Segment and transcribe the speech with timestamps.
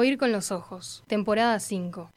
[0.00, 2.10] Oír con los ojos, temporada 5.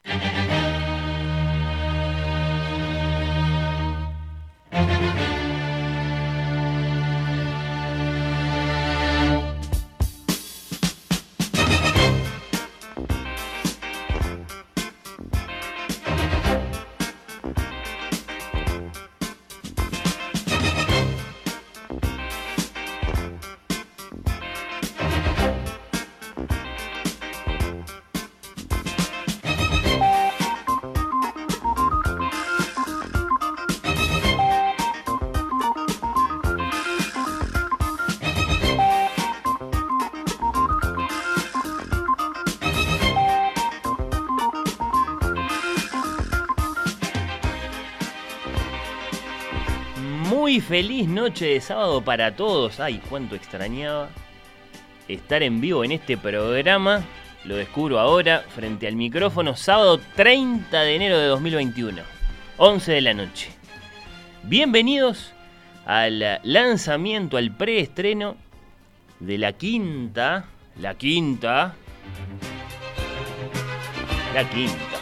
[50.73, 52.79] Feliz noche de sábado para todos.
[52.79, 54.09] Ay, cuánto extrañaba
[55.07, 57.03] estar en vivo en este programa.
[57.45, 62.01] Lo descubro ahora frente al micrófono, sábado 30 de enero de 2021,
[62.57, 63.51] 11 de la noche.
[64.41, 65.33] Bienvenidos
[65.85, 68.35] al lanzamiento, al preestreno
[69.19, 70.45] de la quinta,
[70.79, 71.75] la quinta,
[74.33, 74.92] la quinta.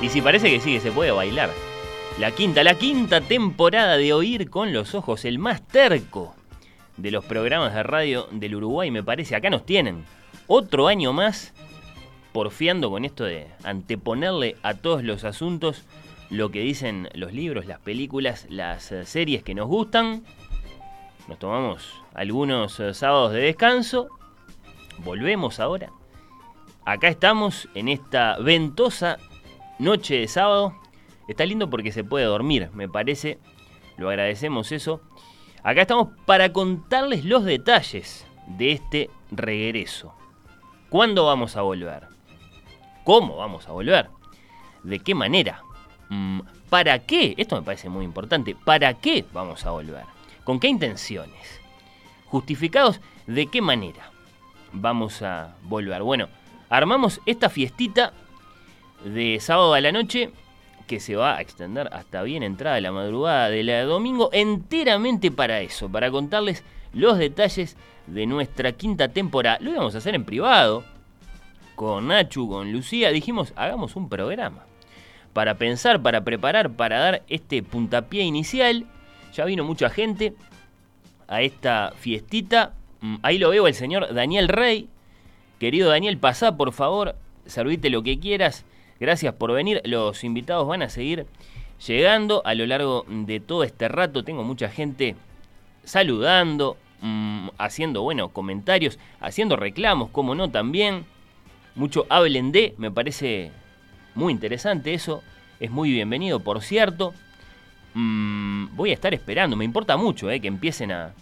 [0.00, 1.50] Y si parece que sí, que se puede bailar.
[2.18, 6.34] La quinta, la quinta temporada de Oír con los Ojos, el más terco
[6.96, 9.34] de los programas de radio del Uruguay, me parece.
[9.34, 10.04] Acá nos tienen.
[10.46, 11.52] Otro año más
[12.32, 15.84] porfiando con esto de anteponerle a todos los asuntos
[16.30, 20.22] lo que dicen los libros, las películas, las eh, series que nos gustan.
[21.26, 24.08] Nos tomamos algunos eh, sábados de descanso.
[24.98, 25.90] Volvemos ahora.
[26.84, 29.18] Acá estamos en esta ventosa
[29.78, 30.74] noche de sábado.
[31.28, 33.38] Está lindo porque se puede dormir, me parece.
[33.96, 35.00] Lo agradecemos eso.
[35.62, 40.14] Acá estamos para contarles los detalles de este regreso.
[40.88, 42.08] ¿Cuándo vamos a volver?
[43.04, 44.08] ¿Cómo vamos a volver?
[44.82, 45.62] ¿De qué manera?
[46.08, 47.34] Mm, ¿Para qué?
[47.36, 48.54] Esto me parece muy importante.
[48.54, 50.04] ¿Para qué vamos a volver?
[50.44, 51.60] ¿Con qué intenciones?
[52.26, 54.10] ¿Justificados de qué manera
[54.72, 56.02] vamos a volver?
[56.02, 56.28] Bueno,
[56.70, 58.12] armamos esta fiestita
[59.04, 60.30] de sábado a la noche
[60.86, 65.60] que se va a extender hasta bien entrada la madrugada de la domingo enteramente para
[65.60, 67.76] eso, para contarles los detalles
[68.06, 69.58] de nuestra quinta temporada.
[69.60, 70.82] Lo íbamos a hacer en privado,
[71.78, 74.64] con Nachu, con Lucía, dijimos, hagamos un programa.
[75.32, 78.84] Para pensar, para preparar, para dar este puntapié inicial.
[79.32, 80.34] Ya vino mucha gente
[81.28, 82.74] a esta fiestita.
[83.00, 84.88] Mm, Ahí lo veo el señor Daniel Rey.
[85.60, 87.14] Querido Daniel, pasá por favor,
[87.46, 88.64] servite lo que quieras.
[89.00, 89.80] Gracias por venir.
[89.84, 91.26] Los invitados van a seguir
[91.86, 94.24] llegando a lo largo de todo este rato.
[94.24, 95.14] Tengo mucha gente
[95.84, 101.04] saludando, mmm, haciendo, bueno, comentarios, haciendo reclamos, como no, también.
[101.74, 103.52] Mucho hablen de, me parece
[104.14, 105.22] muy interesante eso.
[105.60, 107.14] Es muy bienvenido, por cierto.
[107.94, 111.14] Mmm, voy a estar esperando, me importa mucho eh, que empiecen a,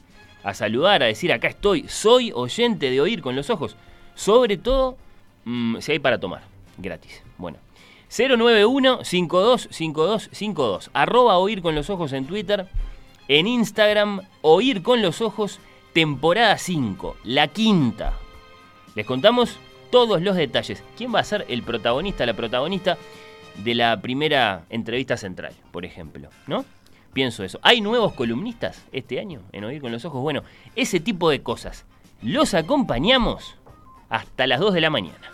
[0.55, 3.77] saludar, a decir acá estoy, soy oyente de oír con los ojos.
[4.15, 4.97] Sobre todo,
[5.45, 6.43] mmm, si hay para tomar,
[6.79, 7.23] gratis.
[7.37, 7.59] Bueno,
[8.11, 10.91] 091-525252.
[10.93, 12.69] Arroba oír con los ojos en Twitter.
[13.29, 15.61] En Instagram, oír con los ojos,
[15.93, 18.15] temporada 5, la quinta.
[18.95, 19.59] Les contamos
[19.91, 20.83] todos los detalles.
[20.97, 22.97] ¿Quién va a ser el protagonista, la protagonista
[23.65, 26.31] de la primera entrevista central, por ejemplo?
[26.47, 26.65] ¿No?
[27.13, 27.59] Pienso eso.
[27.63, 30.23] ¿Hay nuevos columnistas este año en Oír con los Ojos?
[30.23, 30.43] Bueno,
[30.77, 31.85] ese tipo de cosas.
[32.23, 33.57] Los acompañamos
[34.09, 35.33] hasta las 2 de la mañana.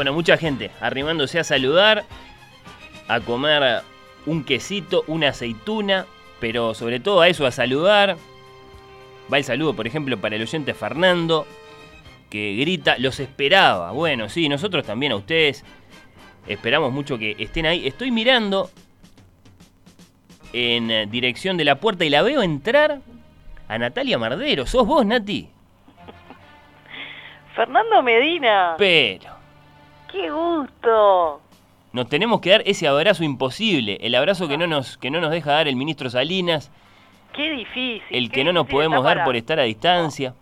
[0.00, 2.06] Bueno, mucha gente arrimándose a saludar,
[3.06, 3.82] a comer
[4.24, 6.06] un quesito, una aceituna,
[6.40, 8.16] pero sobre todo a eso, a saludar.
[9.30, 11.46] Va el saludo, por ejemplo, para el oyente Fernando,
[12.30, 13.90] que grita, los esperaba.
[13.90, 15.66] Bueno, sí, nosotros también a ustedes
[16.46, 17.86] esperamos mucho que estén ahí.
[17.86, 18.70] Estoy mirando
[20.54, 23.02] en dirección de la puerta y la veo entrar
[23.68, 24.64] a Natalia Mardero.
[24.64, 25.50] ¿Sos vos, Nati?
[27.54, 28.76] Fernando Medina.
[28.78, 29.39] Pero.
[30.10, 31.40] ¡Qué gusto!
[31.92, 35.30] Nos tenemos que dar ese abrazo imposible, el abrazo que no nos, que no nos
[35.30, 36.70] deja dar el ministro Salinas,
[37.32, 38.02] Qué difícil.
[38.10, 40.34] el qué que no nos podemos dar para- por estar a distancia.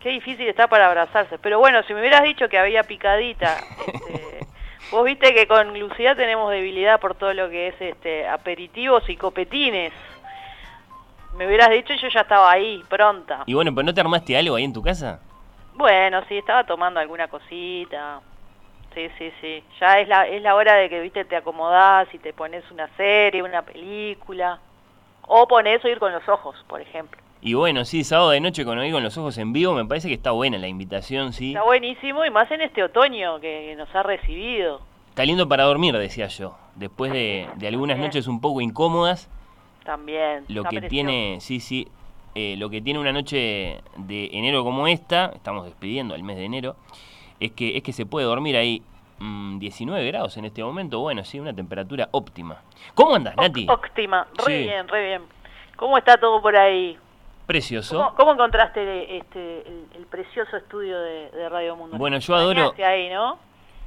[0.00, 1.38] Qué difícil está para abrazarse.
[1.38, 3.58] Pero bueno, si me hubieras dicho que había picadita.
[3.86, 4.46] este,
[4.90, 9.16] vos viste que con Lucía tenemos debilidad por todo lo que es este aperitivos y
[9.16, 9.92] copetines.
[11.36, 13.42] Me hubieras dicho y yo ya estaba ahí, pronta.
[13.46, 15.20] Y bueno, pero ¿no te armaste algo ahí en tu casa?
[15.74, 18.20] Bueno, sí, estaba tomando alguna cosita.
[18.94, 19.62] Sí, sí, sí.
[19.80, 22.88] Ya es la, es la hora de que, viste, te acomodás y te pones una
[22.96, 24.58] serie, una película.
[25.26, 27.20] O pones oír con los ojos, por ejemplo.
[27.42, 30.08] Y bueno, sí, sábado de noche con Oí con los ojos en vivo, me parece
[30.08, 31.52] que está buena la invitación, sí.
[31.52, 34.80] Está buenísimo y más en este otoño que nos ha recibido.
[35.08, 36.58] Está lindo para dormir, decía yo.
[36.74, 39.30] Después de, de algunas noches un poco incómodas,
[39.84, 40.44] También.
[40.48, 40.88] lo que precioso.
[40.88, 41.88] tiene, sí, sí,
[42.34, 46.44] eh, lo que tiene una noche de enero como esta, estamos despidiendo el mes de
[46.44, 46.76] enero,
[47.40, 48.82] es que, es que se puede dormir ahí
[49.18, 52.62] mm, 19 grados en este momento, bueno, sí, una temperatura óptima.
[52.94, 53.66] ¿Cómo andas, Nati?
[53.68, 54.62] Óptima, re Sí.
[54.64, 55.22] bien, re bien.
[55.76, 56.96] ¿Cómo está todo por ahí?
[57.46, 57.96] Precioso.
[57.96, 61.96] ¿Cómo, cómo encontraste este, el, el precioso estudio de, de Radio Mundo?
[61.98, 63.38] Bueno, yo adoro- ahí, ¿no?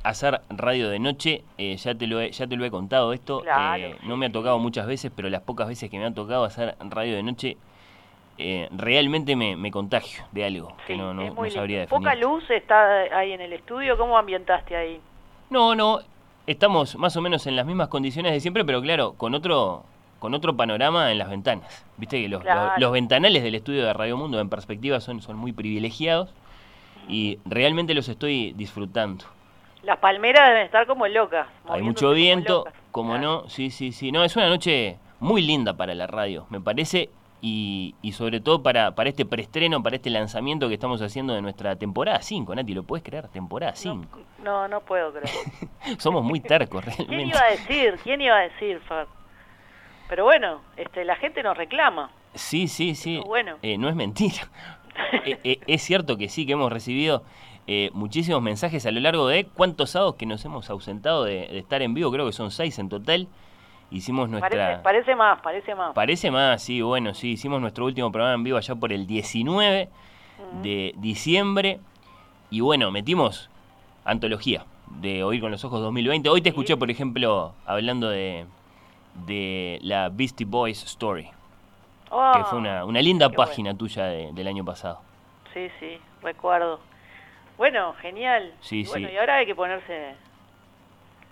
[0.04, 3.40] hacer radio de noche, eh, ya, te lo he, ya te lo he contado esto,
[3.40, 6.14] Claro, eh, no me ha tocado muchas veces, pero las pocas veces que me ha
[6.14, 7.56] tocado hacer radio de noche,
[8.38, 12.00] eh, realmente me, me contagio de algo que no, no, sabría definir.
[12.02, 13.98] Poca luz está ahí en el estudio.
[13.98, 15.00] ¿Cómo ambientaste ahí?
[15.50, 16.00] No, no,
[16.48, 19.84] estamos más o menos en las mismas condiciones de siempre, pero claro, con otro
[20.20, 21.86] con otro panorama en las ventanas.
[21.98, 22.72] Viste que los, Claro.
[22.72, 26.34] los- los ventanales del estudio de Radio Mundo en perspectiva son, son muy privilegiados
[27.10, 29.26] y realmente los estoy disfrutando.
[29.84, 31.48] Las palmeras deben estar como locas.
[31.68, 32.74] Hay mucho como viento, locas.
[32.92, 33.42] como Claro.
[33.44, 34.14] no, sí, sí, sí.
[34.14, 37.10] No, es una noche muy linda para la radio, me parece,
[37.46, 41.42] y, y sobre todo para, para este preestreno, para este lanzamiento que estamos haciendo de
[41.42, 43.28] nuestra temporada 5, Nati, ¿lo puedes creer?
[43.28, 44.18] Temporada 5.
[44.46, 45.30] No, no puedo creer.
[46.00, 47.36] Somos muy tercos ¿Quién realmente.
[47.36, 48.00] iba a decir?
[48.02, 49.08] ¿Quién iba a decir, Fer?
[50.08, 52.12] Pero bueno, este, la gente nos reclama.
[52.34, 53.22] Sí, sí, sí.
[53.26, 53.58] Bueno.
[53.62, 54.48] Eh, no es mentira.
[55.26, 57.24] Eh, eh, es cierto que sí, que hemos recibido
[57.66, 61.58] eh, muchísimos mensajes a lo largo de cuántos sábados que nos hemos ausentado de, de
[61.58, 63.28] estar en vivo, creo que son seis en total.
[63.94, 64.50] Hicimos nuestra...
[64.50, 65.94] Parece, parece más, parece más.
[65.94, 69.88] Parece más, sí, bueno, sí, hicimos nuestro último programa en vivo allá por el 19
[70.64, 71.80] de diciembre
[72.50, 73.50] y bueno, metimos
[74.04, 76.28] antología de Oír con los Ojos 2020.
[76.30, 78.46] Hoy te escuché, por ejemplo, hablando de,
[79.28, 81.32] de la Beastie Boys Story, que
[82.12, 85.02] Ah, fue una, una linda página tuya de- del año pasado.
[85.54, 86.80] Sí, sí, recuerdo.
[87.58, 88.54] Bueno, genial.
[88.62, 89.14] Sí, Y bueno, sí.
[89.14, 90.16] y ahora hay que ponerse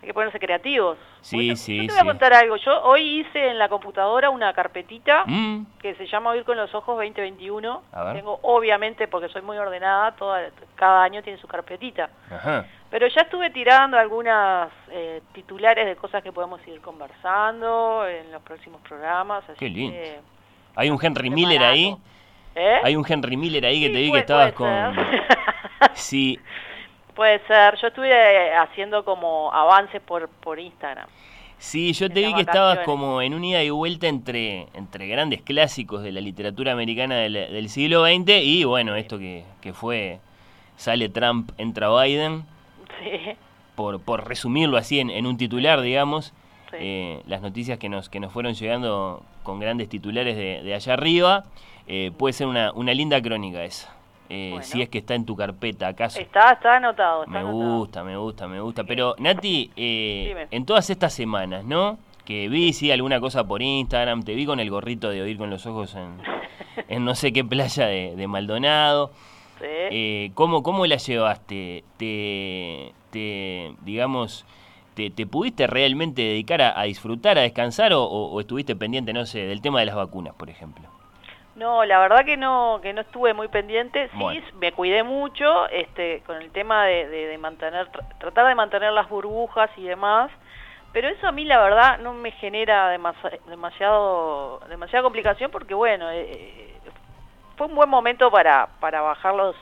[0.01, 0.97] hay que ponerse creativos.
[1.21, 2.07] Sí, Bueno, sí, Yo te voy a sí.
[2.07, 2.55] contar algo.
[2.57, 6.73] Yo hoy hice en la computadora una carpetita Mm, que se llama Oír con los
[6.73, 7.83] Ojos 2021.
[7.93, 8.15] A ver.
[8.17, 12.09] Tengo, obviamente, porque soy muy ordenada, toda, cada año tiene su carpetita.
[12.31, 12.65] ajá.
[12.89, 18.41] Pero ya estuve tirando algunas eh, titulares de cosas que podemos ir conversando en los
[18.41, 19.43] próximos programas.
[19.47, 19.93] Así Qué lindo.
[19.95, 20.19] que,
[20.75, 21.29] Hay un Henry.
[21.29, 21.95] Miller ahí.
[22.55, 22.79] ¿eh?
[22.83, 24.93] Hay un Henry Miller ahí que Sí, te vi que estabas con...
[25.93, 26.37] Sí,
[27.21, 27.77] Puede ser.
[27.79, 31.05] Yo estuve eh, haciendo como avances por, por Instagram.
[31.59, 35.43] Sí, yo te vi que estabas como en un ida y vuelta entre, entre grandes
[35.43, 40.17] clásicos de la literatura americana del, del siglo XX y bueno, esto que, que fue
[40.77, 42.43] sale Trump, entra Biden,
[43.03, 43.33] Sí,
[43.75, 46.33] por, por resumirlo así en, en un titular, digamos,
[46.71, 46.77] sí.
[46.79, 50.93] eh, las noticias que nos, que nos fueron llegando con grandes titulares de, de allá
[50.93, 51.45] arriba,
[51.85, 53.93] eh, puede ser una, una linda crónica esa,
[54.31, 54.63] eh, Bueno.
[54.65, 56.19] si es que está en tu carpeta, ¿acaso?
[56.19, 57.23] Está, está anotado.
[57.23, 57.77] Está Me anotado.
[57.77, 58.83] gusta, me gusta, me gusta.
[58.85, 61.97] Pero, Nati, eh, en todas estas semanas, ¿no?
[62.25, 65.49] Que vi, sí, alguna cosa por Instagram, te vi con el gorrito de oír con
[65.49, 66.13] los ojos en,
[66.87, 69.11] en no sé qué playa de, de Maldonado.
[69.59, 69.65] Sí.
[69.67, 71.83] Eh, ¿cómo, ¿Cómo la llevaste?
[71.97, 74.45] ¿Te, te digamos,
[74.95, 79.13] te, te pudiste realmente dedicar a, a disfrutar, a descansar o, o- o estuviste pendiente,
[79.13, 80.83] no sé, del tema de las vacunas, por ejemplo?
[81.61, 84.09] No, la verdad que no, que no estuve muy pendiente.
[84.09, 84.41] Sí, Bueno.
[84.55, 88.91] me cuidé mucho, este, con el tema de, de, de mantener, tr- tratar de mantener
[88.91, 90.31] las burbujas y demás.
[90.91, 96.25] Pero eso a mí la verdad no me genera demasiado, demasiada complicación porque bueno, eh,
[96.31, 96.79] eh,
[97.55, 99.55] fue un buen momento para, para bajar los,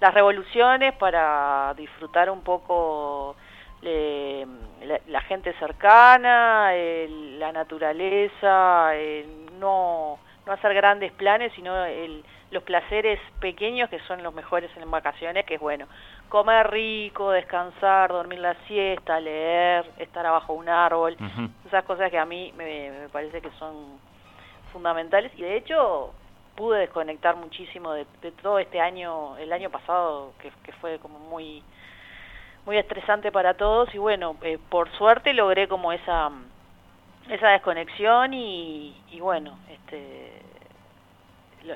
[0.00, 3.36] las revoluciones, para disfrutar un poco
[3.80, 8.90] la, gente cercana, la naturaleza,
[9.58, 14.90] no, no hacer grandes planes, sino el, los placeres pequeños que son los mejores en
[14.90, 15.86] vacaciones, que es bueno,
[16.30, 21.16] comer rico, descansar, dormir la siesta, leer, estar abajo de un árbol,
[21.66, 24.00] esas cosas que a mí me, me, parece que son
[24.72, 25.30] fundamentales.
[25.36, 26.14] Y de hecho
[26.56, 28.06] pude desconectar muchísimo de,
[28.42, 31.62] todo este año, el año pasado que, que, fue como muy
[32.64, 33.94] muy estresante para todos.
[33.94, 36.30] Y bueno, eh, por suerte logré como esa
[37.30, 40.42] esa desconexión y, y bueno, este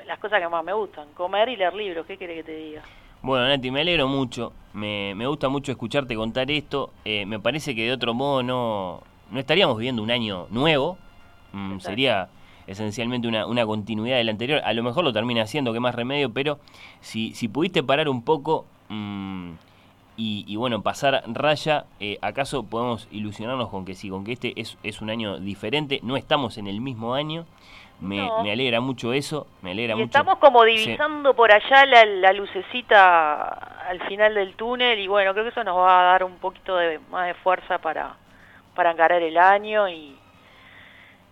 [0.07, 2.81] las cosas que más me gustan, comer y leer libros, ¿qué quiere que te diga?
[3.21, 7.75] Bueno, Nati, me alegro mucho, me, me gusta mucho escucharte contar esto, eh, me parece
[7.75, 10.97] que de otro modo no, no estaríamos viviendo un año nuevo,
[11.51, 12.29] mm, sería
[12.65, 16.33] esencialmente una, una, continuidad del anterior, a lo mejor lo termina haciendo, que más remedio,
[16.33, 16.59] pero
[17.01, 19.51] si, si pudiste parar un poco mm,
[20.15, 24.77] y, bueno, pasar raya, eh, ¿acaso podemos ilusionarnos con que sí, con que este es,
[24.83, 27.45] es un año diferente, no estamos en el mismo año?
[27.99, 30.05] Me, me, alegra mucho eso, me alegra mucho.
[30.05, 33.47] Estamos como divisando por allá la, lucecita
[33.87, 36.75] al final del túnel y bueno, creo que eso nos va a dar un poquito
[36.75, 38.15] de, más de fuerza para,
[38.75, 40.17] para encarar el año y,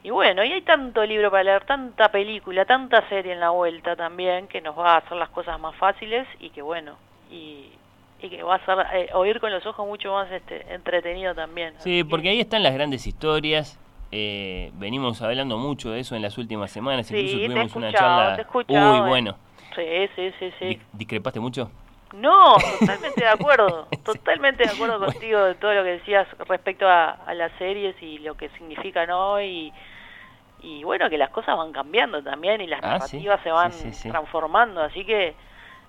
[0.02, 3.96] y bueno, y hay tanto libro para leer, tanta película, tanta serie en la vuelta
[3.96, 6.96] también que nos va a hacer las cosas más fáciles y que bueno,
[7.30, 7.70] y,
[8.22, 11.74] y que va a hacer eh, oír con los ojos mucho más este, entretenido también.
[11.80, 13.80] Sí, porque ahí están las grandes historias
[14.14, 18.46] eh, venimos hablando mucho de eso en las últimas semanas, incluso tuvimos una charla.
[18.54, 19.38] Uy, bueno.
[19.74, 20.82] Sí, sí, sí, sí.
[20.92, 21.72] ¿Discrepaste mucho?
[22.14, 27.34] No, totalmente de acuerdo, totalmente de acuerdo contigo de todo lo que decías respecto a,
[27.34, 29.72] las series y lo que significan hoy
[30.62, 33.72] y, bueno, que las cosas van cambiando también y las ah, narrativas se van
[34.10, 35.36] transformando, así que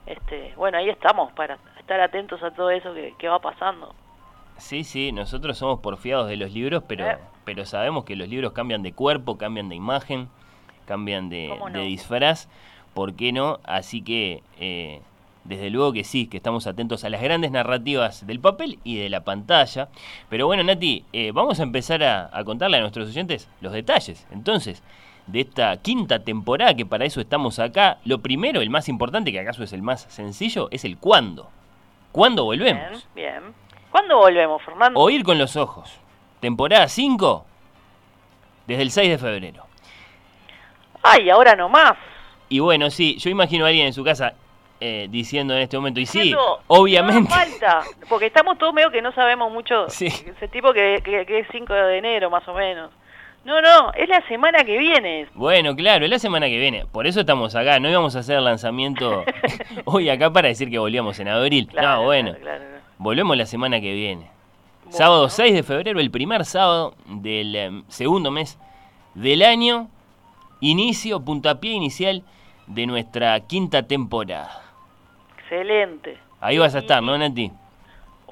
[0.07, 3.95] este, bueno, ahí estamos para estar atentos a todo eso que, que va pasando.
[4.59, 7.19] Sí, sí, nosotros somos porfiados de los libros, pero, eh.
[7.45, 10.29] pero sabemos que los libros cambian de cuerpo, cambian de imagen,
[10.87, 12.49] cambian de, disfraz,
[12.95, 13.59] ¿por qué no?
[13.65, 15.01] Así que, eh,
[15.45, 19.11] desde luego que sí, que estamos atentos a las grandes narrativas del papel y de
[19.11, 19.89] la pantalla.
[20.29, 24.27] Pero bueno, Nati, eh, vamos a empezar a, a contarle a nuestros oyentes los detalles.
[24.31, 24.83] Entonces,
[25.27, 29.41] de esta quinta temporada, que para eso estamos acá, lo primero, el más importante, que
[29.41, 31.51] acaso es el más sencillo, es el cuándo.
[32.12, 33.09] ¿Cuándo volvemos?
[33.14, 33.54] Bien, bien.
[33.90, 35.00] ¿Cuándo volvemos, Fernando?
[35.00, 35.99] Oír con los ojos.
[36.40, 37.47] Temporada 5,
[38.66, 39.66] desde el 6 de febrero.
[41.02, 41.95] Ay, ahora no más.
[42.49, 44.35] Y bueno, sí, yo imagino a alguien en su casa
[44.81, 46.35] eh, diciendo en este momento, y sí,
[46.66, 47.28] obviamente.
[47.28, 49.87] No falta, porque estamos todos medio que no sabemos mucho.
[49.87, 52.90] Ese tipo que, que, es 5 de enero, más o menos.
[53.45, 55.27] No, no, es la semana que viene.
[55.35, 56.87] Bueno, claro, es la semana que viene.
[56.87, 57.81] Por eso estamos acá.
[57.81, 59.25] No íbamos a hacer el lanzamiento
[59.85, 61.69] hoy acá para decir que volvíamos en abril.
[61.75, 62.35] no, bueno.
[62.41, 62.65] Claro,
[62.99, 64.31] Volvemos la semana que viene.
[64.91, 68.59] Sábado 6 de febrero, el primer sábado del em, segundo mes
[69.15, 69.89] del año.
[70.61, 72.23] Inicio, puntapié inicial
[72.69, 74.63] de nuestra quinta temporada.
[75.39, 76.17] Excelente.
[76.41, 77.51] Ahí vas a estar, ¿no, Nati?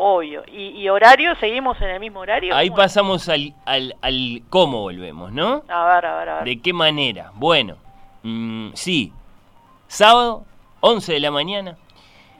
[0.02, 0.42] Obvio.
[0.50, 1.34] ¿Y, horario?
[1.36, 2.56] ¿Seguimos en el mismo horario?
[2.56, 5.62] Ahí pasamos al, al, al, cómo volvemos, ¿no?
[5.68, 6.44] A ver, a ver, a ver.
[6.44, 7.32] ¿De qué manera?
[7.34, 7.76] Bueno,
[8.22, 9.12] mm, sí.
[9.88, 10.44] Sábado,
[10.80, 11.76] 11 de la mañana,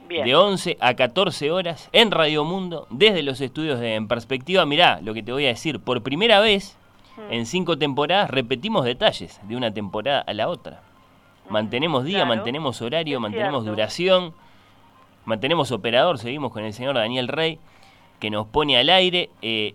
[0.09, 4.65] de 11 a 14 horas en Radio Mundo, desde los estudios de En Perspectiva.
[4.65, 6.75] Mirá lo que te voy a decir, por primera vez
[7.17, 7.31] mm.
[7.31, 10.81] en cinco temporadas repetimos detalles de una temporada a la otra.
[11.47, 14.33] Mm, mantenemos día, mantenemos horario, mantenemos duración,
[15.25, 17.59] mantenemos operador, seguimos con el señor Daniel Rey,
[18.19, 19.29] que nos pone al aire.
[19.41, 19.73] Eh,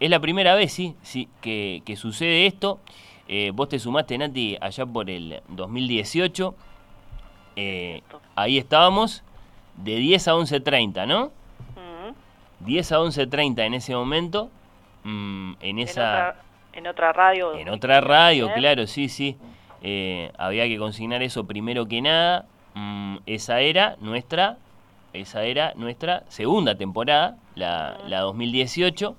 [0.00, 2.80] es la primera vez, sí, sí que, sucede esto.
[3.28, 6.54] Eh, vos te sumaste, Nati, allá por el 2018.
[7.56, 8.02] Eh,
[8.34, 9.22] ahí estábamos
[9.76, 11.32] de 10 a 11.30, ¿no?
[12.60, 14.50] 10 a 11.30 en ese momento,
[15.04, 16.36] mm, en esa...
[16.72, 17.54] En otra, radio.
[17.54, 19.38] En otra radio, claro, sí, sí.
[19.82, 22.44] Eh, había que consignar eso primero que nada.
[22.74, 24.58] Mm, esa era nuestra,
[25.16, 29.16] esa era nuestra segunda temporada, la, la 2018.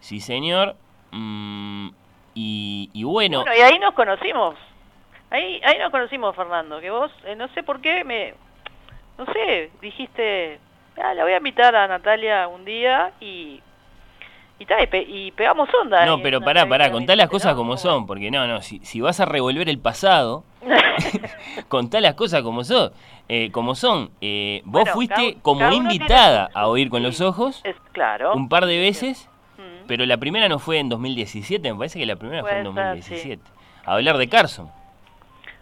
[0.00, 0.76] Sí, señor.
[1.10, 1.88] Mm,
[2.34, 3.42] y, y, bueno.
[3.42, 4.56] Bueno, y ahí nos conocimos.
[5.30, 6.80] Ahí, ahí nos conocimos, Fernando.
[6.80, 8.34] Que vos, eh, no sé por qué, me,
[9.18, 10.58] no sé, dijiste,
[11.02, 13.60] ah, la voy a invitar a Natalia un día y
[14.62, 16.06] y, y, pegamos onda.
[16.06, 19.20] No, pero pará, pará, contá las cosas como son, porque no, no, si, si vas
[19.20, 20.44] a revolver el pasado,
[21.68, 22.92] contá las cosas como son.
[23.28, 28.34] Eh, como son, eh, vos fuiste como invitada a oír con los ojos es, claro,
[28.34, 29.86] un par de veces, mm.
[29.86, 33.42] pero la primera no fue en 2017, me parece que la primera fue en 2017.
[33.86, 34.70] A hablar de Carson.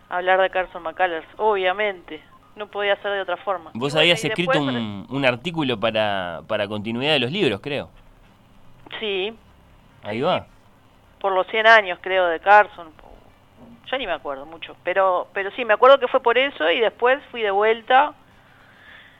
[0.08, 2.20] hablar de Carson McCullers, obviamente
[2.56, 3.70] no podía ser de otra forma.
[3.74, 7.90] Vos habías escrito un, un, artículo para, para continuidad de los libros, creo.
[8.98, 9.32] Sí,
[10.02, 10.46] Ahí va.
[11.20, 12.88] por los 100 años creo de Carson.
[13.90, 16.80] Ya ni me acuerdo mucho, pero pero sí, me acuerdo que fue por eso y
[16.80, 18.12] después fui de vuelta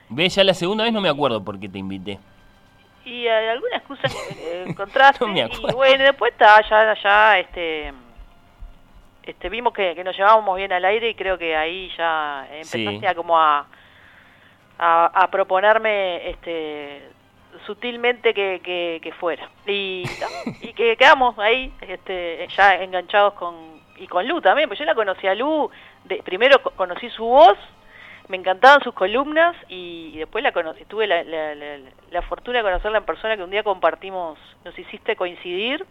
[0.09, 2.19] Ve, ya la segunda vez no me acuerdo por qué te invité.
[3.05, 7.93] y eh, alguna excusa eh, encontraste No me y bueno, después está ya ya este
[9.23, 12.99] este vimos que, que nos llevábamos bien al aire y creo que ahí ya empezaste
[12.99, 13.05] Sí.
[13.05, 13.65] a como a,
[14.79, 17.09] a a proponerme este
[17.65, 20.03] sutilmente que, que, que fuera y,
[20.61, 24.95] y que quedamos ahí este ya enganchados con y con Lu también pues yo la
[24.95, 25.69] conocí a Lu
[26.05, 27.57] de, primero co- conocí su voz
[28.27, 31.77] me encantaban sus columnas y, y después la conocí tuve la, la, la,
[32.09, 35.85] la fortuna de conocerla en persona que un día compartimos nos hiciste coincidir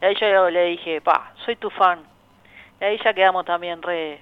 [0.00, 2.00] y ahí yo le dije pa soy tu fan
[2.80, 4.20] y ahí ya quedamos también re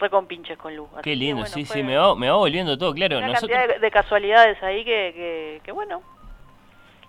[0.00, 2.14] re con pinches con Lu Así Qué que, lindo, bueno, sí, fue- sí, me va,
[2.14, 3.18] me va volviendo todo claro.
[3.18, 6.02] una Nosotros, cantidad de, de casualidades ahí que, que, que bueno.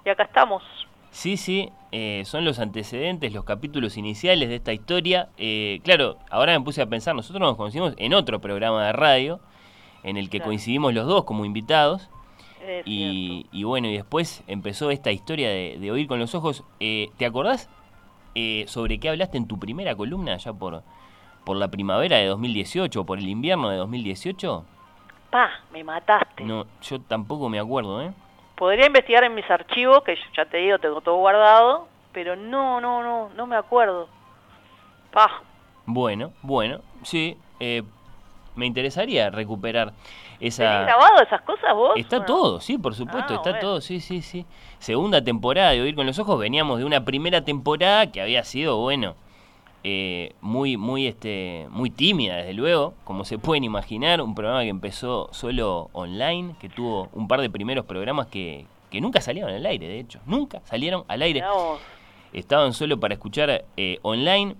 [0.06, 0.64] Y acá estamos.
[1.12, 5.30] Sí, sí, eh, son los antecedentes, los capítulos iniciales de esta historia.
[5.38, 9.40] Eh, claro, ahora me puse a pensar, nosotros nos conocimos en otro programa de radio,
[10.04, 10.50] en el que Claro.
[10.50, 12.10] coincidimos los dos como invitados.
[12.86, 16.64] Y, y bueno, y después empezó esta historia de, de oír con los ojos.
[16.80, 17.68] Eh, ¿Te acordás
[18.36, 20.84] eh, sobre qué hablaste en tu primera columna allá por,
[21.46, 24.40] por la primavera de 2018 o por el invierno de 2018?
[24.40, 24.66] cierto.
[25.32, 26.44] Pa, me mataste.
[26.44, 28.12] No, yo tampoco me acuerdo, ¿eh?
[28.60, 33.02] Podría investigar en mis archivos, que ya te digo, tengo todo guardado, pero no, no,
[33.02, 34.10] no, no me acuerdo.
[35.14, 35.42] Pa,
[35.86, 37.84] Bueno, bueno, sí, eh,
[38.56, 39.94] me interesaría recuperar
[40.40, 40.82] ¿tenés esa...
[40.84, 41.94] grabado esas cosas vos?
[41.96, 43.60] Está todo, sí, por supuesto, Ah, está bueno.
[43.60, 44.46] todo, sí, sí, sí.
[44.78, 48.76] Segunda temporada de Oír con los Ojos, veníamos de una primera temporada que había sido,
[48.78, 49.16] bueno,
[49.84, 54.70] eh, muy, muy, este, muy tímida, desde luego, como se pueden imaginar, un programa que
[54.70, 59.66] empezó solo online, que tuvo un par de primeros programas que, que nunca salieron al
[59.66, 61.44] aire, de hecho, nunca salieron al aire
[62.34, 64.56] estaban solo para escuchar eh, online.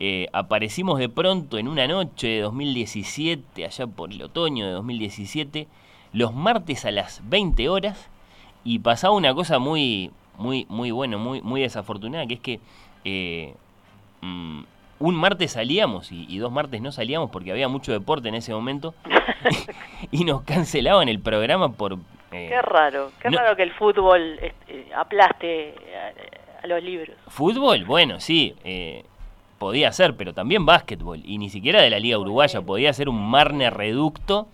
[0.00, 5.68] Eh, aparecimos de pronto en una noche de 2017, allá por el otoño de 2017,
[6.12, 8.08] los martes a las 20 horas,
[8.64, 12.60] y pasaba una cosa muy, muy, muy bueno, muy, muy desafortunada, que es que
[13.04, 13.54] eh,
[14.22, 14.62] mm,
[15.00, 18.52] un martes salíamos y, y dos martes no salíamos porque había mucho deporte en ese
[18.54, 18.94] momento,
[20.10, 21.94] y nos cancelaban el programa por...
[22.32, 25.74] eh, Qué raro, qué no- raro que el fútbol este, aplaste
[26.60, 27.16] a, a los libros.
[27.28, 29.04] Fútbol, bueno, sí, eh,
[29.58, 31.20] podía ser, pero también básquetbol.
[31.24, 34.48] Y ni siquiera de la Liga Uruguaya, podía ser un Marne reducto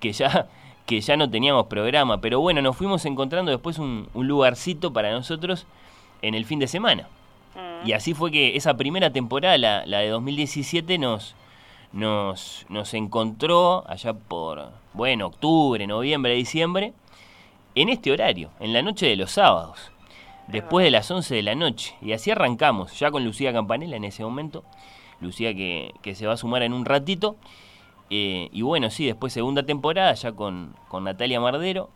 [0.00, 0.46] que ya,
[0.86, 2.20] que ya no teníamos programa.
[2.20, 5.66] Pero bueno, nos fuimos encontrando después un, un lugarcito para nosotros
[6.22, 7.06] en el fin de semana.
[7.84, 11.34] Y así fue que esa primera temporada, la, la de 2017, nos,
[11.92, 16.92] nos, nos encontró allá por, bueno, octubre, noviembre, diciembre,
[17.74, 19.90] en este horario, en la noche de los sábados,
[20.46, 21.94] después de las 11 de la noche.
[22.00, 24.62] Y así arrancamos, ya con Lucía Campanella en ese momento,
[25.20, 27.36] Lucía que, que se va a sumar en un ratito.
[28.10, 31.90] Eh, y bueno, sí, después segunda temporada, ya con, con Natalia Mardero.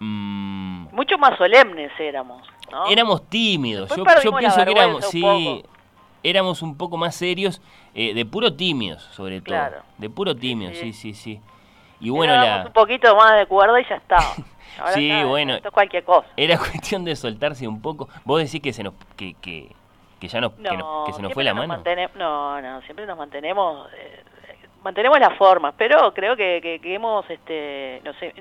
[0.00, 2.86] Mm, Mucho más solemnes éramos, ¿no?
[2.86, 3.88] Éramos tímidos.
[3.96, 5.62] Yo, pienso que éramos, sí, un
[6.22, 7.60] éramos un poco más serios,
[7.94, 9.46] eh, de puro tímidos, sobre todo.
[9.56, 9.76] Claro.
[9.98, 10.92] De puro tímidos, sí.
[10.92, 11.40] sí, sí, sí.
[12.00, 14.22] Y bueno, la, un poquito más de cuerda y ya estaba.
[14.78, 15.54] Ahora Sí, ya, bueno.
[15.54, 16.28] Esto es cualquier cosa.
[16.36, 18.08] era cuestión de soltarse un poco.
[18.24, 19.72] Vos decís que se nos, que, que,
[20.20, 21.82] que ya no, que, no- que se nos fue la nos mano.
[22.14, 24.22] no, no, siempre nos mantenemos, eh,
[24.84, 28.32] mantenemos las formas, pero creo que, que, que hemos, este, no sé,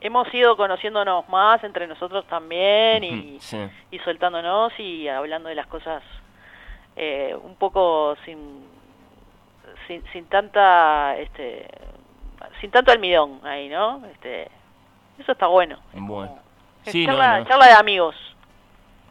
[0.00, 3.58] hemos ido conociéndonos más entre nosotros también y, sí.
[3.90, 6.02] y soltándonos y hablando de las cosas
[6.96, 8.64] eh, un poco sin,
[9.86, 11.68] sin, sin tanta, este,
[12.60, 14.04] sin tanto almidón ahí, ¿no?
[14.06, 14.48] Este,
[15.18, 15.78] eso está bueno.
[15.92, 16.38] Bueno.
[16.84, 17.46] es Sí, charla, no.
[17.46, 18.14] charla de amigos.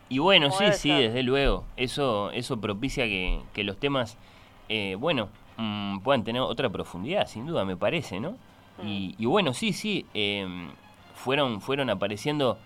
[0.08, 1.65] Y bueno, sí, sí, desde luego.
[1.78, 4.17] Eso, eso propicia que, que los temas,
[4.69, 8.36] eh, bueno, mm, puedan tener otra profundidad, sin duda, me parece, ¿no?
[8.83, 10.45] Y, y bueno, sí, sí, eh,
[11.13, 12.57] fueron, fueron apareciendo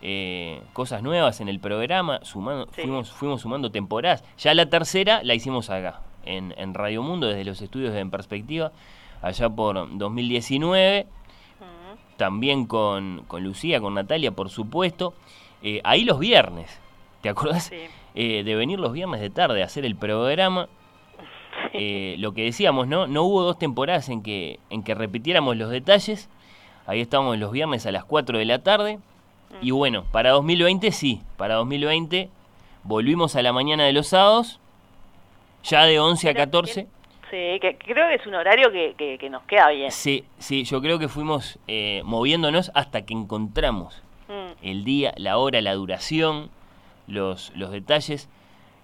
[0.00, 2.82] eh, cosas nuevas en el programa, sumando, Sí.
[2.82, 4.24] fuimos, fuimos sumando temporadas.
[4.38, 8.10] Ya la tercera la hicimos acá, en, en Radio Mundo, desde los estudios de En
[8.10, 8.72] Perspectiva,
[9.22, 11.06] allá por 2019
[11.60, 12.16] Mm.
[12.16, 15.12] también con, con Lucía, con Natalia, por supuesto.
[15.62, 16.70] Eh, ahí los viernes,
[17.20, 17.64] ¿te acordás?
[17.64, 17.76] Sí.
[18.14, 20.68] Eh, de venir los viernes de tarde a hacer el programa.
[21.72, 23.06] Eh, lo que decíamos, ¿no?
[23.06, 26.28] No hubo dos temporadas en que, en que repitiéramos los detalles.
[26.86, 28.98] Ahí estábamos los viernes a las 4 de la tarde.
[29.62, 32.28] Y bueno, para 2020 sí, para 2020
[32.84, 34.60] volvimos a la mañana de los sábados,
[35.64, 36.86] ya de 11 a Mira, 14.
[37.30, 39.90] Sí, que creo que es un horario que, que, que nos queda bien.
[39.92, 44.52] Sí, sí, yo creo que fuimos eh, moviéndonos hasta que encontramos Mm.
[44.62, 46.50] el día, la hora, la duración
[47.06, 48.28] los, los detalles.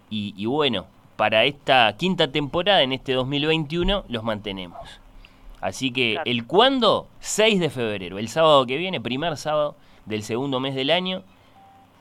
[0.09, 5.01] Y, y bueno, para esta quinta temporada, en este 2021, los mantenemos.
[5.61, 6.31] Así que Claro.
[6.31, 10.91] el cuándo, 6 de febrero, el sábado que viene, primer sábado del segundo mes del
[10.91, 11.23] año,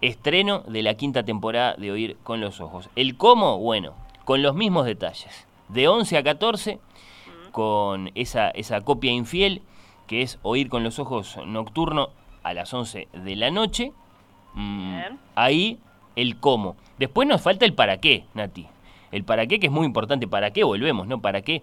[0.01, 2.89] estreno de la quinta temporada de Oír con los Ojos.
[2.95, 3.93] El cómo, bueno,
[4.25, 5.47] con los mismos detalles.
[5.69, 6.79] De 11 a 14,
[7.51, 9.61] con esa, esa copia infiel,
[10.07, 12.09] que es Oír con los Ojos nocturno
[12.43, 13.93] a las 11 de la noche.
[14.55, 14.99] Mm,
[15.35, 15.79] ahí
[16.17, 16.75] el cómo.
[16.99, 18.67] Después nos falta el para qué, Nati.
[19.13, 20.27] El para qué, que es muy importante.
[20.27, 21.21] ¿Para qué volvemos, no?
[21.21, 21.61] ¿Para qué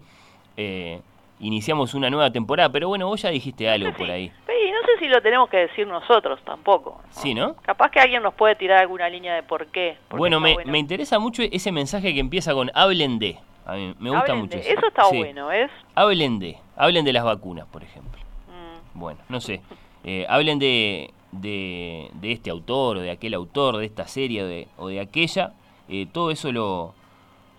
[0.57, 1.01] eh,
[1.41, 2.71] iniciamos una nueva temporada?
[2.71, 4.29] Pero bueno, vos ya dijiste algo No sé por si- ahí.
[4.47, 7.01] Sí, no sé si lo tenemos que decir nosotros tampoco.
[7.05, 7.13] ¿no?
[7.23, 7.57] Sí, ¿no?
[7.63, 9.97] Capaz que alguien nos puede tirar alguna línea de por qué.
[10.11, 13.39] Bueno, me, me interesa mucho ese mensaje que empieza con hablen de.
[13.67, 14.73] A mí me gusta Hablen mucho de- ese.
[14.73, 15.19] Eso está Sí.
[15.19, 15.71] bueno, ¿ves?
[15.95, 16.57] Hablen de.
[16.77, 18.21] Hablen de las vacunas, por ejemplo.
[18.49, 19.61] Mm, Bueno, no sé.
[20.05, 24.47] Eh, hablen de, de, de este autor o de aquel autor, de esta serie o
[24.47, 25.53] de, o de aquella.
[25.89, 26.95] Eh, todo eso lo,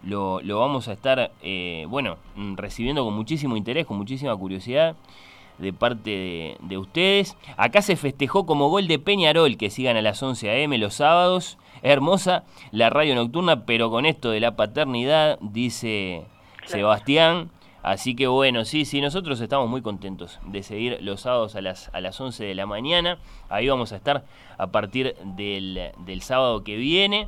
[0.04, 4.96] lo, lo vamos a estar, eh, bueno, mm, recibiendo con muchísimo interés, con muchísima curiosidad
[5.58, 7.38] de parte de, de ustedes.
[7.58, 10.78] Acá se festejó como gol de Peñarol, que sigan a las 11 a.m.
[10.78, 11.58] los sábados.
[11.84, 16.26] Hermosa la radio nocturna, pero con esto de la paternidad, dice.
[16.66, 17.52] Sebastián.
[17.84, 21.90] Así que bueno, sí, sí, nosotros estamos muy contentos de seguir los sábados a las,
[21.94, 23.18] a las 11 de la mañana.
[23.50, 24.24] Ahí vamos a estar
[24.60, 27.28] a partir del, del sábado que viene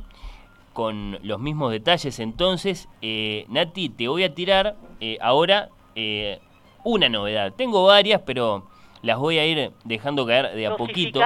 [0.74, 2.18] con los mismos detalles.
[2.20, 6.40] Entonces, eh, Nati, te voy a tirar eh, ahora eh,
[6.84, 7.54] una novedad.
[7.56, 8.66] Tengo varias, pero
[9.00, 11.20] las voy a ir dejando caer de a poquito.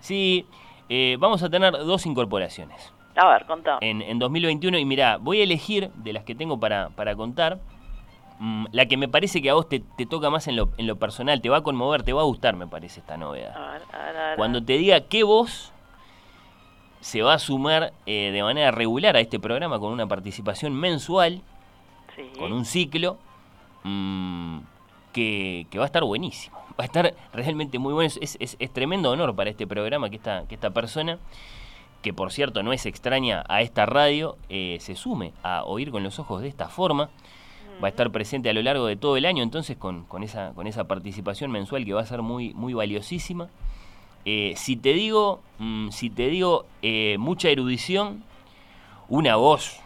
[0.00, 0.46] Sí,
[0.88, 3.78] eh, vamos a tener dos incorporaciones A ver, contá.
[3.80, 4.78] en, en 2021.
[4.78, 7.58] Y mirá, voy a elegir de las que tengo para, para contar.
[8.38, 10.86] mm, la que me parece que a vos te, te toca más en lo, en
[10.86, 13.54] lo personal, te va a conmover, te va a gustar, me parece, esta novedad.
[13.56, 14.36] A ver, a ver, a ver.
[14.36, 15.72] Cuando te diga qué voz
[17.06, 21.40] se va a sumar eh, de manera regular a este programa con una participación mensual,
[22.16, 22.22] Sí.
[22.36, 23.16] con un ciclo,
[23.84, 24.58] mm,
[25.12, 26.56] que, que va a estar buenísimo.
[26.78, 28.10] Va a estar realmente muy bueno.
[28.20, 31.18] Es, es- es tremendo honor para este programa que esta, que esta persona,
[32.02, 36.02] que por cierto no es extraña a esta radio, eh, se sume a oír con
[36.02, 37.08] los ojos de esta forma.
[37.82, 40.52] Va a estar presente a lo largo de todo el año, entonces con, con esa,
[40.54, 43.48] con esa participación mensual que va a ser muy, muy valiosísima.
[44.28, 48.24] Eh, si te digo, mm, si te digo eh, mucha erudición,
[49.08, 49.80] una voz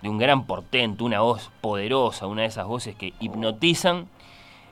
[0.00, 4.06] de un gran portento, una voz poderosa, una de esas voces que hipnotizan,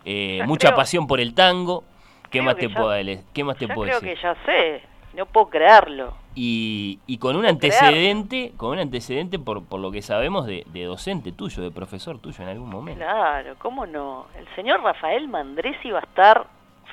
[0.05, 1.83] eh, Ya mucha creo- pasión por el tango.
[2.31, 2.91] ¿Qué más te ya- puedo
[3.35, 4.17] qué más te ya puedo creo decir?
[4.17, 4.83] que ya sé.
[5.15, 6.13] No puedo creerlo.
[6.35, 10.85] Y, y con un antecedente, con un antecedente por, por lo que sabemos de, de
[10.85, 13.01] docente tuyo, de profesor tuyo en algún momento.
[13.03, 14.27] Claro, ¿cómo no?
[14.39, 16.47] El señor Rafael Mandresi va a estar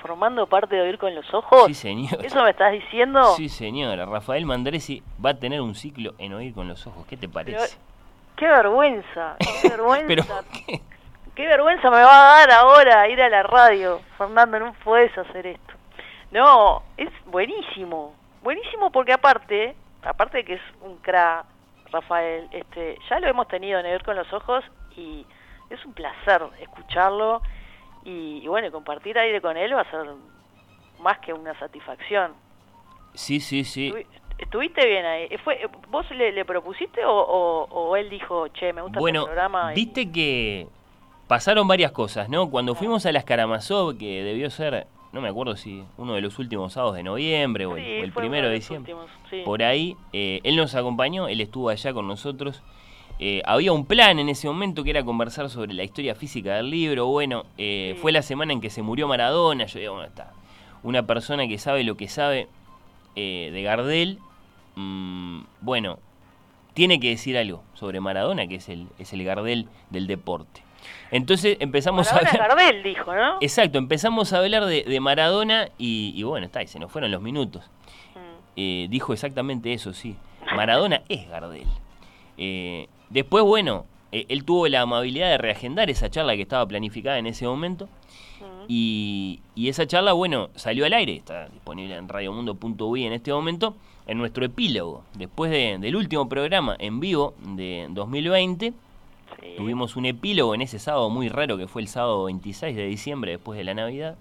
[0.04, 1.66] formando parte de Oír con los Ojos.
[1.68, 2.24] Sí, señor.
[2.26, 3.24] ¿Eso me estás diciendo?
[3.36, 4.06] Sí, señora.
[4.06, 7.06] Rafael Mandresi va a tener un ciclo en Oír con los Ojos.
[7.08, 7.78] ¿Qué te parece?
[8.36, 10.06] Qué vergüenza, qué vergüenza.
[10.08, 10.24] Pero,
[10.68, 10.82] ¿qué?
[11.36, 14.02] Qué vergüenza me va a dar ahora ir a la radio.
[14.18, 15.74] Fernando, no puedes hacer esto.
[16.32, 18.14] No, es buenísimo.
[18.42, 21.46] Buenísimo porque aparte, aparte de que es un cra,
[21.92, 24.66] Rafael, este, ya lo hemos tenido en ver con los ojos
[24.98, 25.26] y
[25.70, 27.42] es un placer escucharlo
[28.06, 30.06] y, y bueno, compartir aire con él va a ser
[31.02, 32.32] más que una satisfacción.
[33.14, 33.92] Sí, sí, sí.
[33.92, 34.06] Estuvi-
[34.40, 35.30] ¿Estuviste bien ahí?
[35.44, 39.72] ¿Fue, ¿Vos le, le propusiste o, o- o él dijo, che, me gusta Bueno, programa?
[39.72, 40.68] y- viste que
[41.28, 42.50] pasaron varias cosas, ¿no?
[42.50, 46.40] Cuando fuimos a las Karamazov, que debió ser, no me acuerdo si uno de los
[46.40, 49.44] últimos sábados de noviembre o el, o primero de diciembre, últimos, sí.
[49.46, 52.64] por ahí, eh, él nos acompañó, él estuvo allá con nosotros.
[53.20, 56.70] Eh, había un plan en ese momento que era conversar sobre la historia física del
[56.70, 57.08] libro.
[57.08, 58.02] Bueno, eh, Sí.
[58.02, 59.66] fue la semana en que se murió Maradona.
[59.66, 60.32] Yo digo, bueno, está.
[60.82, 62.48] Una persona que sabe lo que sabe
[63.16, 64.20] eh, de Gardel.
[64.76, 66.00] mm, bueno,
[66.74, 70.64] tiene que decir algo sobre Maradona, que es el, es el Gardel del deporte.
[71.12, 72.58] Entonces empezamos Maradona a hablar.
[72.58, 73.38] Gardel dijo, ¿no?
[73.40, 77.12] Exacto, empezamos a hablar de, de Maradona y, y bueno, está, y se nos fueron
[77.12, 77.64] los minutos.
[78.58, 78.90] Mm.
[78.90, 80.16] Dijo exactamente eso, sí.
[80.56, 81.68] Maradona es Gardel.
[83.14, 87.28] Después, bueno, eh, él tuvo la amabilidad de reagendar esa charla que estaba planificada en
[87.28, 87.88] ese momento.
[88.68, 93.76] Y, y esa charla, bueno, salió al aire, está disponible en radiomundo.uy en este momento,
[94.08, 95.04] en nuestro epílogo.
[95.16, 98.74] Después de- del último programa en vivo de 2020,
[99.42, 99.48] Sí.
[99.58, 103.32] tuvimos un epílogo en ese sábado muy raro que fue el sábado 26 de diciembre
[103.32, 104.16] después de la Navidad.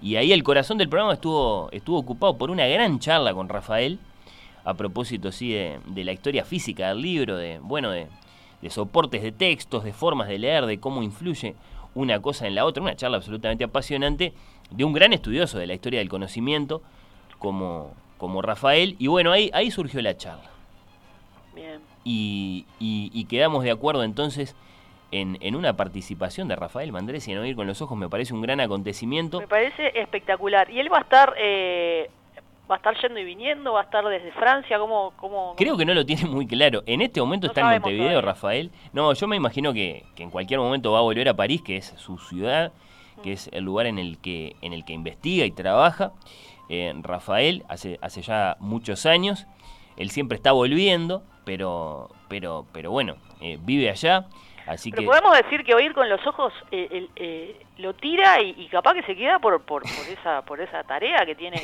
[0.00, 3.98] Y ahí el corazón del programa estuvo, estuvo ocupado por una gran charla con Rafael,
[4.64, 8.06] a propósito sí de, de la historia física del libro, de, bueno, de,
[8.62, 11.54] de soportes de textos, de formas de leer, de cómo influye
[11.94, 14.32] una cosa en la otra, una charla absolutamente apasionante
[14.70, 16.82] de un gran estudioso de la historia del conocimiento,
[17.38, 18.94] como, como Rafael.
[18.98, 20.50] Y bueno, ahí, ahí surgió la charla.
[21.54, 21.80] Bien.
[22.04, 24.54] Y, y- y quedamos de acuerdo entonces
[25.10, 27.98] en, en una participación de Rafael Mandresi en Oír con los Ojos.
[27.98, 29.40] Me parece un gran acontecimiento.
[29.40, 30.70] Me parece espectacular.
[30.70, 32.08] Y él va a estar, eh,
[32.70, 35.12] va a estar yendo y viniendo, va a estar desde Francia, ¿cómo?
[35.16, 36.82] cómo Creo que no lo tiene muy claro.
[36.86, 38.20] En este momento No está en Montevideo, todavía.
[38.20, 38.70] Rafael.
[38.92, 41.76] No, yo me imagino que, que en cualquier momento va a volver a París, que
[41.76, 42.72] es su ciudad,
[43.22, 46.12] que es el lugar en el que, en el que investiga y trabaja.
[46.68, 49.46] Eh, Rafael, hace, hace ya muchos años,
[49.96, 54.26] él siempre está volviendo, pero, pero, pero bueno, eh, vive allá.
[54.66, 58.54] Así Pero que podemos decir que oír con los ojos eh, eh, lo tira y,
[58.58, 61.60] y capaz que se queda por, por, por esa por esa tarea que tiene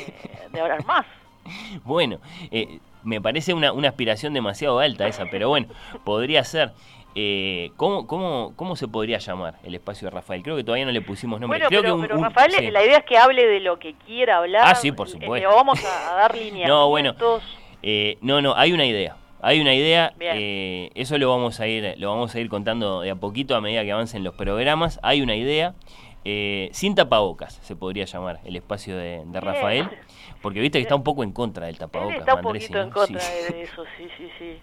[0.51, 1.05] de hablar más.
[1.85, 2.19] Bueno,
[2.51, 5.67] eh, me parece una, una aspiración demasiado alta esa, pero bueno,
[6.03, 6.71] podría ser.
[7.19, 10.43] Eh, ¿cómo, cómo, ¿Cómo se podría llamar el espacio de Rafael?
[10.43, 11.57] Creo que todavía no le pusimos nombre.
[11.57, 12.69] Bueno, Creo pero, que un- pero un- Rafael, sí.
[12.69, 14.63] la idea es que hable de lo que quiera hablar.
[14.65, 15.35] Ah, sí, por supuesto.
[15.35, 16.67] Le vamos a, a dar líneas.
[16.69, 17.15] No, bueno.
[17.81, 19.15] Eh, no, no, hay una idea.
[19.41, 23.11] Hay una idea, eh, eso lo vamos a ir, lo vamos a ir contando de
[23.11, 24.99] a poquito a medida que avancen los programas.
[25.03, 25.75] Hay una idea,
[26.25, 29.89] eh, sin tapabocas se podría llamar el espacio de, de Rafael,
[30.41, 32.17] porque viste que está un poco en contra del tapabocas.
[32.19, 32.83] está un poquito ¿no?
[32.83, 33.53] en contra Sí.
[33.53, 34.57] de eso, sí, sí, sí.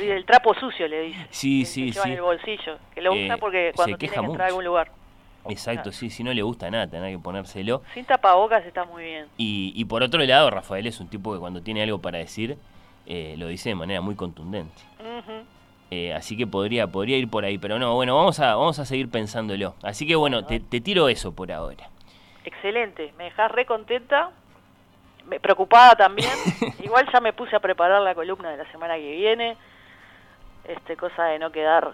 [0.00, 1.26] El trapo sucio le dice.
[1.30, 2.10] Sí, que sí, se lleva sí.
[2.10, 4.50] en el bolsillo, que lo usa Eh, porque se cuando tiene queja que entrar a
[4.50, 4.58] mucho.
[4.58, 4.90] algún lugar.
[5.48, 5.96] Exacto, Claro.
[5.96, 7.82] sí, si no le gusta nada, tener que ponérselo.
[7.94, 9.26] Sin tapabocas está muy bien.
[9.38, 12.58] Y, y por otro lado, Rafael es un tipo que cuando tiene algo para decir,
[13.08, 14.82] eh, lo dice de manera muy contundente.
[15.90, 18.84] Eh, así que podría, podría ir por ahí, pero no, bueno, vamos a, vamos a
[18.84, 19.74] seguir pensándolo.
[19.82, 21.88] Así que bueno, te, te tiro eso por ahora.
[22.44, 24.30] Excelente, me dejás re contenta,
[25.26, 26.30] me- preocupada también.
[26.84, 29.56] Igual ya me puse a preparar la columna de la semana que viene,
[30.64, 31.92] este cosa de no quedar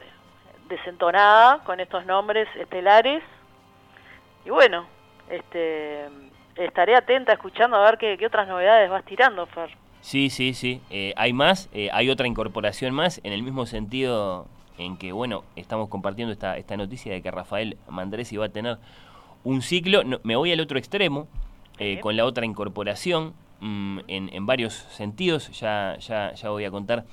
[0.69, 3.23] desentonada con estos nombres estelares.
[4.45, 4.87] Y bueno,
[5.31, 6.09] este
[6.57, 9.71] estaré atenta escuchando a ver qué, qué otras novedades vas tirando, Fer.
[10.05, 10.83] Sí, sí, sí.
[10.91, 15.45] Eh, hay más, eh, hay otra incorporación más, en el mismo sentido en que, bueno,
[15.57, 18.77] estamos compartiendo esta, esta noticia de que Rafael Mandresi va a tener
[19.45, 20.05] un ciclo.
[20.05, 21.27] No, me voy al otro extremo,
[21.79, 25.51] eh, con la otra incorporación, mm, en, en varios sentidos.
[25.59, 27.07] Ya, ya, ya voy a contar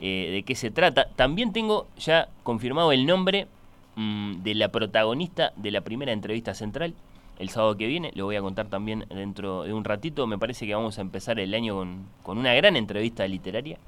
[0.00, 1.08] eh, de qué se trata.
[1.16, 3.48] También tengo ya confirmado el nombre
[3.96, 6.94] mm, de la protagonista de la primera entrevista central.
[7.38, 10.26] El sábado que viene, lo voy a contar también dentro de un ratito.
[10.26, 13.78] Me parece que vamos a empezar el año con, con una gran entrevista literaria.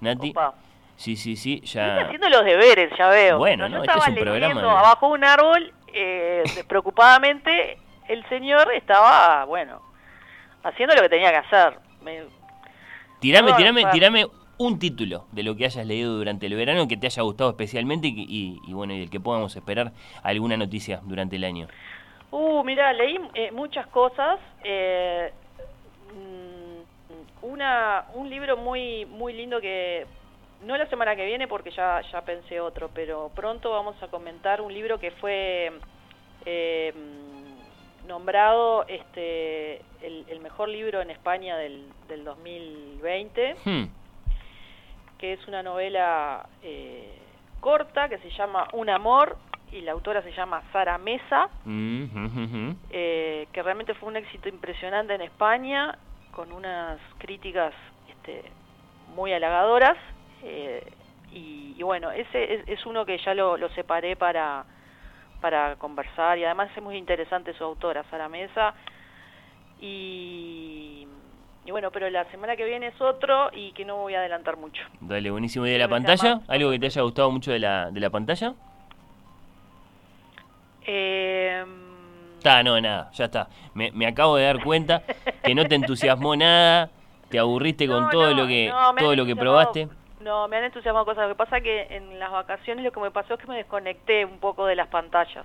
[0.00, 0.30] Nati.
[0.30, 0.54] Opa.
[0.96, 2.00] Sí, sí, sí, ya.
[2.06, 3.36] haciendo los deberes, ya veo.
[3.38, 8.26] Bueno, Yo no, este es un programa de- abajo de un árbol, eh, preocupadamente, el
[8.30, 9.82] señor estaba, bueno,
[10.64, 11.78] haciendo lo que tenía que hacer.
[12.02, 12.24] Me-
[13.20, 14.26] Tirame, Perdón, tirame, tirame
[14.58, 18.08] un título de lo que hayas leído durante el verano que te haya gustado especialmente
[18.08, 19.92] y, y- y bueno, y del que podamos esperar
[20.22, 21.68] alguna noticia durante el año.
[22.38, 24.38] Uh, mira, leí eh, muchas cosas.
[24.62, 25.32] eh,
[26.12, 30.06] mm, una, un libro muy, muy lindo que
[30.62, 34.60] no la semana que viene porque ya, ya pensé otro, pero pronto vamos a comentar
[34.60, 35.72] un libro que fue
[36.44, 36.92] eh,
[38.06, 43.84] nombrado este el, el mejor libro en España del, del 2020, Hmm,
[45.16, 47.16] que es una novela eh,
[47.60, 49.38] corta que se llama Un amor
[49.72, 51.48] y la autora se llama Sara Mesa.
[52.90, 55.96] eh, que realmente fue un éxito impresionante en España,
[56.32, 57.72] con unas críticas
[58.08, 58.42] este,
[59.14, 59.96] muy halagadoras.
[60.42, 60.86] eh,
[61.32, 64.64] y, y bueno, ese es, es uno que ya lo, lo separé para,
[65.40, 68.72] para conversar y además es muy interesante su autora, Sara Mesa.
[69.80, 71.06] Y,
[71.66, 74.56] y bueno, pero la semana que viene es otro y que no voy a adelantar
[74.56, 74.82] mucho.
[75.00, 75.66] Dale, buenísimo.
[75.66, 76.40] ¿Y de la pantalla?
[76.48, 78.54] ¿Algo que te haya gustado mucho de la, de la pantalla?
[80.86, 81.64] Eh,
[82.38, 83.48] Está, no, nada, ya está.
[83.74, 85.02] Me, me acabo de dar cuenta
[85.42, 86.92] que no te entusiasmó nada,
[87.28, 89.88] te aburriste con No, todo no, lo que no, todo lo que probaste.
[90.20, 91.24] No, me han entusiasmado cosas.
[91.28, 93.56] Lo que pasa es que en las vacaciones lo que me pasó es que me
[93.56, 95.44] desconecté un poco de las pantallas.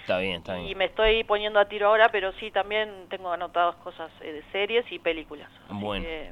[0.00, 0.78] Está bien, está Y bien.
[0.78, 4.90] me estoy poniendo a tiro ahora, pero sí, también tengo anotadas cosas eh, de series
[4.92, 5.50] y películas.
[5.68, 6.04] Así Bueno.
[6.04, 6.30] que,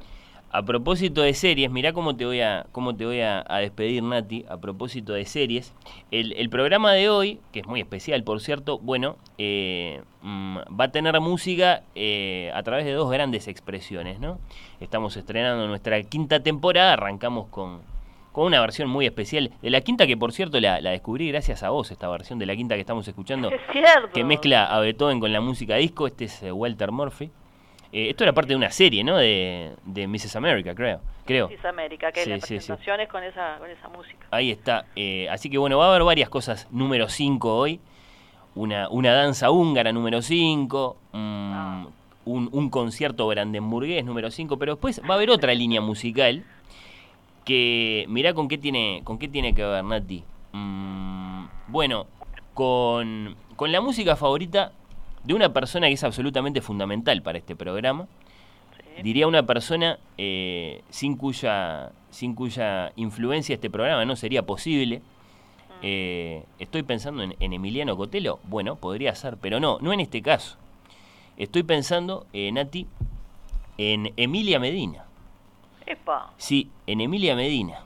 [0.55, 4.01] A propósito de series, mirá cómo te voy a, cómo te voy a, a despedir,
[4.01, 4.45] Nati.
[4.47, 5.73] A propósito de series,
[6.11, 10.85] el, el programa de hoy, que es muy especial, por cierto, bueno, eh, mm, va
[10.85, 14.39] a tener música eh, a través de dos grandes expresiones, ¿no?
[14.79, 17.81] Estamos estrenando nuestra quinta temporada, arrancamos con,
[18.31, 21.63] con una versión muy especial de la quinta, que por cierto la, la descubrí gracias
[21.63, 23.59] a vos, esta versión de la quinta que estamos escuchando, es
[24.13, 26.07] que mezcla a Beethoven con la música disco.
[26.07, 27.29] Este es eh, Walter Murphy.
[27.91, 29.17] Eh, esto era parte de una serie, ¿no?
[29.17, 30.35] De, de Mrs.
[30.35, 31.01] America, creo.
[31.25, 31.47] creo.
[31.47, 32.53] This America, que Sí, las sí, sí.
[32.55, 34.27] presentaciones con esa con esa música.
[34.31, 34.85] Ahí está.
[34.95, 36.67] Eh, así que bueno, va a haber varias cosas.
[36.71, 37.79] Número 5 hoy.
[38.55, 40.97] Una, una danza húngara número 5.
[41.13, 41.85] Ah.
[42.25, 46.43] un, un concierto brandenburgués número 5, pero después va a haber otra línea musical
[47.43, 50.23] que mirá con qué tiene, con qué tiene que ver, Nati.
[50.53, 52.07] Mm, bueno,
[52.53, 54.71] con, con la música favorita
[55.25, 58.07] de una persona que es absolutamente fundamental para este programa.
[58.95, 59.01] Sí.
[59.03, 65.01] Diría una persona eh, sin, cuya, sin cuya influencia este programa no sería posible.
[65.81, 68.39] Eh, estoy pensando en, en Emiliano Cotelo.
[68.43, 70.57] Bueno, podría ser, pero no, no en este caso.
[71.37, 72.87] Estoy pensando, eh, Nati,
[73.77, 75.05] en Emilia Medina.
[75.85, 76.31] Epa.
[76.37, 77.79] Sí, en Emilia Medina.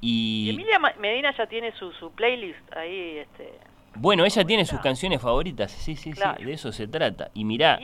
[0.00, 3.52] Y Y Emilia Medina ya tiene su, su playlist ahí, este...
[3.98, 5.70] bueno, ella tiene sus canciones favoritas.
[5.72, 6.38] Sí, sí, Claro.
[6.38, 7.30] sí, de eso se trata.
[7.34, 7.78] Y mirá.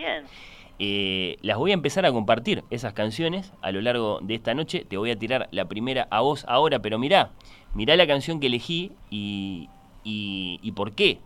[0.81, 4.85] Eh, las voy a empezar a compartir, esas canciones, a lo largo de esta noche.
[4.89, 7.31] Te voy a tirar la primera a vos ahora, pero mirá,
[7.75, 9.69] mirá la canción que elegí y,
[10.03, 11.21] y, y por qué.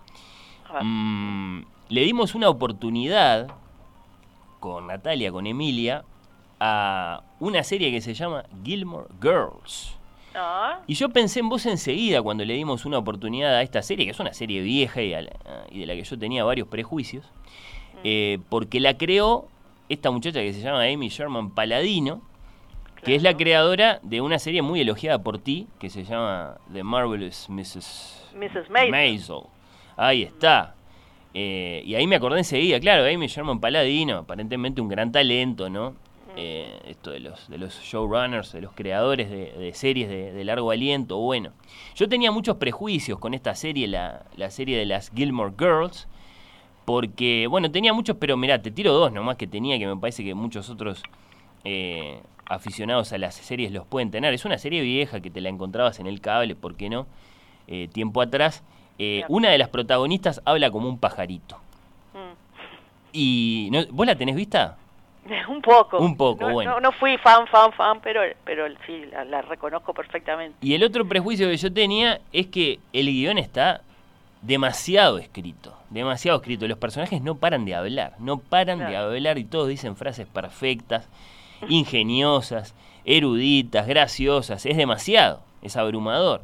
[0.83, 3.49] Mm, le dimos una oportunidad
[4.61, 6.05] con Natalia, con Emilia,
[6.61, 9.98] a una serie que se llama Gilmore Girls.
[10.41, 14.05] Ah, Y yo pensé en vos enseguida cuando le dimos una oportunidad a esta serie,
[14.07, 15.33] que es una serie vieja y, a la-
[15.71, 17.25] y de la que yo tenía varios prejuicios,
[18.05, 19.49] eh, porque la creó
[19.89, 22.23] esta muchacha que se llama Amy Sherman Paladino,
[23.05, 26.83] que es la creadora de una serie muy elogiada por ti, que se llama The
[26.83, 28.25] Marvelous Mrs.
[28.35, 28.69] Mrs.
[28.71, 28.91] Maisel.
[28.91, 29.41] Maisel.
[29.97, 30.75] Ahí está.
[31.35, 35.95] Eh, y ahí me acordé enseguida, claro, Amy Sherman Paladino, aparentemente un gran talento, ¿no?
[36.41, 40.45] Eh, esto de los, de los showrunners, de los creadores de, de series de, de
[40.45, 41.51] largo aliento, bueno.
[41.97, 46.07] Yo tenía muchos prejuicios con esta serie, la, la serie de las Gilmore Girls,
[46.85, 50.25] porque, bueno, tenía muchos, pero mirá, te tiro dos nomás que tenía, que me parece
[50.25, 51.03] que muchos otros
[51.65, 54.33] eh, aficionados a las series los pueden tener.
[54.33, 57.07] Es una serie vieja que te la encontrabas en el cable, ¿por qué no?
[57.67, 58.63] Eh, tiempo atrás.
[59.29, 61.59] Una de las protagonistas habla como un pajarito.
[62.15, 62.35] Mm.
[63.13, 64.77] Y ¿no- ¿Vos la tenés vista?
[65.49, 65.99] Un poco.
[65.99, 66.73] Un poco, no, bueno.
[66.73, 70.57] No, no fui fan, fan, fan, pero, pero sí, la, la reconozco perfectamente.
[70.61, 73.83] Y el otro prejuicio que yo tenía es que el guion está
[74.43, 75.77] demasiado escrito.
[75.91, 76.69] Demasiado escrito.
[76.69, 78.15] Los personajes no paran de hablar.
[78.19, 81.09] No paran de hablar y todos dicen frases perfectas,
[81.69, 84.67] ingeniosas, eruditas, graciosas.
[84.67, 85.41] Es demasiado.
[85.63, 86.43] Es abrumador.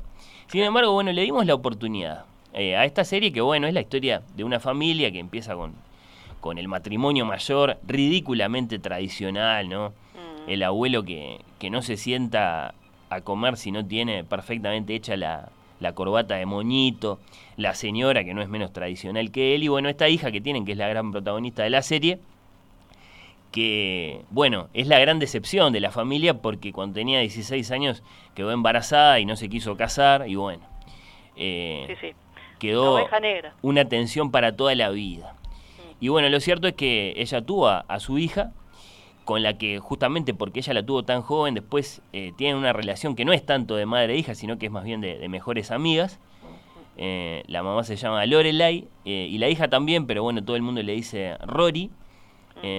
[0.49, 3.81] Sin embargo, bueno, le dimos la oportunidad eh, a esta serie que, bueno, es la
[3.81, 5.75] historia de una familia que empieza con,
[6.45, 9.89] con el matrimonio mayor, ridículamente tradicional, ¿no?
[9.89, 10.51] Mm.
[10.51, 12.75] el abuelo que, que no se sienta
[13.09, 15.49] a comer si no tiene perfectamente hecha la,
[15.81, 17.19] la corbata de moñito,
[17.57, 20.67] la señora que no es menos tradicional que él, y bueno, esta hija que tienen,
[20.67, 22.19] que es la gran protagonista de la serie,
[23.51, 28.03] que, bueno, es la gran decepción de la familia porque cuando tenía 16 años
[28.35, 30.63] quedó embarazada y no se quiso casar, y bueno,
[31.37, 32.13] eh, Sí, sí.
[32.59, 33.09] Quedó
[33.63, 35.37] una tensión para toda la vida.
[36.01, 38.53] Y bueno, lo cierto es que ella tuvo a, su hija,
[39.25, 43.15] con la que justamente porque ella la tuvo tan joven, después eh, tienen una relación
[43.17, 45.71] que no es tanto de madre e hija, sino que es más bien de, mejores
[45.71, 46.19] amigas.
[46.97, 50.63] Eh, la mamá se llama Lorelai eh, y la hija también, pero bueno, todo el
[50.63, 51.91] mundo le dice Rory.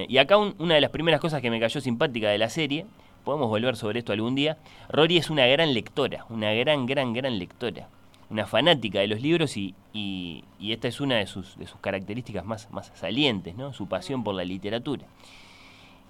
[0.07, 2.87] Y acá un- una de las primeras cosas que me cayó simpática de la serie,
[3.23, 4.57] podemos volver sobre esto algún día,
[4.89, 7.87] Rory es una gran lectora, una gran, gran, gran lectora,
[8.29, 11.79] una fanática de los libros y, y- y esta es una de sus, de sus
[11.79, 13.71] características más, más salientes, ¿no?
[13.73, 15.05] su pasión por la literatura.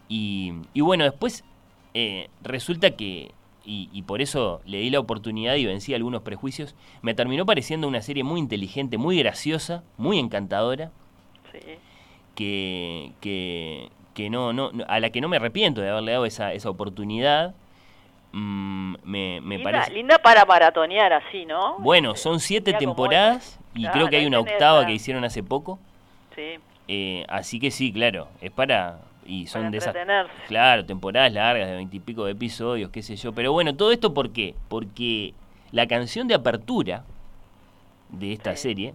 [0.07, 1.43] Y, y bueno, después
[1.93, 3.31] eh, resulta que,
[3.67, 8.01] y, por eso le di la oportunidad y vencí algunos prejuicios, me terminó pareciendo una
[8.01, 10.91] serie muy inteligente, muy graciosa, muy encantadora,
[11.51, 11.59] Sí.
[12.35, 16.25] que, que, que no, no, no- a la que no me arrepiento de haberle dado
[16.25, 17.55] esa, esa oportunidad.
[18.37, 19.91] Mm, me, me linda, parece.
[19.93, 21.77] linda para maratonear así, ¿no?
[21.79, 25.23] Bueno, Este, son siete mira temporadas y Claro, creo que hay una octava que hicieron
[25.23, 25.79] hace poco.
[26.35, 26.55] Sí,
[26.89, 28.99] eh, así que sí, claro, es para.
[29.25, 29.95] Y son para de esas.
[30.47, 33.31] Claro, temporadas largas de veintipico de episodios, qué sé yo.
[33.31, 34.53] Pero bueno, todo esto ¿por qué?
[34.67, 35.33] Porque
[35.71, 37.05] la canción de apertura
[38.09, 38.63] de esta Sí.
[38.63, 38.93] serie,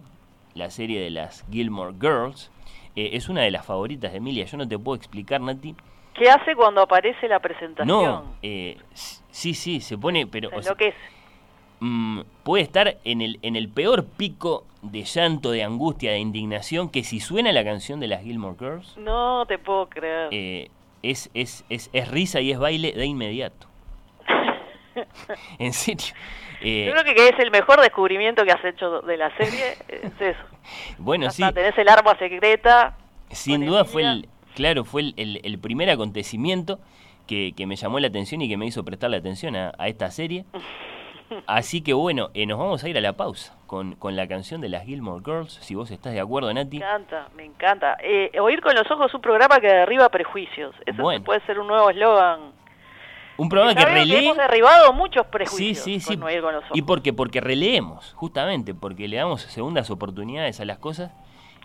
[0.53, 2.51] la serie de las Gilmore Girls,
[2.95, 4.45] eh, es una de las favoritas de Emilia.
[4.45, 5.75] Yo no te puedo explicar, Nati.
[6.13, 7.87] ¿Qué hace cuando aparece la presentación?
[7.87, 8.77] No, eh,
[9.31, 10.97] sí, sí, se pone, pero Se o sea, enloquece.
[11.79, 16.89] mm, puede estar en el, en el peor pico de llanto, de angustia, de indignación,
[16.89, 20.29] que si suena la canción de las Gilmore Girls, No te puedo creer.
[20.31, 20.69] eh,
[21.03, 23.67] es, es, es, es risa y es baile de inmediato.
[25.59, 26.13] En serio.
[26.61, 29.77] Eh, Yo creo que, que es el mejor descubrimiento que has hecho de la serie,
[29.87, 30.39] es eso.
[30.97, 32.97] bueno, sí, tenés el arma secreta.
[33.29, 36.79] sin duda fue el, claro, fue el, el- el primer acontecimiento
[37.31, 40.11] que, que me llamó la atención y que me hizo prestarle atención a, a esta
[40.11, 40.43] serie.
[41.47, 44.59] Así que bueno, eh, nos vamos a ir a la pausa con, con, la canción
[44.59, 46.79] de las Gilmore Girls, si vos estás de acuerdo, Nati.
[46.79, 47.97] Me encanta, me encanta.
[48.03, 50.75] Eh, Oír con los ojos un programa que derriba prejuicios.
[50.85, 52.51] Eso puede ser un nuevo eslogan.
[53.37, 54.25] Un programa que relee.
[54.25, 55.85] hemos derribado muchos prejuicios.
[55.85, 56.17] Sí, sí, sí.
[56.17, 56.77] Con con los ojos.
[56.77, 57.13] ¿Y por qué?
[57.13, 61.13] Porque releemos, justamente, porque le damos segundas oportunidades a las cosas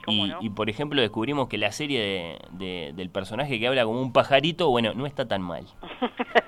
[0.07, 4.71] y, por ejemplo descubrimos que la serie de, del personaje que habla como un pajarito,
[4.71, 5.65] bueno, no está tan mal.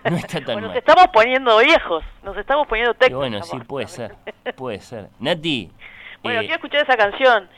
[0.05, 0.69] No está tan mal.
[0.69, 3.19] Nos estamos poniendo viejos, nos estamos poniendo técnicos.
[3.19, 4.15] Bueno, sí, puede ser,
[4.57, 5.09] puede ser.
[5.19, 5.71] Nati.
[6.23, 7.49] Bueno, eh, quiero escuchar esa canción.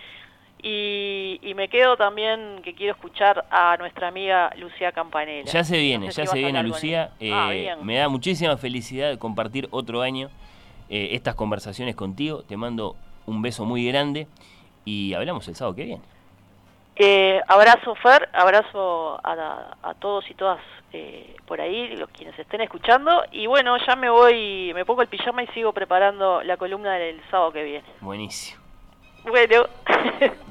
[0.62, 5.50] Y, y, me quedo también que quiero escuchar a nuestra amiga Lucía Campanella.
[5.50, 7.12] Ya se viene, ya se viene Lucía.
[7.32, 10.28] Ah, eh, me da muchísima felicidad compartir otro año
[10.90, 12.42] eh, estas conversaciones contigo.
[12.42, 12.94] Te mando
[13.24, 14.26] un beso muy grande
[14.84, 16.02] y hablamos el sábado que viene.
[16.96, 20.60] Eh, abrazo Fer, abrazo a, todos y todas
[20.92, 23.24] eh, por ahí, los quienes estén escuchando.
[23.32, 27.22] Y bueno, ya me voy, me pongo el pijama y sigo preparando la columna del
[27.30, 27.88] sábado que viene.
[28.00, 28.60] Buenísimo.
[29.24, 29.66] Bueno.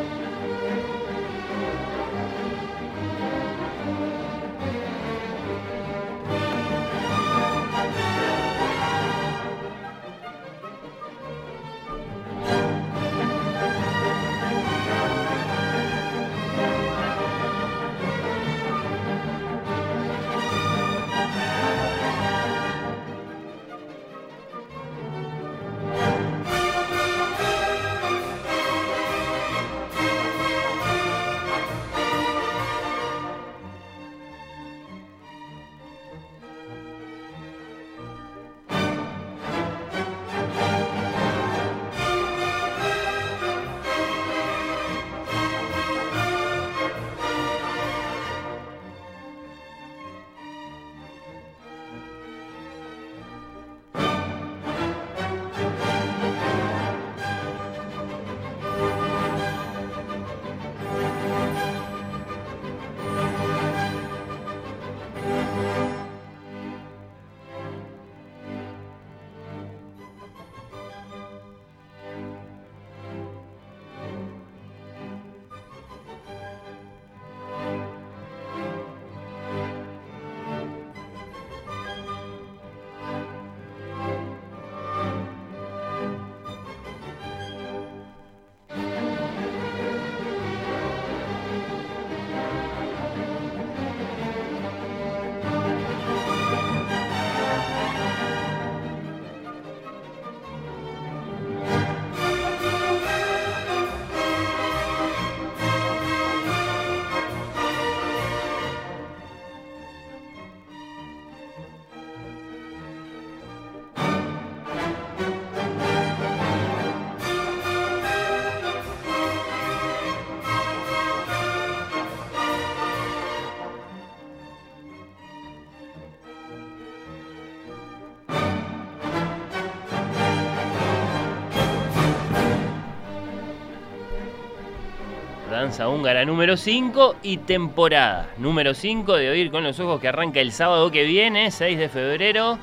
[135.79, 140.51] Húngara número 5 y temporada número 5 de Oír con los Ojos que arranca el
[140.51, 142.59] sábado que viene, 6 de febrero,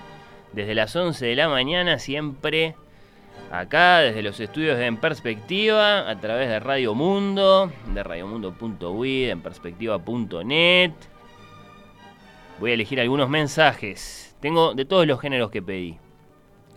[0.52, 2.76] desde las 11 de la mañana, siempre
[3.50, 9.40] acá, desde los estudios de En Perspectiva, a través de Radio Mundo, de radiomundo.wid, en
[9.40, 10.92] perspectiva.net.
[12.60, 14.36] Voy a elegir algunos mensajes.
[14.40, 15.96] Tengo de todos los géneros que pedí.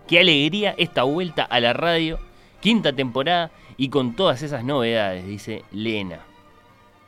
[0.08, 2.20] Qué alegría esta vuelta a la radio,
[2.62, 3.52] quinta temporada
[3.82, 6.20] y con todas esas novedades, dice Lena,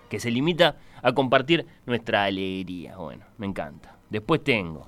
[0.10, 2.98] que se limita a compartir nuestra alegría.
[2.98, 3.96] Bueno, me encanta.
[4.10, 4.88] Después tengo.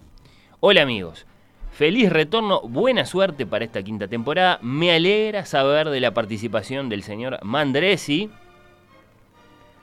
[0.61, 1.27] Hola amigos,
[1.71, 4.57] feliz retorno, buena suerte para esta quinta temporada.
[4.63, 8.31] Me alegra saber de la participación del señor Mandresi.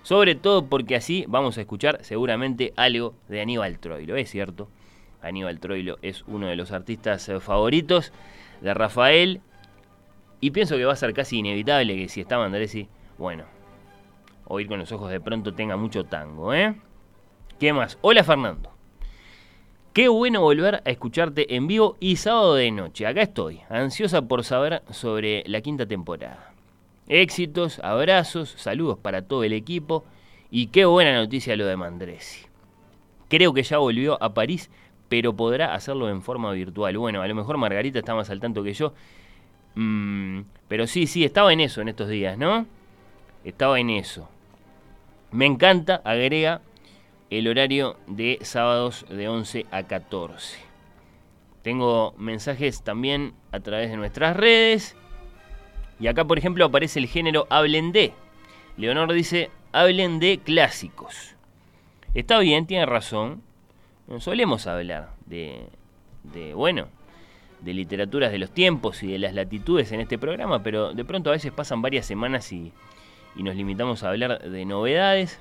[0.03, 4.68] Sobre todo porque así vamos a escuchar seguramente algo de Aníbal Troilo, ¿es cierto?
[5.20, 8.12] Aníbal Troilo es uno de los artistas favoritos
[8.61, 9.40] de Rafael.
[10.45, 13.45] Y pienso que va a ser casi inevitable que si está Mandresi, bueno,
[14.49, 16.74] oír con los ojos de pronto tenga mucho tango, ¿eh?
[17.61, 17.97] ¿Qué más?
[18.01, 18.72] Hola Fernando.
[19.93, 23.07] Qué bueno volver a escucharte en vivo y sábado de noche.
[23.07, 26.53] Acá estoy, ansiosa por saber sobre la quinta temporada.
[27.07, 30.05] Éxitos, abrazos, saludos para todo el equipo
[30.51, 32.47] y qué buena noticia lo de Mandresi.
[33.28, 34.70] Creo que ya volvió a París
[35.12, 36.97] pero podrá hacerlo en forma virtual.
[36.97, 38.95] Bueno, a lo mejor Margarita está más al tanto que yo.
[39.74, 42.66] Mm, pero sí, sí, estaba en eso en estos días, ¿no?
[43.44, 44.28] Estaba en eso.
[45.30, 46.60] Me encanta, agrega,
[47.30, 50.58] el horario de sábados de 11 a 14.
[51.62, 54.96] Tengo mensajes también a través de nuestras redes.
[55.98, 58.12] Y acá, por ejemplo, aparece el género hablen de.
[58.76, 61.36] Leonor dice, hablen de clásicos.
[62.14, 63.42] Está bien, tiene razón
[64.20, 65.68] solemos hablar de,
[66.54, 66.88] bueno,
[67.62, 71.30] de literaturas de los tiempos y de las latitudes en este programa, pero de pronto
[71.30, 72.72] a veces pasan varias semanas y,
[73.36, 75.40] y nos limitamos a hablar de novedades,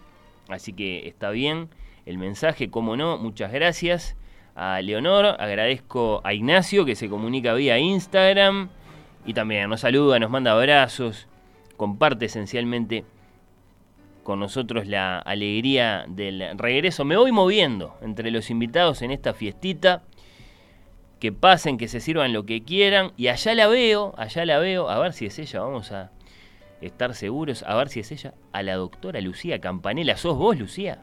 [0.50, 1.70] así que está bien
[2.06, 4.16] el mensaje, como no, muchas gracias
[4.56, 8.70] a Leonor, agradezco a Ignacio que se comunica vía Instagram
[9.26, 11.28] y también nos saluda, nos manda abrazos,
[11.78, 13.06] comparte esencialmente
[14.24, 17.06] con nosotros la alegría del regreso.
[17.06, 20.04] Me voy moviendo entre los invitados en esta fiestita.
[21.22, 23.12] Que pasen, que se sirvan lo que quieran.
[23.16, 24.90] Y allá la veo, allá la veo.
[24.90, 26.10] A ver si es ella, vamos a
[26.82, 27.64] estar seguros.
[27.68, 28.34] A ver si es ella.
[28.52, 30.18] A la doctora Lucía Campanella.
[30.18, 30.98] ¿Sos vos, Lucía?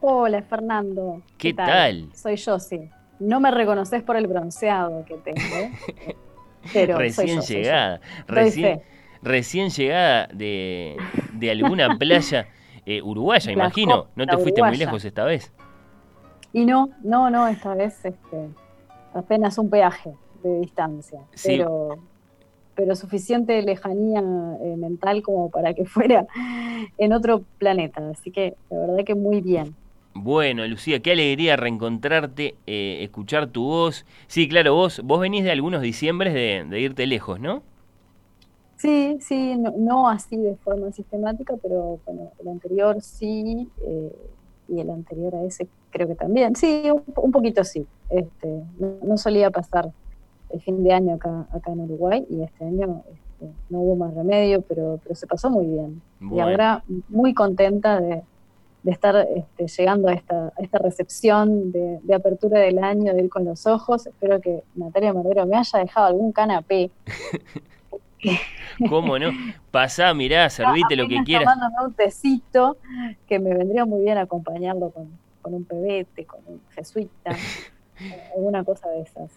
[0.00, 1.22] Hola, Fernando.
[1.38, 2.08] ¿Qué, tal?
[2.14, 2.88] Soy yo, sí.
[3.18, 5.74] No me reconoces por el bronceado que tengo.
[6.72, 8.00] Pero recién llegada.
[8.28, 8.82] Recién,
[9.22, 10.96] recién llegada de,
[11.50, 12.46] alguna playa
[12.84, 14.06] eh, uruguaya, imagino.
[14.14, 15.52] ¿No te fuiste muy lejos esta vez?
[16.52, 18.48] Y no, no, no, esta vez este,
[19.16, 20.12] apenas un peaje
[20.42, 21.20] de distancia.
[21.44, 21.98] Pero,
[22.74, 26.26] pero suficiente lejanía eh, mental como para que fuera
[26.98, 28.10] en otro planeta.
[28.10, 29.74] Así que la verdad que muy bien.
[30.14, 34.06] Bueno, Lucía, qué alegría reencontrarte, eh, escuchar tu voz.
[34.28, 37.62] Sí, claro, vos, vos venís de algunos diciembres de, de irte lejos, ¿no?
[38.76, 44.12] Sí, sí, no, así de forma sistemática, pero bueno, el anterior sí, eh,
[44.68, 46.54] y el anterior a ese creo que también.
[46.54, 47.86] Sí, un, poquito sí.
[48.10, 49.90] Este, no, solía pasar
[50.50, 54.14] el fin de año acá, acá en Uruguay y este año este, no hubo más
[54.14, 56.02] remedio, pero, pero se pasó muy bien.
[56.20, 58.22] Y ahora muy contenta de,
[58.84, 63.44] estar este, llegando a esta, esta recepción de, de, apertura del año, de ir con
[63.44, 64.06] los ojos.
[64.06, 66.92] Espero que Natalia Mardero me haya dejado algún canapé
[68.88, 69.30] ¿Cómo no?
[69.70, 71.48] Pasá, mirá, servite lo que quieras.
[71.84, 72.76] un tecito
[73.26, 75.10] que me vendría muy bien acompañarlo con,
[75.54, 77.36] un pebete, con un jesuita,
[78.36, 79.30] alguna cosa de esas.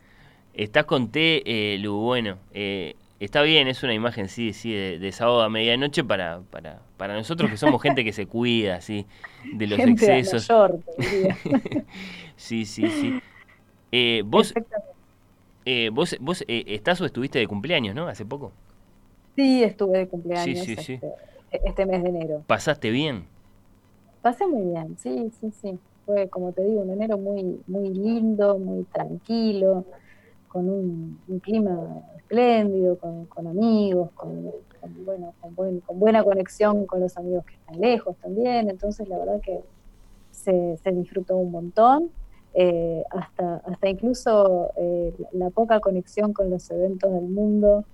[0.54, 5.12] Estás con té, eh, Lu, bueno, eh, está bien, es una imagen, sí, sí, de,
[5.12, 9.06] sábado a medianoche para, para, para nosotros que somos gente que se cuida, sí,
[9.54, 10.48] de los excesos.
[12.36, 13.20] sí, sí, sí.
[13.92, 14.54] Eh, vos,
[15.66, 18.08] eh, vos, vos eh, estás o estuviste de cumpleaños, ¿no?
[18.08, 18.52] Hace poco.
[19.36, 21.00] Sí, estuve de cumpleaños este,
[21.52, 22.44] este, mes de enero.
[22.46, 23.26] ¿Pasaste bien?
[24.22, 25.80] Pasé muy bien, sí, sí, sí.
[26.10, 29.86] Fue, como te digo, un enero muy, muy lindo, muy tranquilo,
[30.48, 34.52] con un, clima espléndido, con, amigos, con,
[35.06, 38.72] bueno, con, buena conexión con los amigos que están lejos también.
[38.72, 39.60] Entonces, la verdad que
[40.32, 42.10] se, se disfrutó un montón.
[42.56, 47.86] Eh, hasta, hasta incluso eh, la poca conexión con los eventos del mundo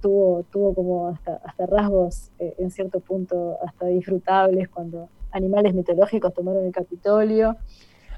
[0.00, 6.34] tuvo, tuvo como hasta, hasta rasgos eh, en cierto punto hasta disfrutables cuando animales mitológicos
[6.34, 7.56] tomaron el Capitolio.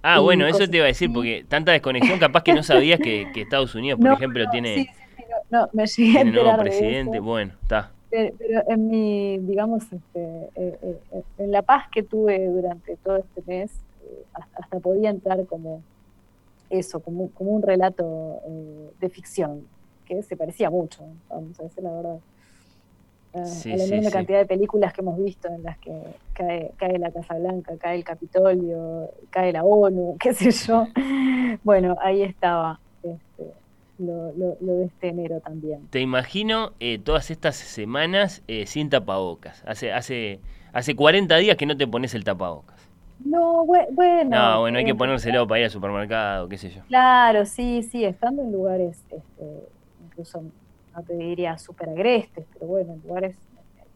[0.03, 3.29] Ah, bueno, eso te iba a decir, porque tanta desconexión, capaz que no sabías que,
[3.35, 4.89] Estados Unidos, por ejemplo, tiene,
[5.51, 7.19] no, me llegué nuevo presidente.
[7.19, 7.91] Bueno, está.
[8.11, 8.33] Pero,
[8.69, 13.73] en mi, digamos, este, eh, eh, en la paz que tuve durante todo este mes,
[14.33, 15.83] hasta, podía entrar como
[16.71, 18.41] eso, como, como un relato
[19.01, 19.67] de ficción,
[20.07, 22.19] que se parecía mucho, vamos a decir la verdad.
[23.43, 25.93] A la enorme cantidad de películas que hemos visto en las que
[26.33, 30.87] cae, cae la Casa Blanca, cae el Capitolio, cae la ONU, qué sé yo.
[31.65, 32.81] Bueno, ahí estaba.
[33.03, 33.53] Este,
[33.99, 35.89] lo, de este enero también.
[35.89, 39.63] Te imagino eh, todas estas semanas eh, sin tapabocas.
[39.67, 40.41] Hace, hace,
[40.73, 42.79] hace 40 días que no te pones el tapabocas.
[43.25, 44.31] No, bueno.
[44.31, 46.83] No, bueno, hay que ponérselo para ir al supermercado, qué sé yo.
[46.87, 49.21] Claro, sí, sí, estando en lugares, este,
[50.07, 50.43] incluso
[50.99, 53.37] no te diría súper agrestes, pero bueno, en lugares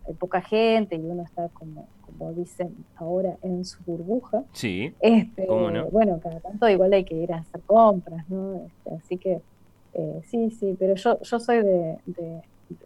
[0.07, 4.45] hay poca gente y uno está como, como dicen ahora, en su burbuja.
[4.53, 4.95] Sí.
[5.01, 8.67] Este, Bueno, cada tanto igual hay que ir a hacer compras, ¿no?
[8.67, 9.41] Este, así que
[9.95, 11.99] eh, sí, sí, pero yo, yo soy de,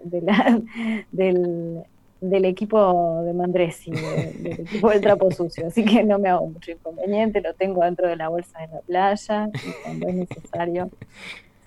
[0.02, 0.60] de, la,
[1.12, 1.82] del,
[2.20, 6.72] del equipo de Mandresi, del equipo del trapo sucio, así que no me hago mucho
[6.72, 10.90] inconveniente, lo tengo dentro de la bolsa de la playa y cuando es necesario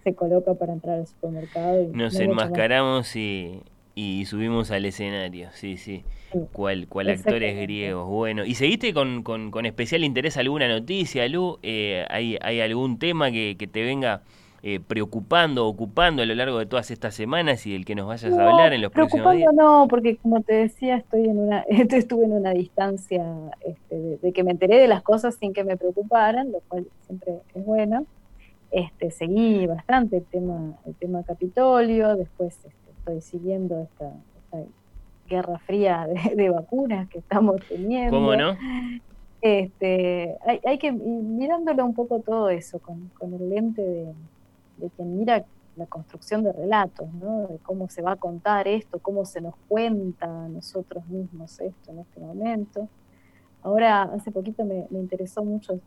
[0.09, 1.83] se coloca para entrar al supermercado.
[1.83, 3.61] Y Nos enmascaramos y,
[3.95, 6.03] y subimos al escenario, sí, sí.
[6.51, 8.07] ¿Cuál, cuál actores griegos?
[8.07, 11.57] Bueno, ¿y seguiste con, con, con, especial interés alguna noticia, Lu?
[11.63, 14.21] Eh, ¿hay, ¿Hay algún tema que, que te venga
[14.61, 18.33] eh, preocupando, ocupando a lo largo de todas estas semanas y del que nos vayas
[18.33, 19.53] a hablar en los próximos días?
[19.53, 23.23] No, porque como te decía, estoy en una, estuve en una distancia
[23.61, 27.35] este, de, que me enteré de las cosas sin que me preocuparan, lo cual siempre
[27.55, 28.05] es bueno.
[28.71, 34.13] Este, seguí bastante el tema, el tema Capitolio, después este, estoy siguiendo esta,
[35.27, 38.17] guerra fría de, vacunas que estamos teniendo.
[38.17, 38.55] ¿Cómo no?
[39.41, 44.13] Este, hay, hay que mirándolo un poco todo eso con, con el lente de,
[44.77, 45.45] de quien mira
[45.79, 47.47] la construcción de relatos, ¿no?
[47.47, 51.91] de cómo se va a contar esto, cómo se nos cuenta a nosotros mismos esto
[51.91, 52.87] en este momento.
[53.63, 55.79] Ahora, hace poquito me, interesó mucho,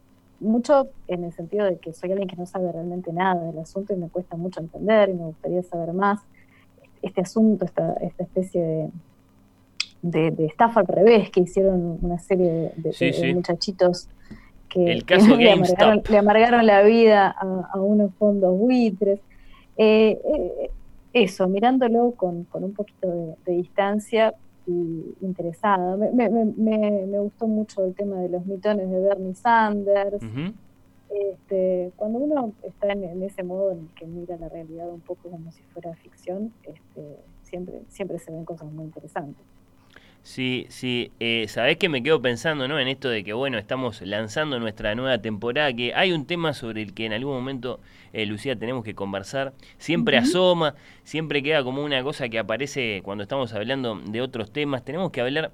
[0.43, 3.93] mucho en el sentido de que soy alguien que no sabe realmente nada del asunto
[3.93, 6.21] y me cuesta mucho entender y me gustaría saber más.
[7.01, 8.91] Este asunto, esta, esta especie
[10.03, 14.09] de, de, estafa al revés, que hicieron una serie de, muchachitos
[14.69, 15.51] que, el caso le,
[16.19, 19.21] amargaron, la vida a, unos fondos buitres.
[19.77, 20.71] Eh, eh,
[21.13, 24.35] eso, mirándolo con, un poquito de, distancia
[24.67, 25.97] y interesada.
[25.97, 30.23] Me, gustó mucho el tema de los mitones de Bernie Sanders.
[31.11, 35.31] este, cuando uno está en, ese modo en el que mira la realidad un poco
[35.31, 39.45] como si fuera ficción, este, siempre, siempre se ven cosas muy interesantes.
[40.23, 41.11] Sí, sí.
[41.19, 42.79] Eh, Sabés que me quedo pensando, ¿no?
[42.79, 46.83] En esto de que, bueno, estamos lanzando nuestra nueva temporada, que hay un tema sobre
[46.83, 47.81] el que en algún momento,
[48.13, 49.53] eh, Lucía, tenemos que conversar.
[49.79, 54.85] Siempre asoma, siempre queda como una cosa que aparece cuando estamos hablando de otros temas.
[54.85, 55.53] Tenemos que hablar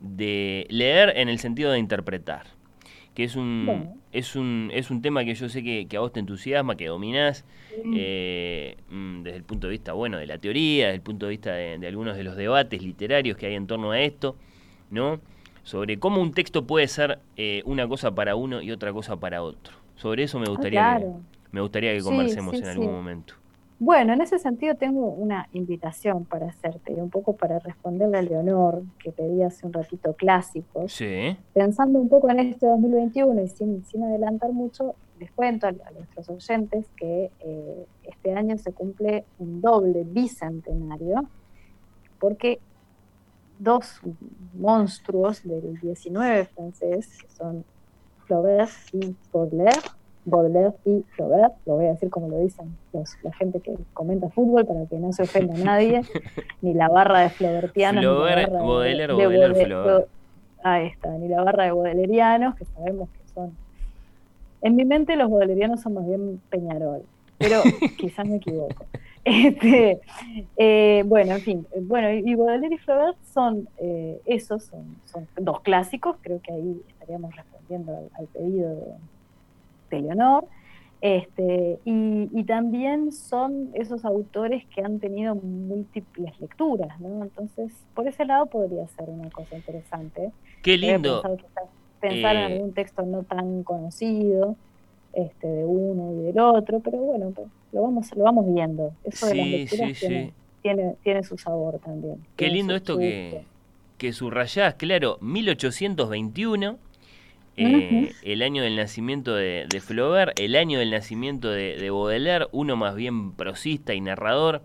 [0.00, 2.59] de leer en el sentido de interpretar
[3.14, 6.20] que es un, es un, es un tema que yo sé que, a vos te
[6.20, 7.44] entusiasma, que dominás,
[7.94, 11.30] eh, mm, desde el punto de vista, bueno, de la teoría, desde el punto de
[11.30, 14.36] vista de, algunos de los debates literarios que hay en torno a esto,
[14.90, 15.20] ¿no?
[15.62, 19.42] Sobre cómo un texto puede ser eh, una cosa para uno y otra cosa para
[19.42, 19.74] otro.
[19.96, 21.00] Sobre eso me ah, gustaría,
[21.52, 23.34] me gustaría que conversemos en algún momento.
[23.80, 28.22] Bueno, en ese sentido tengo una invitación para hacerte, y un poco para responderle a
[28.22, 30.92] Leonor, que pedía hace un ratito clásicos.
[30.92, 31.34] Sí.
[31.54, 36.28] Pensando un poco en este 2021 y sin, sin adelantar mucho, les cuento a, nuestros
[36.28, 41.26] oyentes que eh, este año se cumple un doble bicentenario,
[42.18, 42.60] porque
[43.58, 44.02] dos
[44.52, 47.64] monstruos del 19 francés, que son
[48.26, 49.80] Flaubert y Baudelaire,
[50.24, 54.28] Baudelaire y Flaubert, lo voy a decir como lo dicen los, la gente que comenta
[54.28, 56.02] fútbol para que no se ofenda a nadie,
[56.62, 58.02] ni la barra de Flaubertianos.
[58.02, 60.08] Flaubert, Baudelaire, Baudelaire, Flaubert.
[60.62, 63.56] Ahí está, ni la barra de Baudelerianos, que sabemos que son...
[64.62, 67.02] En mi mente los Baudelerianos son más bien Peñarol,
[67.38, 67.62] pero
[67.98, 68.84] quizás me equivoco.
[69.24, 70.00] Este,
[70.56, 75.60] eh, bueno, en fin, bueno, y Baudelaire y Flaubert son eh, esos, son, son, dos
[75.60, 78.92] clásicos, creo que ahí estaríamos respondiendo al pedido de,
[79.90, 80.46] de Leonor.
[81.00, 87.22] Este, y, también son esos autores que han tenido múltiples lecturas, ¿no?
[87.22, 90.30] Entonces, por ese lado podría ser una cosa interesante.
[90.62, 91.22] Qué lindo.
[92.00, 94.56] Pensar en eh, algún texto no tan conocido
[95.14, 98.92] este, de uno y del otro, pero bueno, pues, lo vamos, lo vamos viendo.
[99.04, 99.98] Eso de las lecturas
[100.62, 102.18] tiene, tiene, su sabor también.
[102.36, 103.44] Qué lindo esto que,
[103.96, 106.78] que subrayás, claro, 1821
[107.56, 112.94] eh, el año del nacimiento de, Flaubert, el año del nacimiento de, Baudelaire, uno más
[112.94, 114.62] bien prosista y narrador,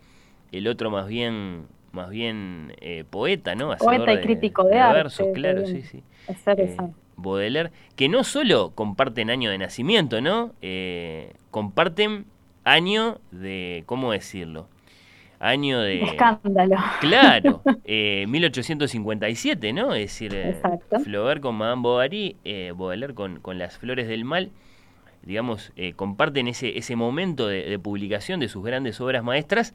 [0.51, 3.73] el otro más bien más bien eh, poeta, ¿no?
[3.77, 6.03] poeta y crítico de, arte, versos, claro, sí, sí.
[6.27, 6.77] Eh,
[7.15, 10.51] Baudelaire, que no solo comparten año de nacimiento, ¿no?
[11.51, 12.25] comparten
[12.65, 14.67] año de, ¿cómo decirlo?
[15.39, 16.03] Año de...
[16.03, 16.75] Escándalo.
[16.99, 19.93] Claro, 1857, eh, ¿no?
[19.93, 20.61] Es decir, eh,
[21.03, 24.51] Flaubert con Madame Bovary, eh, Baudelaire con, con Las Flores del Mal.
[25.23, 29.73] digamos, eh, comparten ese, ese momento de, publicación de sus grandes obras maestras,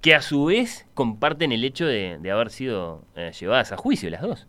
[0.00, 4.22] que a su vez comparten el hecho de, haber sido eh, llevadas a juicio las
[4.22, 4.46] dos.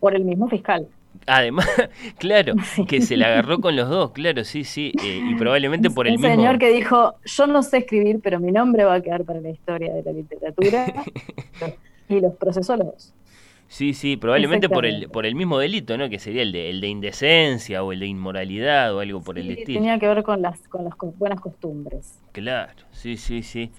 [0.00, 0.88] Por el mismo fiscal.
[1.26, 1.66] Además,
[2.18, 2.54] claro,
[2.88, 6.16] que se la agarró con los dos, claro, sí, sí, eh, y probablemente por el
[6.16, 6.36] Un mismo...
[6.36, 9.50] señor que dijo, yo no sé escribir, pero mi nombre va a quedar para la
[9.50, 10.86] historia de la literatura,
[12.08, 13.14] y los procesó los dos.
[13.66, 16.08] Sí, sí, probablemente por el, por el mismo delito, ¿no?
[16.08, 19.50] Que sería el de, el de indecencia o el de inmoralidad o algo por el
[19.50, 19.80] estilo.
[19.80, 22.20] Tenía que ver con las, con las buenas costumbres.
[22.32, 23.70] Claro, sí, sí, sí.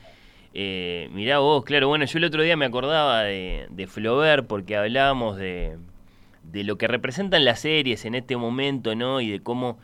[0.54, 4.76] Eh, mirá vos, claro, bueno, yo el otro día me acordaba de, de Flaubert porque
[4.76, 5.78] hablábamos de,
[6.52, 9.22] de lo que representan las series en este momento, ¿no?
[9.22, 9.78] Y de cómo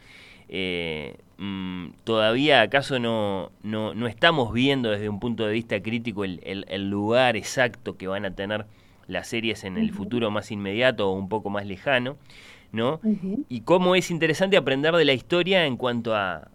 [0.53, 6.26] eh, mm, todavía acaso no, no, no, estamos viendo desde un punto de vista crítico
[6.26, 8.66] el, el, lugar exacto que van a tener
[9.07, 12.18] las series en el futuro más inmediato o un poco más lejano,
[12.74, 12.99] ¿no?
[13.49, 16.49] Y cómo es interesante aprender de la historia en cuanto a,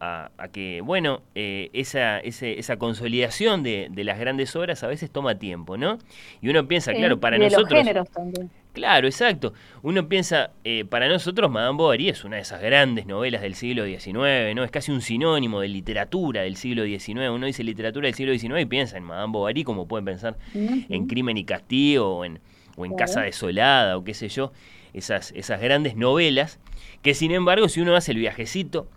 [0.00, 5.38] a, que, bueno, eh, esa, esa consolidación de, de, las grandes obras a veces toma
[5.38, 5.98] tiempo, ¿no?
[6.40, 7.70] Y uno piensa, claro, para nosotros...
[7.70, 8.50] Los géneros también.
[8.76, 9.54] Claro, exacto.
[9.82, 13.86] Uno piensa, eh, para nosotros Madame Bovary es una de esas grandes novelas del siglo
[13.86, 14.64] XIX, ¿no?
[14.64, 17.30] Es casi un sinónimo de literatura del siglo XIX.
[17.30, 21.06] Uno dice literatura del siglo XIX y piensa en Madame Bovary como pueden pensar en
[21.06, 22.38] Crimen y Castigo o en,
[22.76, 24.52] o en Casa Desolada o qué sé yo.
[24.92, 26.60] Esas, esas grandes novelas
[27.00, 28.90] que sin embargo si uno hace el viajecito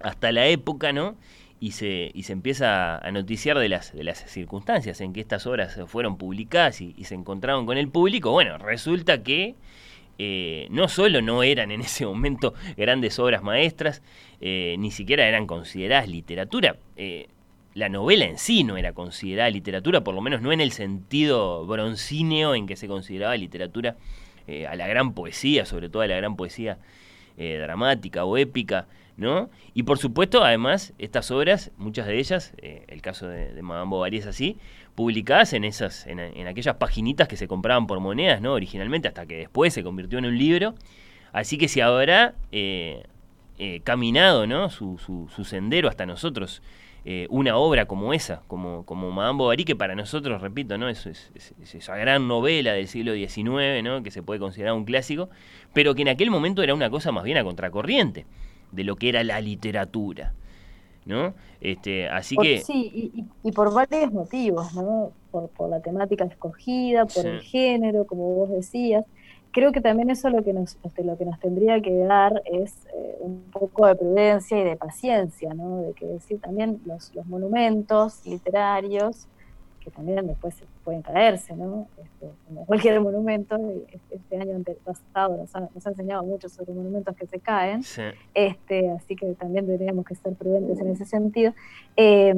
[0.00, 1.16] hasta la época, ¿no?
[1.60, 5.46] Y se, y se empieza a noticiar de las, de las circunstancias en que estas
[5.46, 9.54] obras fueron publicadas y, se encontraron con el público, bueno, resulta que
[10.18, 14.02] eh, no solo no eran en ese momento grandes obras maestras,
[14.40, 16.76] eh, ni siquiera eran consideradas literatura.
[16.96, 17.28] Eh,
[17.74, 21.66] la novela en sí no era considerada literatura, por lo menos no en el sentido
[21.66, 23.96] broncíneo en que se consideraba literatura
[24.68, 26.78] a la gran poesía, sobre todo a la gran poesía
[27.36, 28.86] dramática o épica.
[29.16, 29.50] ¿No?
[29.74, 34.18] Y por supuesto, además, estas obras, muchas de ellas, eh, el caso de, Madame Bovary
[34.18, 34.58] es así,
[34.94, 38.52] publicadas en esas, en, aquellas paginitas que se compraban por monedas, ¿no?
[38.52, 40.74] Originalmente, hasta que después se convirtió en un libro.
[41.32, 43.04] Así que si habrá eh,
[43.58, 44.70] eh, caminado, ¿no?
[44.70, 46.62] Su, su, sendero hasta nosotros.
[47.28, 50.88] una obra como esa, como, como Madame Bovary, que para nosotros, repito, ¿no?
[50.88, 54.02] Es, es, esa gran novela del siglo XIX, ¿no?
[54.02, 55.28] que se puede considerar un clásico,
[55.74, 58.24] pero que en aquel momento era una cosa más bien a contracorriente
[58.74, 60.34] de lo que era la literatura.
[61.04, 61.34] ¿no?
[61.60, 62.60] Este, así que...
[62.60, 65.12] Sí, y, por varios motivos, ¿no?
[65.30, 69.04] Por, por la temática escogida, por el género, como vos decías.
[69.50, 72.86] Creo que también eso lo que nos, este, lo que nos tendría que dar es
[72.94, 75.82] eh, un poco de prudencia y de paciencia, ¿no?
[75.82, 79.28] De que decir también los, los monumentos literarios
[79.84, 81.86] que también después pueden caerse, ¿no?
[81.98, 83.56] Este, como cualquier monumento,
[83.92, 87.82] este, este año pasado nos ha, nos ha, enseñado mucho sobre monumentos que se caen,
[88.32, 91.52] este, así que también deberíamos que ser prudentes en ese sentido.
[91.96, 92.34] Eh,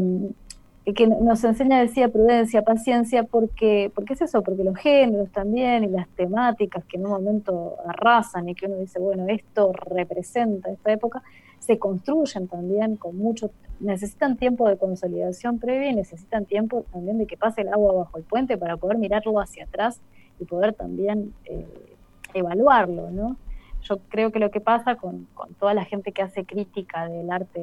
[0.95, 5.89] que nos enseña, decía, prudencia, paciencia, porque, porque es eso, porque los géneros también y
[5.89, 10.93] las temáticas que en un momento arrasan y que uno dice, bueno, esto representa esta
[10.93, 11.23] época,
[11.59, 13.51] se construyen también con mucho
[13.81, 18.19] necesitan tiempo de consolidación previa y necesitan tiempo también de que pase el agua bajo
[18.19, 20.01] el puente para poder mirarlo hacia atrás
[20.41, 21.67] y poder también eh,
[22.35, 23.37] evaluarlo, ¿no?
[23.83, 25.29] Yo creo que lo que pasa con,
[25.59, 27.61] toda la gente que hace crítica del arte,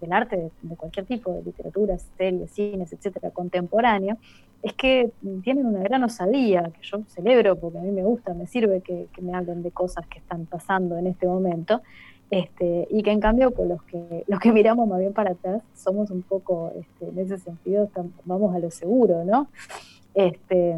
[0.00, 4.16] del arte de, cualquier tipo, de literatura, series, cines, etcétera, contemporáneo,
[4.62, 5.12] es que
[5.42, 9.08] tienen una gran osadía, que yo celebro porque a mí me gusta, me sirve que
[9.20, 11.82] me hablen de cosas que están pasando en este momento,
[12.32, 15.62] este, y que en cambio con los que los que miramos más bien para atrás
[15.74, 17.90] somos un poco este, en ese sentido
[18.24, 19.48] vamos a lo seguro no
[20.14, 20.74] este,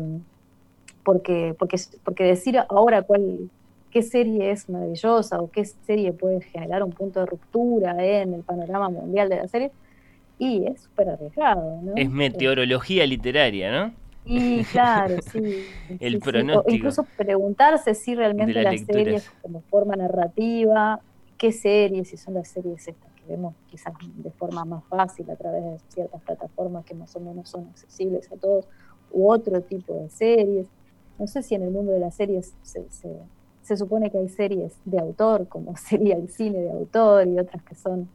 [1.04, 3.48] porque porque porque decir ahora cuál
[3.92, 8.42] qué serie es maravillosa o qué serie puede generar un punto de ruptura en el
[8.42, 9.70] panorama mundial de la serie
[10.40, 11.92] y es súper arriesgado ¿no?
[11.94, 13.92] es meteorología literaria no
[14.26, 15.66] y claro, sí.
[16.00, 16.74] el pronóstico.
[16.74, 21.00] incluso preguntarse si realmente la, serie es como forma narrativa
[21.44, 25.36] qué series, si son las series estas que vemos quizás de forma más fácil a
[25.36, 28.66] través de ciertas plataformas que más o menos son accesibles a todos,
[29.12, 30.66] u otro tipo de series.
[31.18, 32.86] No sé si en el mundo de las series se,
[33.62, 37.62] se, supone que hay series de autor, como sería el cine de autor, y otras
[37.62, 38.08] que son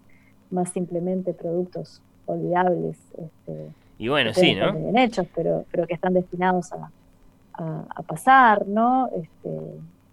[0.50, 2.98] más simplemente productos olvidables.
[3.16, 3.70] Este,
[4.00, 4.74] y bueno, sí, ¿no?
[4.74, 6.90] Bien hechos, pero, pero que están destinados a,
[7.54, 9.08] a, pasar, ¿no?
[9.10, 9.52] Este,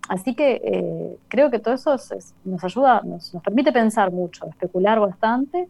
[0.08, 1.96] Así que eh, creo que todo eso
[2.44, 5.68] nos ayuda, nos, permite pensar mucho, especular bastante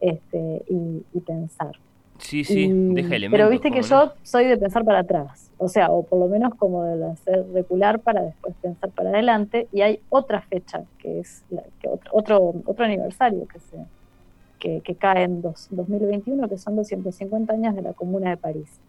[0.00, 1.78] este, y, pensar.
[2.18, 3.30] Sí, sí, deja elementos.
[3.30, 6.54] Pero viste que yo soy de pensar para atrás, o sea, o por lo menos
[6.56, 11.42] como de hacer recular para después pensar para adelante, y hay otra fecha, que es
[11.80, 17.74] que otro, otro, aniversario que, se, que, cae en dos, 2021, que son 250 años
[17.74, 18.80] de la Comuna de París.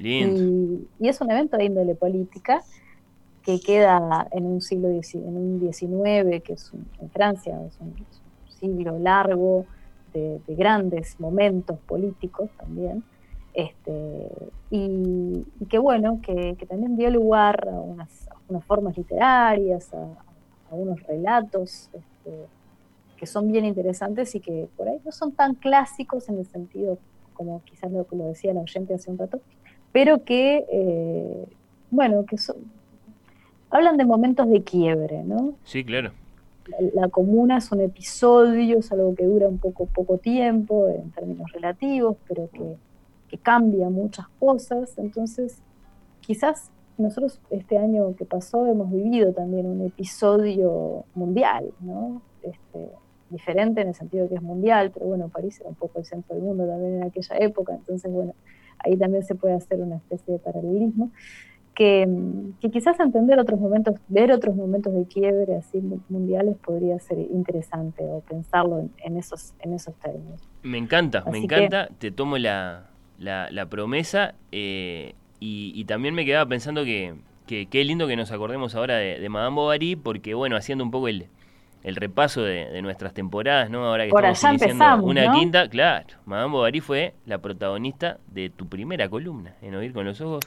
[0.00, 2.62] Y, es un evento de índole política
[3.42, 7.94] que queda en un siglo en un XIX, que es en Francia, es un
[8.60, 9.66] siglo largo,
[10.12, 13.02] de, grandes momentos políticos también,
[13.54, 14.28] este,
[14.70, 18.28] y, que bueno, que, también dio lugar a unas,
[18.66, 22.46] formas literarias, a, unos relatos este,
[23.16, 26.98] que son bien interesantes y que por ahí no son tan clásicos en el sentido
[27.34, 29.40] como quizás lo, lo decía la oyente hace un rato,
[29.90, 31.46] pero que, eh,
[31.90, 32.56] bueno, que son,
[33.72, 35.54] hablan de momentos de quiebre, ¿no?
[35.64, 36.12] Sí, claro
[36.94, 41.50] la, comuna es un episodio, es algo que dura un poco, poco tiempo en términos
[41.52, 42.76] relativos, pero que,
[43.42, 44.98] cambia muchas cosas.
[44.98, 45.62] Entonces,
[46.20, 52.20] quizás nosotros este año que pasó hemos vivido también un episodio mundial, ¿no?
[52.42, 52.90] Este,
[53.30, 56.34] diferente en el sentido que es mundial, pero bueno, París era un poco el centro
[56.34, 58.34] del mundo también en aquella época, entonces bueno,
[58.80, 61.10] ahí también se puede hacer una especie de paralelismo
[62.60, 68.04] que, quizás entender otros momentos, ver otros momentos de quiebre así mundiales podría ser interesante
[68.04, 70.40] o pensarlo en, esos, en esos términos.
[70.62, 76.84] Me encanta, me encanta, te tomo la, la, promesa eh, y, también me quedaba pensando
[76.84, 77.16] que
[77.46, 81.26] qué lindo que nos acordemos ahora de, Madame Bovary porque bueno, haciendo un poco el,
[81.82, 83.84] el repaso de, nuestras temporadas, ¿no?
[83.84, 88.68] Ahora que Por estamos iniciando una quinta, claro, Madame Bovary fue la protagonista de tu
[88.68, 90.40] primera columna en Oír con los Ojos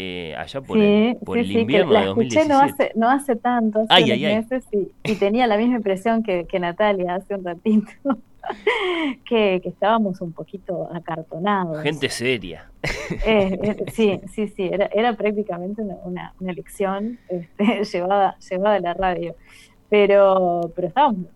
[0.00, 2.40] eh, allá por, el, por el invierno la de 2017.
[2.40, 7.16] Escuché no hace, no hace tanto, hace meses, y, tenía la misma impresión que, Natalia
[7.16, 7.90] hace un ratito,
[9.28, 11.82] que, estábamos un poquito acartonados.
[11.82, 12.70] Gente seria.
[13.26, 18.80] Eh, eh, sí, sí, sí, era, era prácticamente una, una, lección este, llevada, llevada a
[18.80, 19.34] la radio.
[19.88, 21.26] Pero, pero estábamos,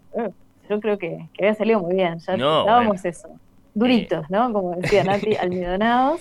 [0.70, 3.28] yo creo que, había salido muy bien, ya estábamos eso,
[3.74, 4.52] duritos, ¿no?
[4.52, 6.20] Como decía Nati, almidonados.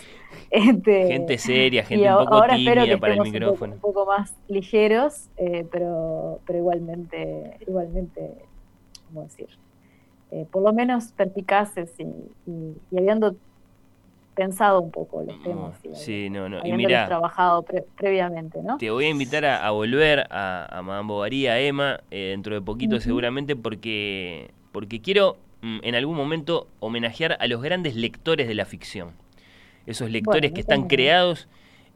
[0.49, 3.75] Este, gente seria, gente un poco ahora tímida que para el micrófono.
[3.75, 8.31] Un poco, más ligeros, eh, pero, pero igualmente, igualmente,
[9.07, 9.47] ¿cómo decir?
[10.31, 12.05] Eh, por lo menos perpicaces y,
[12.49, 13.35] y, habiendo
[14.33, 15.77] pensado un poco los temas.
[15.93, 16.59] sí, no, no.
[16.65, 17.65] Y trabajado
[17.97, 18.77] previamente, ¿no?
[18.77, 22.61] Te voy a invitar a, volver a, a Madame Bovary, a Emma, eh, dentro de
[22.61, 28.55] poquito seguramente, porque, porque quiero mm, en algún momento homenajear a los grandes lectores de
[28.55, 29.13] la ficción
[29.85, 31.47] esos lectores que están creados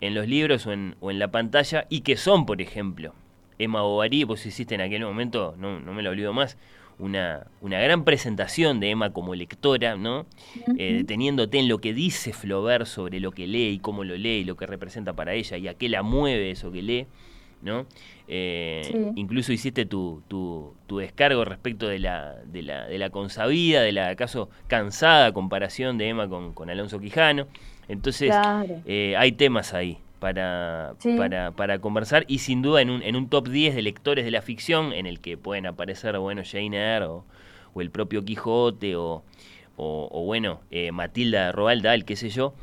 [0.02, 3.14] en los libros o en, o en, la pantalla y que son, por ejemplo,
[3.60, 6.58] Emma Bovary, vos hiciste en aquel momento, no, no me lo olvido más,
[6.98, 10.26] una, una gran presentación de Emma como lectora, ¿no?
[10.78, 14.40] Eh, deteniéndote en lo que dice Flaubert sobre lo que lee y cómo lo lee
[14.40, 17.08] y lo que representa para ella y a qué la mueve eso que lee.
[17.62, 17.88] ¿no?
[18.28, 23.82] Eh, incluso hiciste tu, tu, tu, descargo respecto de la, de la, de la consabida,
[23.82, 27.48] de la acaso cansada comparación de Emma con, con Alonso Quijano.
[27.88, 28.34] Entonces,
[28.86, 33.30] eh, hay temas ahí para, para, para, conversar y sin duda en un, en un
[33.30, 37.06] top 10 de lectores de la ficción en el que pueden aparecer, bueno, Jane Eyre
[37.06, 37.24] o,
[37.76, 39.24] el propio Quijote o,
[39.76, 42.54] o, bueno, eh, Matilda Roald Dahl, qué sé yo.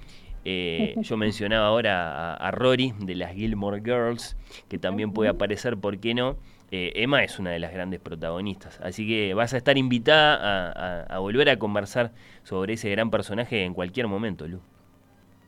[0.45, 4.37] Eh, yo mencionaba ahora a, Rory de las Gilmore Girls,
[4.69, 6.37] que también puede aparecer, ¿por qué no?
[6.75, 11.19] Emma es una de las grandes protagonistas, así que vas a estar invitada a, a
[11.19, 12.13] volver a conversar
[12.45, 14.59] sobre ese gran personaje en cualquier momento, Lu.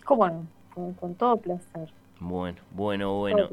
[0.04, 0.46] ¿Cómo no?
[0.74, 1.88] Con, todo placer.
[2.18, 3.48] Bueno, bueno, bueno.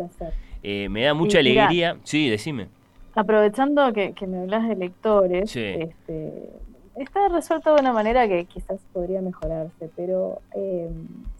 [0.63, 1.97] Eh, me da mucha alegría.
[2.03, 2.67] sí, decime.
[3.13, 6.49] Aprovechando que, me hablas de lectores, este,
[6.95, 10.89] está resuelto de una manera que quizás podría mejorarse, pero eh,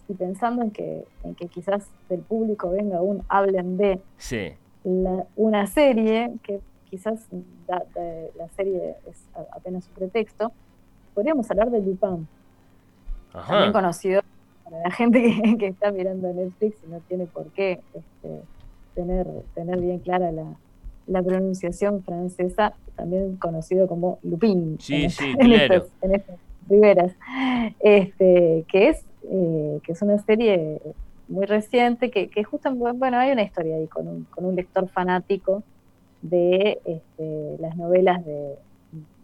[0.08, 4.00] y pensando en que, en que quizás del público venga un hablen de
[5.36, 7.26] una serie, que quizás
[7.68, 10.52] la serie es apenas un pretexto,
[11.14, 12.26] podríamos hablar de Lupin,
[13.32, 14.22] también conocido
[14.70, 15.20] la gente
[15.58, 18.42] que, está mirando Netflix y no tiene por qué este,
[18.94, 20.46] tener, tener bien clara la,
[21.06, 24.78] pronunciación francesa, también conocido como Lupin.
[24.80, 25.86] Sí, en, sí, claro.
[26.02, 26.38] en estas
[26.68, 27.12] riberas.
[27.80, 30.80] Este, que es eh, que es una serie
[31.28, 34.88] muy reciente, que, que justo, bueno, hay una historia ahí con un, con un lector
[34.88, 35.62] fanático
[36.22, 38.56] de este, las novelas de,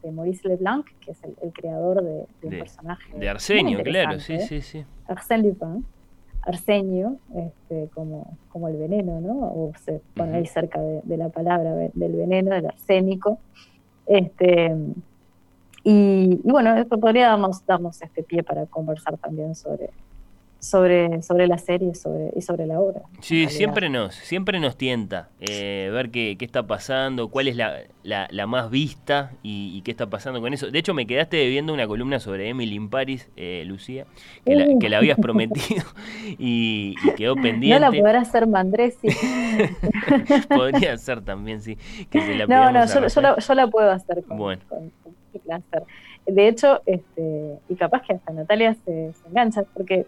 [0.02, 3.12] de Maurice Leblanc, que es el, creador de, del personaje.
[3.18, 4.84] De Arsenio, claro, sí, sí, sí.
[5.08, 5.84] Arsène Lupin,
[6.48, 9.34] Arsenio, este, como, como el veneno, ¿no?
[9.34, 13.38] O se pone ahí cerca de, la palabra del veneno, del arsénico.
[14.06, 14.74] Este,
[15.84, 19.90] Y, y bueno, esto podría darnos, darnos este pie para conversar también sobre,
[20.60, 23.02] sobre, sobre la serie sobre, y sobre la obra.
[23.20, 27.82] Sí, siempre nos, siempre nos tienta eh, ver qué, qué, está pasando, cuál es la,
[28.02, 30.70] la, la más vista y, y, qué está pasando con eso.
[30.70, 34.06] De hecho, me quedaste debiendo una columna sobre Emily in Paris, eh, Lucía,
[34.44, 34.58] que, uh.
[34.58, 35.84] la, que, la, habías prometido
[36.38, 37.78] y, y, quedó pendiente.
[37.80, 39.08] No la podrá hacer Mandresi.
[40.48, 41.76] Podría ser también, sí.
[42.10, 44.62] Que se la no, no, yo, yo, la, yo, la, puedo hacer con, bueno.
[44.68, 45.84] con, con placer.
[46.28, 50.06] De hecho, este, y capaz que hasta Natalia se, se, engancha, porque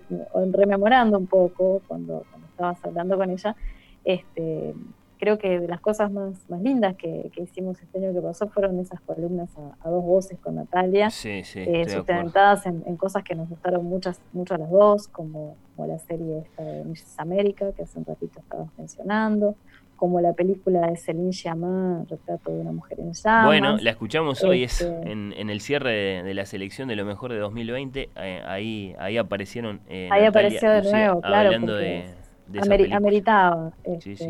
[0.52, 3.56] rememorando un poco cuando, cuando estabas hablando con ella,
[4.04, 4.74] este,
[5.18, 8.48] creo que de las cosas más, más lindas que, que, hicimos este año que pasó
[8.48, 12.96] fueron esas columnas a, a dos voces con Natalia, sí, sí, eh, sustentadas en, en,
[12.98, 16.84] cosas que nos gustaron muchas, mucho a las dos, como, como la serie esta de
[16.84, 17.18] Mrs.
[17.18, 19.56] America, que hace un ratito estabas mencionando,
[20.00, 23.44] como la película de Celine Sciamma, Retrato de una mujer en llamas.
[23.44, 24.84] Bueno, la escuchamos hoy, este...
[24.86, 28.42] es en, en, el cierre de, de, la selección de lo mejor de 2020, eh,
[28.46, 29.82] ahí, ahí aparecieron.
[29.90, 31.48] Eh, ahí Natalia, apareció de Lucía, nuevo, claro.
[31.48, 32.06] Hablando de,
[32.46, 33.72] de amer, ameritaba.
[33.84, 34.24] Este, sí, sí.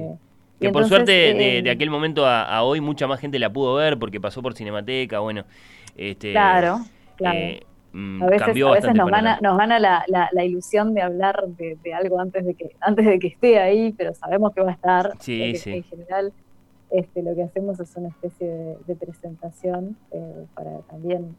[0.59, 3.39] Que entonces, por suerte eh, de, de, aquel momento a, a, hoy mucha más gente
[3.39, 5.45] la pudo ver porque pasó por Cinemateca, bueno.
[5.97, 6.81] Este, claro,
[7.15, 7.39] claro.
[7.93, 11.49] Mm, a veces, a veces nos, gana, nos gana la, la, la, ilusión de hablar
[11.49, 14.71] de, de, algo antes de que antes de que esté ahí, pero sabemos que va
[14.71, 15.13] a estar.
[15.19, 15.73] Sí, sí.
[15.73, 16.33] En general,
[16.91, 21.37] este, lo que hacemos es una especie de, de presentación eh, para también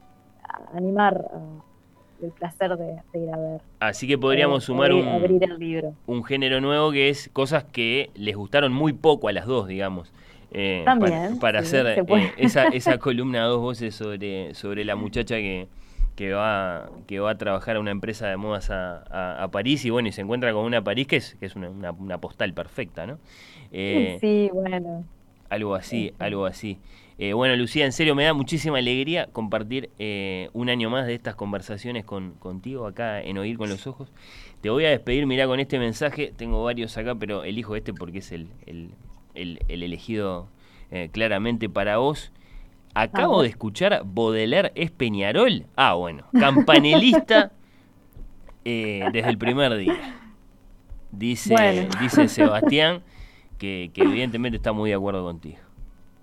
[0.73, 3.61] animar a, el placer de, de, ir a ver.
[3.79, 5.93] Así que podríamos eh, sumar un, abrir el libro.
[6.05, 10.13] un género nuevo que es cosas que les gustaron muy poco a las dos, digamos.
[10.53, 14.83] Eh, También, para, para sí, hacer eh, esa, esa columna a dos voces sobre, sobre
[14.83, 15.67] la muchacha que,
[16.15, 19.85] que va que va a trabajar a una empresa de modas a, a, a, París
[19.85, 22.19] y bueno y se encuentra con una París que es, que es una, una, una
[22.19, 23.17] postal perfecta, ¿no?
[23.71, 25.05] Eh, sí, bueno.
[25.49, 26.13] Algo así, sí.
[26.19, 26.77] algo así.
[27.17, 31.13] Eh, bueno, Lucía, en serio me da muchísima alegría compartir eh, un año más de
[31.13, 34.11] estas conversaciones con, contigo acá en Oír con los Ojos.
[34.61, 36.33] Te voy a despedir, mirá, con este mensaje.
[36.35, 38.91] Tengo varios acá, pero elijo este porque es el, el,
[39.35, 40.47] el, el elegido
[41.11, 42.31] claramente para vos.
[42.93, 45.65] Acabo de escuchar Baudelaire es Peñarol.
[45.75, 47.51] Ah, bueno, campanelista
[48.65, 50.15] eh, desde el primer día.
[51.11, 51.89] Dice, bueno.
[52.01, 53.01] dice Sebastián
[53.57, 55.59] que, que evidentemente está muy de acuerdo contigo.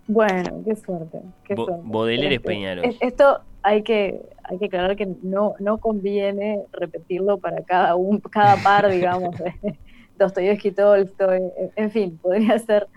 [0.07, 1.21] Bueno, qué suerte.
[1.45, 1.83] Qué Bo suerte.
[1.87, 2.97] Baudelaire es Peñarol.
[3.01, 8.57] Esto hay que, hay que aclarar que no, no conviene repetirlo para cada, un, cada
[8.63, 9.79] par, digamos, de
[10.19, 11.43] Dostoyevsky, Tolstoy,
[11.77, 12.89] en fin, podría ser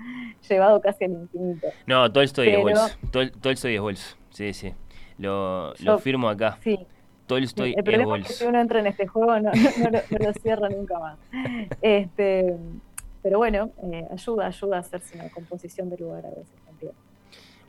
[0.49, 1.67] llevado casi al infinito.
[1.85, 2.97] No, Tolstoy Pero, es bolso.
[3.11, 4.73] Tol, Tolstoy es bolso, sí, sí.
[5.17, 6.57] Lo, yo, lo firmo acá.
[6.61, 6.79] Sí.
[7.27, 10.17] Tolstoy El problema es que si uno entra en este juego no, no, no, no
[10.25, 11.17] lo cierra nunca más.
[11.81, 12.57] Este,
[13.21, 16.93] pero bueno, eh, ayuda, ayuda a hacerse una composición de lugar a veces también.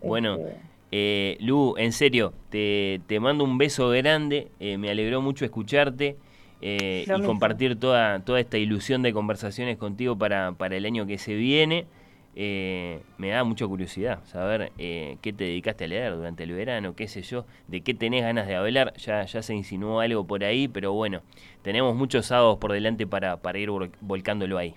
[0.02, 0.56] Bueno, este...
[0.90, 6.16] eh, Lu, en serio, te, te, mando un beso grande, eh, me alegró mucho escucharte
[6.62, 11.18] eh, y compartir toda, toda esta ilusión de conversaciones contigo para, para el año que
[11.18, 11.86] se viene.
[12.34, 16.94] Eh, me da mucha curiosidad saber eh, qué te dedicaste a leer durante el verano,
[16.94, 18.94] qué sé yo, de qué tenés ganas de hablar.
[18.94, 21.20] Ya, ya se insinuó algo por ahí, pero bueno,
[21.60, 23.68] tenemos muchos sábados por delante para, para ir
[24.00, 24.74] volcándolo ahí.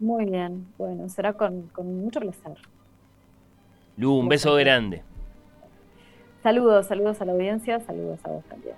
[0.00, 2.56] Muy bien, bueno, será con, con mucho placer.
[3.96, 5.02] Lu, un beso grande.
[6.42, 8.74] Saludos, saludos a la audiencia, saludos a vos también.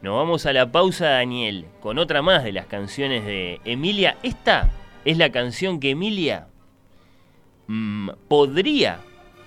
[0.00, 4.16] Nos vamos a la pausa, Daniel, con otra más de las canciones de Emilia.
[4.22, 4.70] Esta
[5.04, 6.46] es la canción que Emilia
[7.66, 9.00] mmm, podría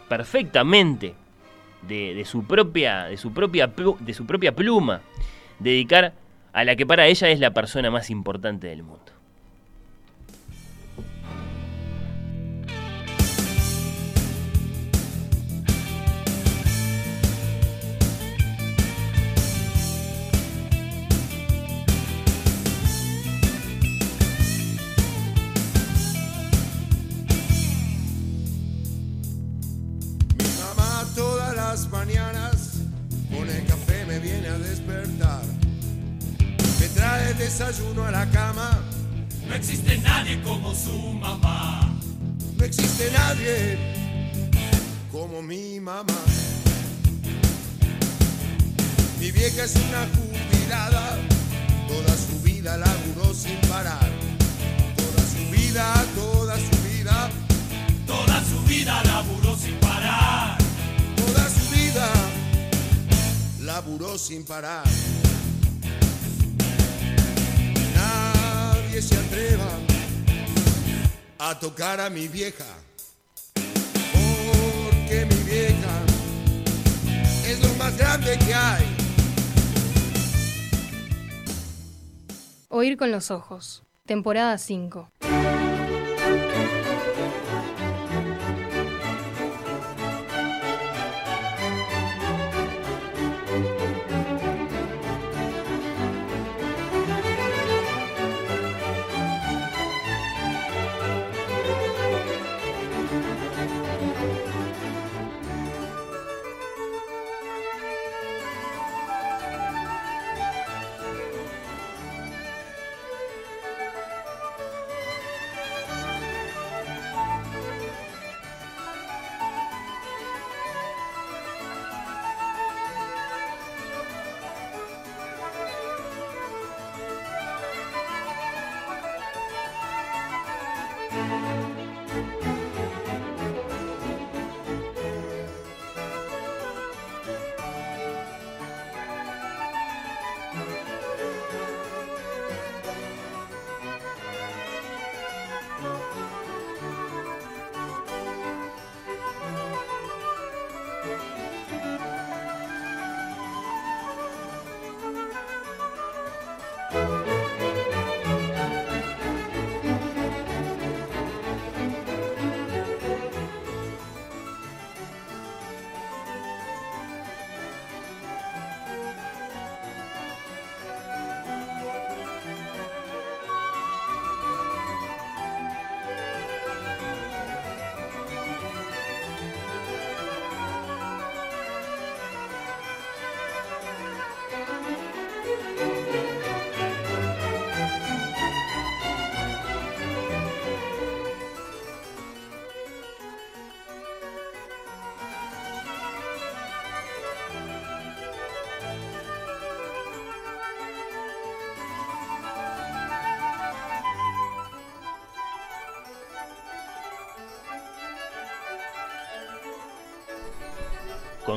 [0.10, 1.16] perfectamente
[1.88, 5.02] de, de, su propia, de, su propia, de su propia pluma
[5.60, 6.14] dedicar
[6.52, 9.21] a la que para ella es la persona más importante del mundo.
[45.12, 46.22] Como mi mamá.
[49.20, 51.18] Mi vieja es una jubilada,
[51.88, 54.10] toda su vida laburó sin parar.
[54.96, 57.30] Toda su vida, toda su vida.
[58.08, 60.58] Toda su vida laburó sin parar.
[61.16, 62.10] Toda su vida
[63.60, 64.84] laburó sin parar.
[67.96, 69.70] nadie se atreva
[71.40, 72.66] a tocar a mi vieja,
[77.82, 78.86] más grande que hay.
[82.70, 83.84] Oír con los ojos.
[84.06, 85.11] Temporada 5.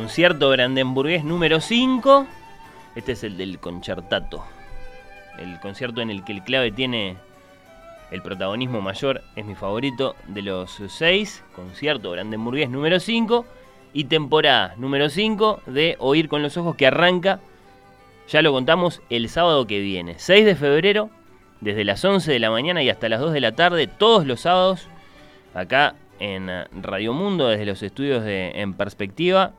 [0.05, 2.27] Concierto Brandenburgués número 5.
[2.95, 4.45] Este es el del concertato.
[5.39, 7.17] El concierto en el que el clave tiene
[8.11, 11.43] el protagonismo mayor, es mi favorito de los seis.
[11.57, 13.47] Concierto Brandenburgués número 5.
[13.95, 17.41] Y temporada número 5 de Oír con los Ojos que arranca,
[18.29, 20.17] ya lo contamos, el sábado que viene.
[20.19, 21.09] 6 de febrero,
[21.63, 24.41] desde las 11 de la mañana y hasta las 2 de la tarde, todos los
[24.41, 24.87] sábados,
[25.55, 26.51] acá en
[26.83, 29.55] Radio Mundo, desde los estudios de En Perspectiva,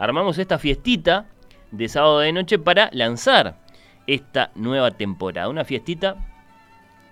[0.00, 1.26] armamos esta fiestita
[1.70, 3.60] de sábado de noche para lanzar
[4.06, 5.48] esta nueva temporada.
[5.48, 6.16] Una fiestita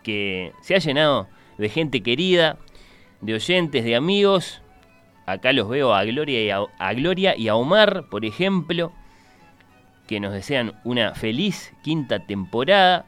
[0.02, 1.28] que se ha llenado
[1.58, 2.56] de gente querida,
[3.20, 4.62] de oyentes, de amigos.
[5.26, 8.90] Acá los veo a Gloria y a, a Gloria y a Omar, por ejemplo,
[10.06, 13.04] que nos desean una feliz quinta temporada.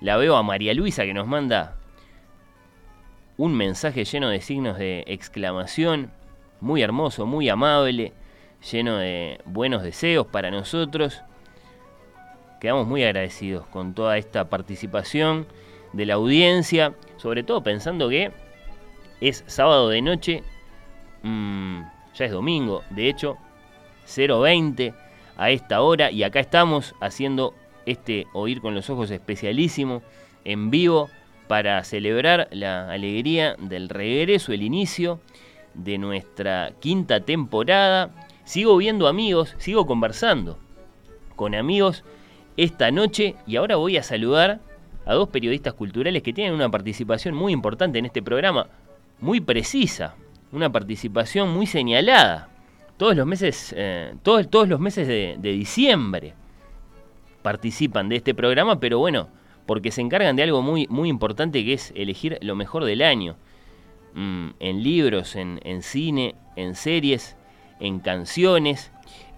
[0.00, 1.78] La veo a María Luisa que nos manda
[3.38, 6.12] un mensaje lleno de signos de exclamación,
[6.60, 8.12] muy hermoso, muy amable
[8.70, 11.22] lleno de buenos deseos para nosotros.
[12.60, 15.46] Quedamos muy agradecidos con toda esta participación
[15.92, 18.32] de la audiencia, sobre todo pensando que
[19.20, 20.42] es sábado de noche,
[21.22, 21.82] mmm,
[22.14, 23.36] ya es domingo, de hecho,
[24.06, 24.94] 0.20
[25.36, 27.54] a esta hora y acá estamos haciendo
[27.86, 30.02] este Oír con los Ojos especialísimo
[30.44, 31.10] en vivo
[31.48, 35.20] para celebrar la alegría del regreso, el inicio
[35.74, 38.10] de nuestra quinta temporada
[38.44, 40.58] Sigo viendo amigos, sigo conversando
[41.34, 42.04] con amigos
[42.56, 44.60] esta noche y ahora voy a saludar
[45.06, 48.68] a dos periodistas culturales que tienen una participación muy importante en este programa,
[49.20, 50.14] muy precisa,
[50.52, 52.48] una participación muy señalada.
[52.96, 56.34] Todos los meses, eh, todos, todos, los meses de, de diciembre
[57.42, 59.28] participan de este programa, pero bueno,
[59.66, 63.36] porque se encargan de algo muy, muy importante que es elegir lo mejor del año.
[64.14, 67.36] Mm, en libros, en, en, cine, en series,
[67.80, 68.90] en canciones.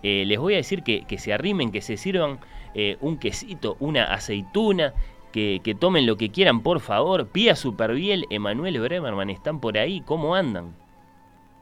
[0.02, 2.38] Eh, les voy a decir que, se arrimen, que se sirvan
[2.74, 4.94] eh, un quesito, una aceituna,
[5.32, 7.28] que, tomen lo que quieran, por favor.
[7.28, 10.00] Pía Superbiel, Emanuel Bremerman, ¿están por ahí?
[10.00, 10.74] ¿Cómo andan?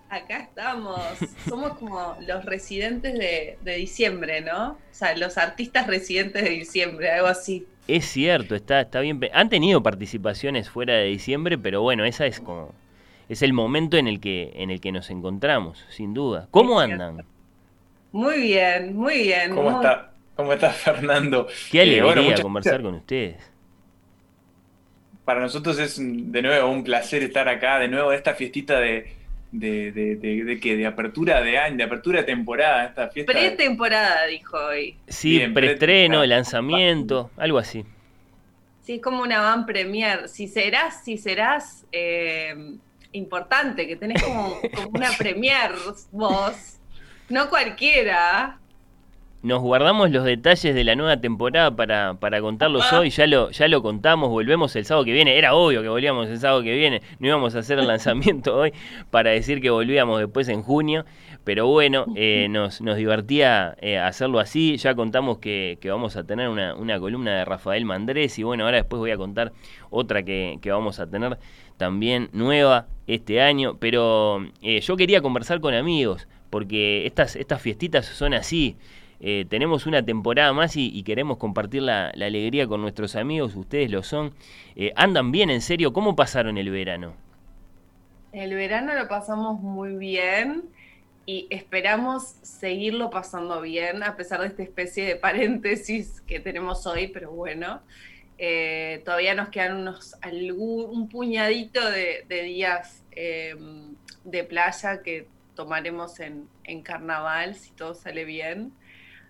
[0.08, 1.00] Acá estamos.
[1.48, 4.72] Somos como los residentes de, de, diciembre, ¿no?
[4.72, 7.66] O sea, los artistas residentes de diciembre, algo así.
[7.88, 9.20] Es cierto, está, está bien.
[9.32, 12.72] Han tenido participaciones fuera de diciembre, pero bueno, esa es como
[13.28, 16.48] es el momento en el que, en el que nos encontramos, sin duda.
[16.50, 17.24] ¿Cómo andan?
[18.12, 19.54] Muy bien, muy bien.
[19.54, 21.46] ¿Cómo, Está, ¿Cómo está Fernando?
[21.70, 23.50] Qué eh, alegría conversar con ustedes.
[25.24, 29.10] Para nosotros es de nuevo un placer estar acá, de nuevo esta fiestita de,
[29.52, 30.76] de, de, de, de qué?
[30.76, 33.32] De apertura de año, de apertura de temporada, esta fiesta.
[33.32, 34.96] Pretemporada, dijo hoy.
[35.08, 37.84] Sí, Bien, preestreno, pre- lanzamiento, algo así.
[38.82, 40.28] Sí, es como una van premier.
[40.28, 42.74] Si serás, si serás eh,
[43.14, 45.72] importante, que tenés como, como una premier
[46.12, 46.78] vos.
[47.28, 48.58] No cualquiera.
[49.44, 53.68] Nos guardamos los detalles de la nueva temporada para, para contarlos hoy, ya lo, ya
[53.68, 57.02] lo contamos, volvemos el sábado que viene, era obvio que volvíamos el sábado que viene,
[57.18, 58.72] no íbamos a hacer el lanzamiento hoy
[59.10, 61.04] para decir que volvíamos después en junio,
[61.44, 66.24] pero bueno, eh, nos, nos divertía eh, hacerlo así, ya contamos que, que vamos a
[66.24, 69.52] tener una, una columna de Rafael Mandrés y bueno, ahora después voy a contar
[69.90, 71.38] otra que, que vamos a tener
[71.76, 78.06] también nueva este año, pero eh, yo quería conversar con amigos, porque estas, estas fiestitas
[78.06, 78.76] son así.
[79.20, 83.90] Eh, tenemos una temporada más y, queremos compartir la, la alegría con nuestros amigos, ustedes
[83.90, 84.34] lo son.
[84.76, 85.92] Eh, ¿Andan bien, en serio?
[85.92, 87.14] ¿Cómo pasaron el verano?
[88.32, 90.64] El verano lo pasamos muy bien
[91.26, 97.08] y esperamos seguirlo pasando bien a pesar de esta especie de paréntesis que tenemos hoy,
[97.08, 97.80] pero bueno.
[98.38, 103.54] Eh, todavía nos quedan unos algún, un puñadito de, de días eh,
[104.24, 108.72] de playa que tomaremos en, en carnaval si todo sale bien.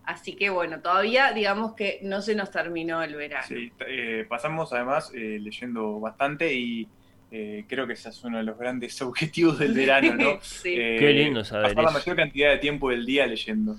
[0.05, 3.47] Así que bueno, todavía digamos que no se nos terminó el verano.
[3.47, 6.89] Sí, eh, pasamos además eh, leyendo bastante y
[7.31, 10.39] eh, creo que ese es uno de los grandes objetivos del verano, ¿no?
[10.43, 10.75] Sí.
[10.77, 13.77] Eh, Qué lindo saber pasar la mayor cantidad de tiempo del día leyendo.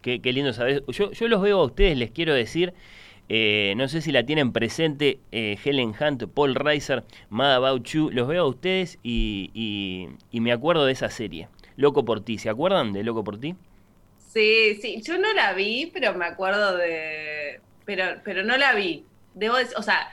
[0.00, 0.82] Qué, qué lindo saber.
[0.88, 2.74] Yo, yo los veo a ustedes, les quiero decir.
[3.28, 7.88] Eh, no sé si la tienen presente eh, Helen Hunt, Paul Reiser, Mad About.
[8.12, 11.48] Los veo a ustedes y, y- y me acuerdo de esa serie.
[11.76, 12.38] Loco por ti.
[12.38, 13.56] ¿Se acuerdan de Loco por ti?
[14.16, 17.60] Sí, sí, yo no la vi, pero me acuerdo de...
[17.84, 19.10] Pero, pero no la vi.
[19.34, 20.08] Debo decir, o sea,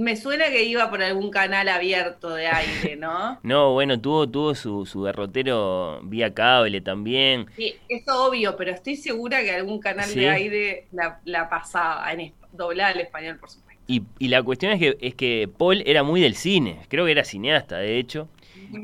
[0.00, 3.38] me suena que iba por algún canal abierto de aire, ¿no?
[3.42, 7.46] No, bueno, tuvo, tuvo su, su derrotero vía cable también.
[7.56, 10.20] Sí, es obvio, pero estoy segura que algún canal Sí.
[10.20, 13.82] de aire la, la pasaba, en doblada al español, por supuesto.
[13.86, 17.12] Y, y la cuestión es que, es que Paul era muy del cine, creo que
[17.12, 18.28] era cineasta, de hecho.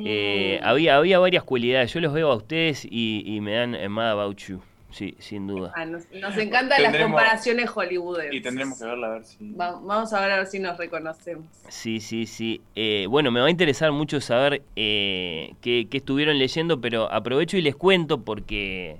[0.05, 0.65] Eh, Mm.
[0.67, 4.11] había, había varias cualidades, yo los veo a ustedes y, y me dan eh, Mad
[4.13, 4.61] About You,
[4.97, 5.73] sí, sin duda.
[5.77, 8.35] Ah, nos, nos encantan las comparaciones hollywoodenses.
[8.35, 9.52] Y tendremos que verla a ver si.
[9.52, 11.47] Va- vamos a ver a ver si nos reconocemos.
[11.68, 12.60] Sí, sí, sí.
[12.74, 17.56] Eh, bueno, me va a interesar mucho saber eh, qué, qué estuvieron leyendo, pero aprovecho
[17.56, 18.97] y les cuento porque,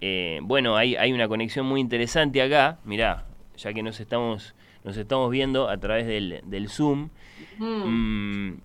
[0.00, 2.78] eh, bueno, hay, hay una conexión muy interesante acá.
[2.84, 3.24] Mirá,
[3.56, 4.54] ya que nos estamos,
[4.84, 7.08] nos estamos viendo a través del, del Zoom.
[7.58, 7.64] Mm.
[8.48, 8.60] Mm,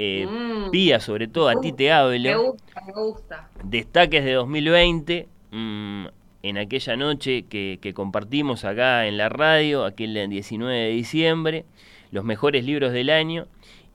[0.00, 0.70] eh, Mm.
[0.70, 2.42] Pía, sobre todo, a ti te Me hablo.
[2.52, 3.48] gusta, me gusta.
[3.64, 6.06] Destaques de 2020, mm,
[6.42, 11.64] en aquella noche que, que compartimos acá en la radio, aquel 19 de diciembre,
[12.12, 13.46] los mejores libros del año.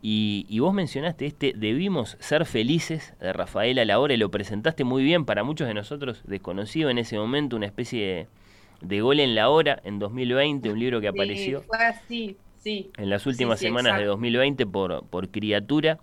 [0.05, 5.01] Y, y vos mencionaste este Debimos ser felices de Rafaela Lahora y lo presentaste muy
[5.03, 8.27] bien para muchos de nosotros desconocido en ese momento, una especie de,
[8.81, 12.91] de gol en la hora en 2020, un libro que apareció Sí, fue así, sí.
[12.97, 14.11] en las últimas sí, semanas de exacto.
[14.11, 15.99] 2020 por, por criatura.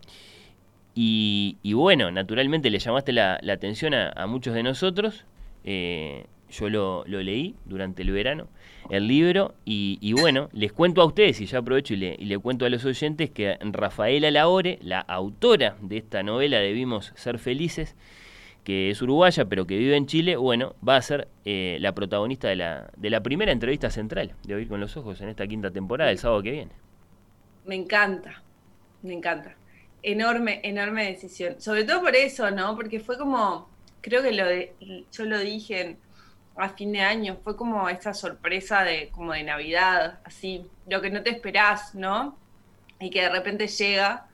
[0.95, 5.25] Y, y bueno, naturalmente le llamaste la, la atención a, a muchos de nosotros.
[5.65, 8.49] Eh, yo lo, lo leí durante el verano,
[8.89, 12.25] el libro, y, y bueno, les cuento a ustedes, y ya aprovecho y le, y
[12.25, 17.39] le cuento a los oyentes, que Rafaela Laore, la autora de esta novela Debimos Ser
[17.39, 17.95] Felices,
[18.65, 22.49] que es uruguaya pero que vive en Chile, bueno, va a ser eh, la protagonista
[22.49, 25.71] de la, de la primera entrevista central de Oír con los Ojos en esta quinta
[25.71, 26.73] temporada, el sábado que viene.
[27.65, 28.43] Me encanta,
[29.03, 29.57] me encanta.
[30.03, 31.61] Enorme, enorme decisión.
[31.61, 32.77] Sobre todo por eso, ¿no?
[32.77, 33.70] Porque fue como,
[34.01, 34.77] creo que lo de,
[35.13, 36.03] yo lo dije en-
[36.57, 41.11] a fin de año, fue como esta sorpresa de, como de Navidad, así, lo que
[41.11, 42.43] no te esperás, ¿no?
[43.01, 44.29] Y que de repente llega.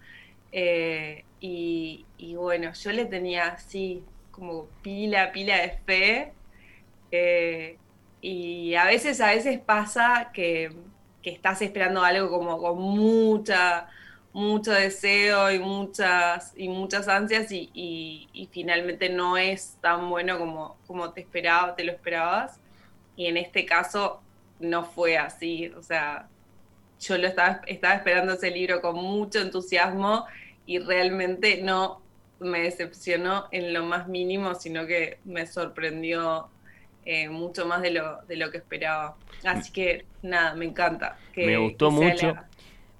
[0.52, 6.38] eh, y, y bueno, yo le tenía así, como pila, pila de fe.
[7.10, 7.80] eh,
[8.20, 10.70] y a veces, a veces pasa que,
[11.22, 13.88] que estás esperando algo como con mucha,
[14.36, 20.38] mucho deseo y muchas, y muchas ansias y, y- y finalmente no es tan bueno
[20.38, 22.60] como, como te esperaba, te lo esperabas.
[23.16, 24.20] Y en este caso
[24.60, 25.68] no fue así.
[25.74, 26.28] O sea,
[27.00, 30.26] yo lo estaba, estaba esperando ese libro con mucho entusiasmo
[30.66, 32.02] y realmente no
[32.38, 36.48] me decepcionó en lo más mínimo, sino que me sorprendió
[37.06, 39.16] eh, mucho más de lo, de lo que esperaba.
[39.44, 41.16] Así que nada, me encanta.
[41.32, 42.26] que- Me gustó que mucho.
[42.34, 42.48] la-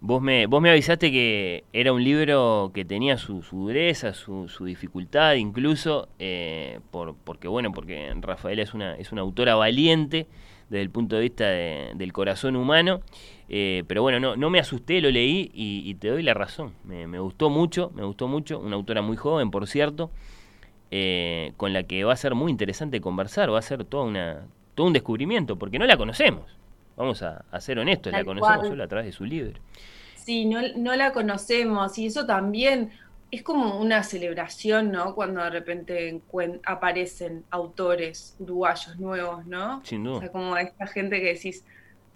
[0.07, 4.49] Vos me, vos me avisaste que era un libro que tenía su, su dureza, su,
[4.49, 10.29] su dificultad incluso, eh, por, porque bueno, porque Rafaela es una, es una autora valiente
[10.69, 13.01] desde el punto de vista de- del corazón humano.
[13.49, 16.75] Eh, pero bueno, no, no me asusté, lo leí y, te doy la razón.
[16.85, 18.61] Me, gustó mucho, me gustó mucho.
[18.61, 20.13] Una autora muy joven, por cierto,
[20.93, 24.47] eh, con la que va a ser muy interesante conversar, va a ser toda una,
[24.77, 26.45] todo un descubrimiento, porque no la conocemos.
[26.97, 29.61] Vamos a, ser honestos, la conocemos solo a través de su libro.
[30.27, 32.91] Sí, no, no la conocemos y eso también
[33.31, 35.15] es como una celebración, ¿no?
[35.15, 36.21] Cuando de repente
[36.65, 39.85] aparecen autores uruguayos nuevos, ¿no?
[39.85, 40.17] Sin duda.
[40.17, 41.65] O sea, como esta gente que decís,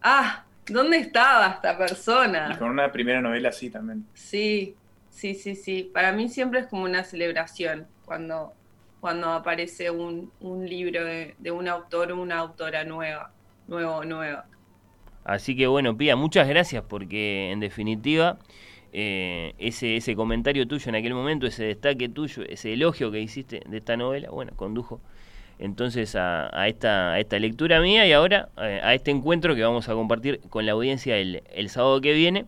[0.03, 2.51] ah, ¿dónde estaba esta persona?
[2.53, 4.05] Y con una primera novela así también.
[4.15, 4.74] Sí,
[5.11, 5.89] sí, sí, sí.
[5.95, 8.55] Para mí siempre es como una celebración cuando,
[8.99, 13.31] cuando aparece un, libro de, de un autor o una autora nueva,
[13.69, 14.47] nuevo o nueva.
[15.24, 18.38] Así que bueno, Pía, muchas gracias porque en definitiva
[18.92, 23.62] eh, ese, ese comentario tuyo en aquel momento, ese destaque tuyo, ese elogio que hiciste
[23.66, 25.01] de esta novela, bueno, condujo
[25.59, 29.90] entonces a, esta, a esta lectura mía y ahora eh, a este encuentro que vamos
[29.90, 32.47] a compartir con la audiencia el, el sábado que viene.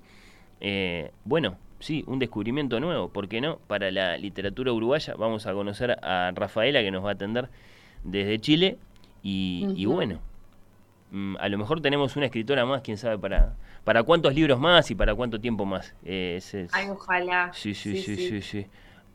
[0.60, 3.58] Eh, bueno, sí, un descubrimiento nuevo, ¿por qué no?
[3.66, 7.50] Para la literatura uruguaya vamos a conocer a Rafaela que nos va a atender
[8.02, 8.78] desde Chile
[9.22, 10.18] y, y bueno,
[11.12, 14.90] Mm, a lo mejor tenemos una escritora más, quién sabe para, para cuántos libros más
[14.90, 15.94] y para cuánto tiempo más.
[16.05, 16.40] Eh,
[16.72, 17.51] Ay, ojalá.
[17.52, 18.66] Sí sí sí, sí sí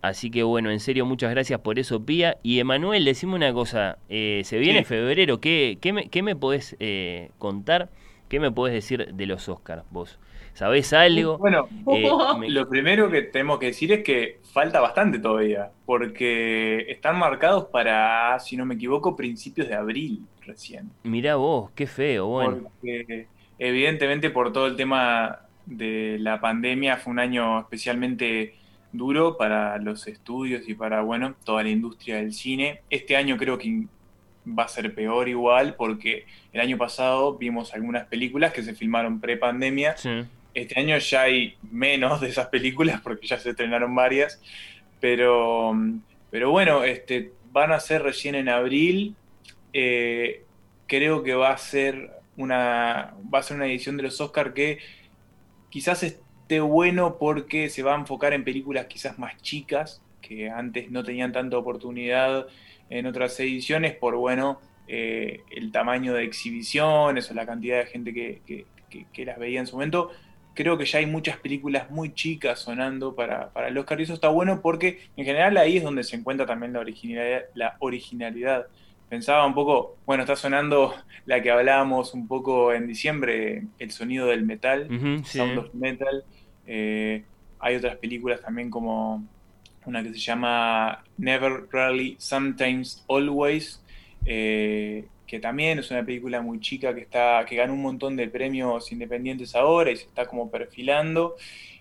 [0.04, 2.38] Así que bueno, en serio, muchas gracias por eso, Pía.
[2.44, 6.76] Y Emanuel, decime una cosa, eh, se viene febrero, ¿qué, qué, me, qué me podés
[6.80, 7.90] eh, contar?
[8.30, 10.20] ¿Qué me podés decir de los Oscars vos?
[10.54, 11.40] ¿Sabés algo?
[11.40, 11.68] Bueno,
[12.48, 18.38] lo primero que tenemos que decir es que falta bastante todavía, porque están marcados para,
[18.40, 20.90] si no me equivoco, principios de abril recién.
[21.04, 22.72] Mirá vos, qué feo, bueno.
[22.80, 23.28] Porque
[23.60, 28.56] evidentemente por todo el tema de la pandemia fue un año especialmente
[28.92, 32.82] duro para los estudios y para, bueno, toda la industria del cine.
[32.90, 33.86] Este año creo que
[34.48, 39.20] va a ser peor igual porque el año pasado vimos algunas películas que se filmaron
[39.20, 39.96] pre-pandemia.
[40.54, 44.42] Este año ya hay menos de esas películas porque ya se estrenaron varias.
[45.00, 45.76] Pero,
[46.32, 49.16] pero bueno, este, van a ser recién en abril
[49.74, 50.44] eh,
[50.88, 54.80] creo que va a ser una va a ser una edición de los Oscar que
[55.70, 60.92] quizás esté bueno porque se va a enfocar en películas quizás más chicas que antes
[60.92, 62.48] no tenían tanta oportunidad
[62.90, 68.14] en otras ediciones por bueno eh, el tamaño de exhibiciones o la cantidad de gente
[68.14, 68.66] que,
[69.26, 70.12] las veía en su momento.
[70.54, 74.14] Creo que ya hay muchas películas muy chicas sonando para, para, el Oscar y eso
[74.14, 78.68] está bueno porque en general ahí es donde se encuentra también la originalidad
[79.10, 80.94] pensaba un poco, bueno, está sonando
[81.26, 84.88] la que hablábamos un poco en diciembre, el sonido del metal,
[85.26, 86.24] Sound of Metal.
[86.66, 87.24] Eh,
[87.60, 89.26] hay otras películas también como
[89.86, 93.82] una que se llama Never, Rarely, Sometimes, Always,
[94.26, 98.28] eh, que también es una película muy chica que, está, que ganó un montón de
[98.28, 101.36] premios independientes ahora y se está como perfilando.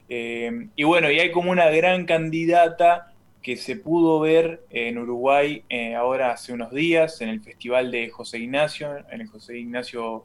[0.08, 3.12] Eh, y bueno, y hay como una gran candidata
[3.46, 8.10] que se pudo ver en Uruguay eh, ahora hace unos días en el festival de
[8.10, 10.24] José Ignacio, en el José Ignacio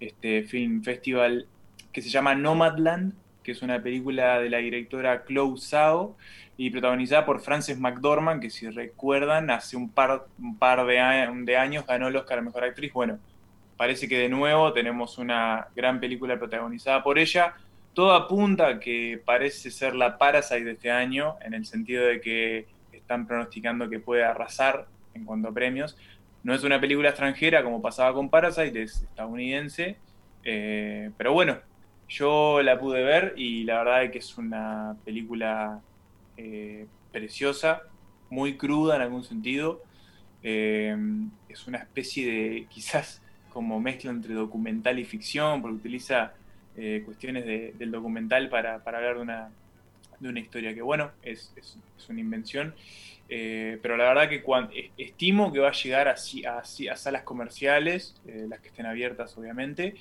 [0.00, 1.46] este, Film Festival
[1.92, 3.12] que se llama Nomadland,
[3.42, 6.16] que es una película de la directora Chloe Zhao
[6.56, 11.56] y protagonizada por Frances McDormand, que si recuerdan, hace un par, un par de, de
[11.58, 12.94] años ganó el Oscar a Mejor Actriz.
[12.94, 13.18] Bueno,
[13.76, 17.56] parece que de nuevo tenemos una gran película protagonizada por ella
[17.94, 22.66] todo apunta que parece ser la Parasite de este año, en el sentido de que
[22.92, 25.96] están pronosticando que puede arrasar en cuanto a premios.
[26.42, 29.96] No es una película extranjera como pasaba con Parasite, es estadounidense.
[30.42, 31.58] Eh, pero bueno,
[32.08, 35.80] yo la pude ver y la verdad es que es una película
[36.36, 37.82] eh, preciosa,
[38.28, 39.82] muy cruda en algún sentido.
[40.42, 40.96] Eh,
[41.48, 46.34] es una especie de, quizás como mezcla entre documental y ficción, porque utiliza
[46.76, 49.50] eh, cuestiones del documental para, hablar de una,
[50.18, 51.78] de una historia que, bueno, es, es,
[52.08, 52.74] una invención.
[53.28, 57.22] Eh, pero la verdad que cuando, estimo que va a llegar así, a, a salas
[57.22, 59.94] comerciales, eh, las que estén abiertas obviamente,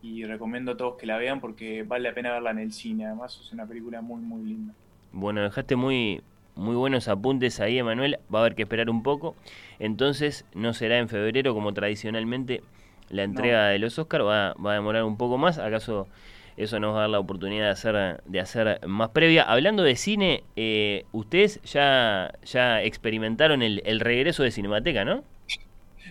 [0.00, 3.06] y recomiendo a todos que la vean porque vale la pena verla en el cine,
[3.06, 4.74] además es una película muy muy linda.
[5.10, 6.22] Bueno, dejaste muy,
[6.54, 9.34] muy buenos apuntes ahí, Emanuel, va a haber que esperar un poco,
[9.80, 12.62] entonces no será en febrero como tradicionalmente
[13.10, 15.58] la entrega de los Oscars va, va, a demorar un poco más.
[15.58, 16.08] ¿Acaso
[16.56, 19.42] eso nos va a dar la oportunidad de hacer, de hacer más previa?
[19.44, 25.24] Hablando de cine, eh, ustedes ya, ya experimentaron el, el, regreso de Cinemateca, ¿no?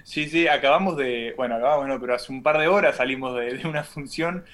[0.03, 3.57] Sí, sí, acabamos de, bueno, acabamos, no, pero hace un par de horas salimos de,
[3.57, 4.45] de una función.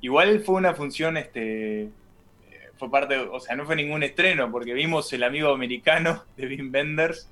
[0.00, 1.88] Igual fue una función, este,
[2.78, 6.72] fue parte, o sea, no fue ningún estreno, porque vimos El amigo americano de Wim
[6.72, 7.28] Wenders,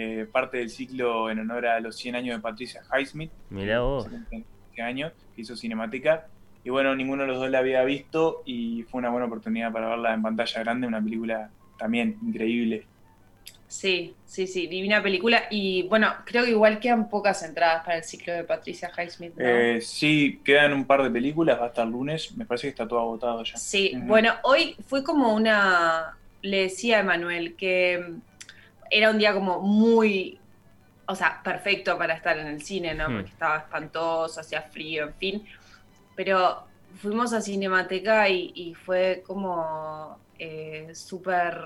[0.00, 3.32] eh, parte del ciclo en honor a los 100 años de Patricia Highsmith.
[3.50, 4.08] Mirá vos.
[4.80, 6.28] años, que hizo cinemática.
[6.62, 9.88] y bueno, ninguno de los dos la había visto y fue una buena oportunidad para
[9.88, 12.86] verla en pantalla grande, una película también increíble.
[13.66, 15.42] Sí, sí, sí, divina película.
[15.50, 19.34] Y bueno, creo que igual quedan pocas entradas para el ciclo de Patricia Highsmith.
[19.34, 19.44] ¿no?
[19.44, 22.86] Eh, sí, quedan un par de películas, va a estar lunes, me parece que está
[22.86, 23.56] todo agotado ya.
[23.56, 28.20] Sí, bueno, hoy fue como una, le decía a Emanuel que
[28.90, 30.40] era un día como muy,
[31.06, 33.08] o sea, perfecto para estar en el cine, ¿no?
[33.08, 33.14] Hmm.
[33.16, 35.44] Porque estaba espantoso, hacía frío, en fin.
[36.16, 36.66] Pero
[36.96, 41.58] fuimos a Cinemateca y, y fue como eh, súper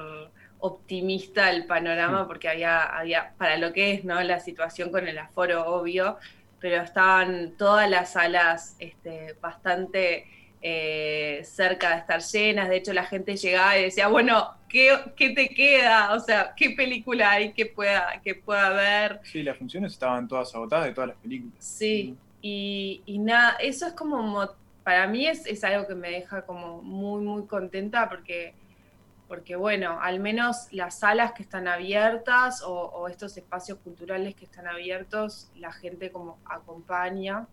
[0.60, 2.26] optimista el panorama Hmm.
[2.28, 4.20] porque había, había, para lo que es, ¿no?
[4.22, 6.18] La situación con el aforo, obvio,
[6.60, 10.26] pero estaban todas las salas este, bastante
[10.62, 12.68] eh, cerca de estar llenas.
[12.68, 16.14] De hecho, la gente llegaba y decía, bueno, ¿qué, qué te queda?
[16.14, 19.20] O sea, ¿qué película hay que pueda, que pueda ver?
[19.24, 21.54] Sí, las funciones estaban todas agotadas de todas las películas.
[21.58, 24.50] Sí, y, y nada, eso es como, mo-
[24.84, 28.54] para mí es, es algo que me deja como muy, muy contenta porque,
[29.28, 34.44] porque bueno, al menos las salas que están abiertas o, o estos espacios culturales que
[34.44, 37.48] están abiertos, la gente como acompaña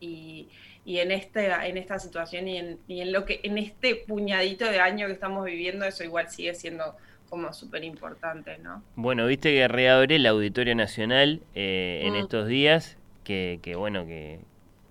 [0.00, 0.50] y,
[0.84, 4.64] y en, este, en esta situación y en, y en lo que, en este puñadito
[4.66, 6.94] de año que estamos viviendo, eso igual sigue siendo
[7.30, 8.82] como súper importante, ¿no?
[8.96, 12.16] Bueno, viste que reabre el Auditorio Nacional eh, en Mm.
[12.16, 14.38] estos días, que, que bueno, que...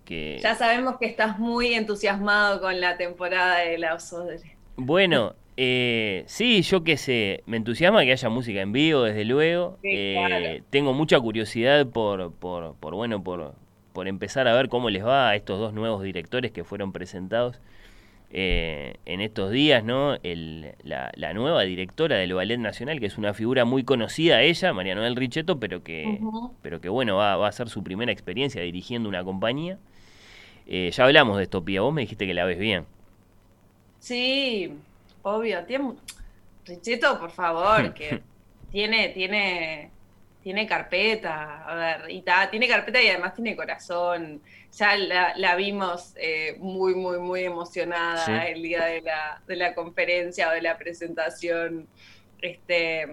[0.06, 4.58] que- Ya sabemos que estás muy entusiasmado con la temporada de la Osodre.
[4.76, 9.78] Bueno, eh, sí, yo qué sé, me entusiasma que haya música en vivo, desde luego.
[9.82, 10.66] Sí, Eh, claro.
[10.72, 13.54] Tengo mucha curiosidad por, por, por, bueno, por,
[13.94, 17.60] por empezar a ver cómo les va a estos dos nuevos directores que fueron presentados
[18.32, 20.16] eh, en estos días, ¿no?
[20.24, 24.74] El- la, la nueva directora del Ballet Nacional, que es una figura muy conocida ella,
[24.74, 26.20] María Noel Richetto, pero que,
[26.62, 29.78] pero que bueno, va, va a ser su primera experiencia dirigiendo una compañía.
[30.68, 32.86] Eh, ya hablamos de esto, Pía, vos me dijiste que la ves bien.
[34.00, 34.74] Sí,
[35.24, 35.60] obvio.
[36.66, 38.22] Richetto, por favor, que
[38.72, 39.92] tiene, tiene,
[40.44, 41.64] tiene carpeta.
[41.66, 44.42] A ver, y ta, tiene carpeta y además tiene corazón.
[44.78, 48.32] Ya la, la vimos eh, muy, muy, muy emocionada Sí.
[48.32, 51.88] el día de la, de la conferencia o de la presentación.
[52.42, 53.08] Este,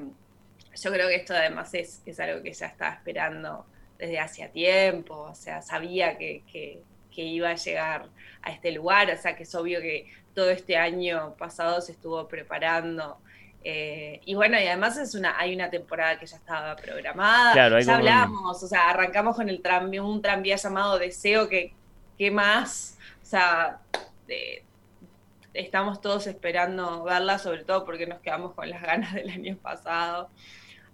[0.82, 3.66] yo creo que esto además es, es algo que ya estaba esperando
[3.98, 6.82] desde hacía tiempo, o sea, sabía que, que-
[7.14, 8.08] que iba a llegar
[8.40, 12.28] a este lugar, o sea, que es obvio que todo este año pasado se estuvo
[12.28, 13.18] preparando.
[13.62, 17.52] Eh, y bueno, y además es una, hay una temporada que ya estaba programada.
[17.52, 19.60] Claro, ya un- hablamos, o sea, arrancamos con el
[20.02, 21.74] un tranvía llamado Deseo, que
[22.16, 22.98] ¿qué más?
[23.22, 23.80] O sea,
[25.54, 30.30] estamos todos esperando verla, sobre todo porque nos quedamos con las ganas del año pasado.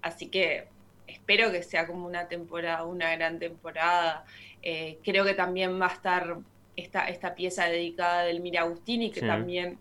[0.02, 0.68] Así que
[1.06, 4.24] espero que sea como una temporada, una gran temporada.
[4.62, 6.38] Eh, creo que también va a estar
[6.76, 9.26] esta, esta pieza dedicada del Mira Agustini, que Sí.
[9.26, 9.78] también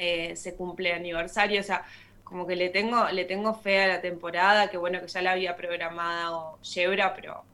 [0.00, 1.60] eh, se cumple aniversario.
[1.60, 1.84] O sea,
[2.22, 5.32] como que le tengo, le tengo fe a la temporada, que bueno, que ya la
[5.32, 7.46] había programado Yebra, pero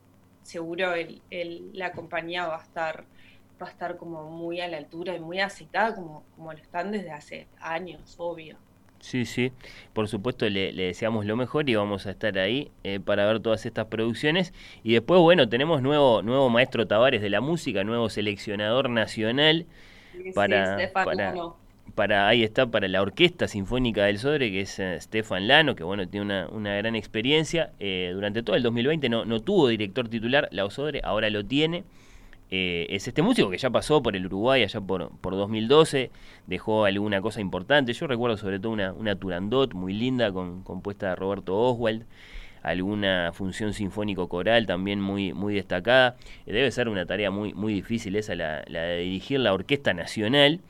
[0.42, 3.08] seguro el- el- la compañía va a estar
[3.60, 6.90] va a estar como muy a la altura y muy aceitada como, como lo están
[6.92, 8.62] desde hace años, obvio.
[8.98, 9.52] Sí, sí,
[9.92, 13.40] por supuesto le, le deseamos lo mejor y vamos a estar ahí eh, para ver
[13.40, 14.52] todas estas producciones.
[14.82, 19.66] Y después, bueno, tenemos nuevo, nuevo maestro Tavares de la música, nuevo seleccionador nacional
[20.34, 21.40] para, Sí, para.
[21.96, 25.82] Para- ahí está, para la Orquesta Sinfónica del Sodre, que es eh, Stefan Lano, que
[25.82, 27.72] bueno, tiene una, una gran experiencia.
[27.80, 31.82] Eh, durante todo el 2020 no, no tuvo director titular, la Osodre, ahora lo tiene.
[32.50, 36.10] Eh, es este músico que ya pasó por el Uruguay allá por, por 2012,
[36.46, 37.92] dejó alguna cosa importante.
[37.92, 42.04] Yo recuerdo sobre todo una, una Turandot muy linda con, compuesta de Roberto Oswald,
[42.62, 46.16] alguna función sinfónico-coral también muy, muy destacada.
[46.46, 50.60] Debe ser una tarea muy, muy difícil esa, la, la de dirigir la Orquesta Nacional,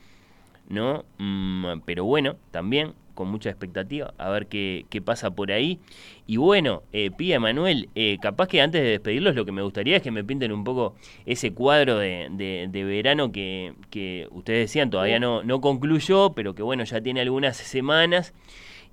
[0.69, 1.05] ¿no?
[1.19, 5.79] Mm, pero bueno, también con mucha expectativa, a ver qué, qué pasa por ahí.
[6.27, 9.97] Y bueno, eh, Pía Manuel, eh, capaz que antes de despedirlos lo que me gustaría
[9.97, 10.95] es que me pinten un poco
[11.25, 16.55] ese cuadro de, de- de verano que, que ustedes decían todavía no, no concluyó, pero
[16.55, 18.35] que bueno, ya tiene algunas semanas.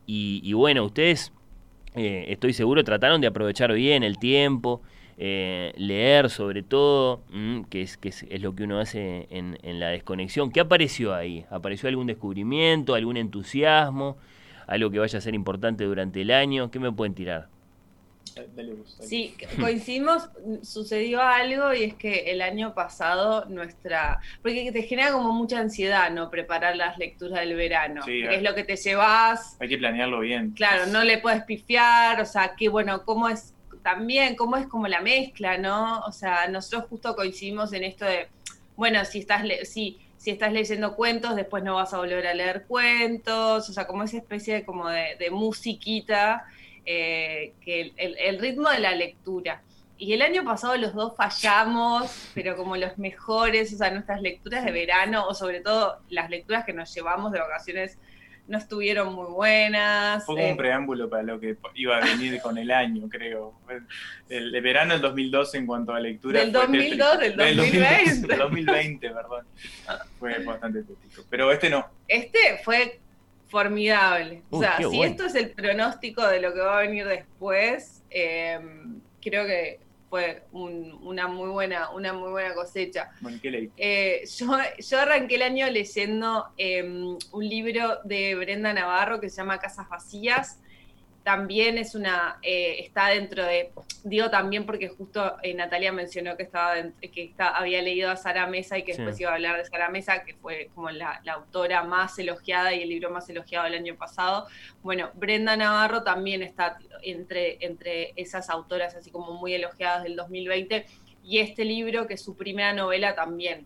[0.06, 1.32] Y, y bueno, ustedes,
[1.96, 4.82] eh, estoy seguro, trataron de aprovechar bien el tiempo,
[5.18, 9.58] eh, leer sobre todo, mm, que, es, que es, es lo que uno hace en,
[9.64, 10.52] en la desconexión.
[10.52, 11.46] ¿Qué apareció ahí?
[11.50, 14.18] ¿Apareció algún descubrimiento, algún entusiasmo,
[14.68, 16.72] algo que vaya a ser importante durante el año?
[16.72, 17.48] ¿Qué me pueden tirar?
[18.56, 18.74] Dale.
[19.00, 20.28] Sí, coincidimos,
[20.64, 26.10] sucedió algo y es que el año pasado nuestra, porque te genera como mucha ansiedad,
[26.10, 26.32] ¿no?
[26.32, 28.38] Preparar las lecturas del verano, Sí, eh.
[28.38, 30.50] es lo que te llevas, Hay que planearlo bien.
[30.52, 33.54] claro, no le puedes pifiar, o sea, que bueno, cómo es
[33.84, 36.00] también, cómo es como la mezcla, ¿no?
[36.02, 38.28] O sea, nosotros justo coincidimos en esto de,
[38.76, 42.64] bueno, si estás, si, si estás leyendo cuentos, después no vas a volver a leer
[42.66, 46.46] cuentos, o sea, como esa especie de, como de, musiquita,
[46.86, 49.62] eh, que el, ritmo de la lectura.
[49.98, 54.66] Y el año pasado los dos fallamos, pero como los mejores, o sea, nuestras lecturas
[54.66, 57.98] de verano, o sobre todo las lecturas que nos llevamos de vacaciones,
[58.48, 60.26] no estuvieron muy buenas.
[60.26, 63.54] Fue como un eh, preámbulo para lo que iba a venir con el año, creo.
[64.30, 66.40] El, verano del 2012 en cuanto a lectura.
[66.40, 68.28] Del 2002, del 2020.
[68.28, 69.46] Del 2020, perdón.
[70.20, 71.24] Fue bastante tético.
[71.30, 71.86] Pero este no.
[72.08, 73.00] Este fue
[73.48, 74.42] formidable.
[74.50, 78.60] o sea, si esto es el pronóstico de lo que va a venir después, eh,
[79.22, 79.80] creo que
[80.14, 83.10] fue una, muy buena, una muy buena cosecha.
[83.78, 89.38] Eh, yo, yo, arranqué el año leyendo em, un libro de Brenda Navarro que se
[89.38, 90.60] llama Casas Vacías,
[91.24, 93.72] también es una, eh, está dentro de,
[94.04, 98.46] digo también porque justo eh, Natalia mencionó que estaba que está, había leído a Sara
[98.48, 101.84] Mesa y que después iba a hablar de Sara Mesa, que fue como la, autora
[101.84, 104.48] más elogiada y el libro más elogiado del año pasado.
[104.84, 110.86] Bueno, Brenda Navarro también está entre, entre esas autoras así como muy elogiadas del 2020
[111.24, 113.66] y este libro, que es su primera novela también,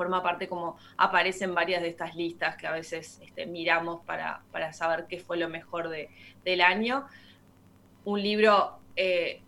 [0.00, 4.42] forma parte como aparece en varias de estas listas que a veces este, miramos para,
[4.72, 6.08] saber qué fue lo mejor de,
[6.42, 7.06] del año.
[8.06, 9.42] Un libro eh,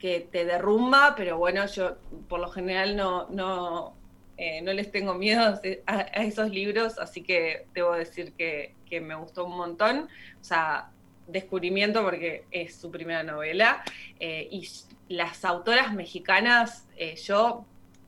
[0.00, 1.98] que te derrumba, pero bueno, yo
[2.28, 3.94] por lo general no, no,
[4.36, 5.56] eh, no les tengo miedo
[5.86, 10.08] a, esos libros, así que debo decir que, me gustó un montón.
[10.40, 10.90] O sea,
[11.28, 13.84] descubrimiento porque es su primera novela.
[14.18, 14.68] Eh, y
[15.08, 16.88] las autoras mexicanas,
[17.24, 17.64] yo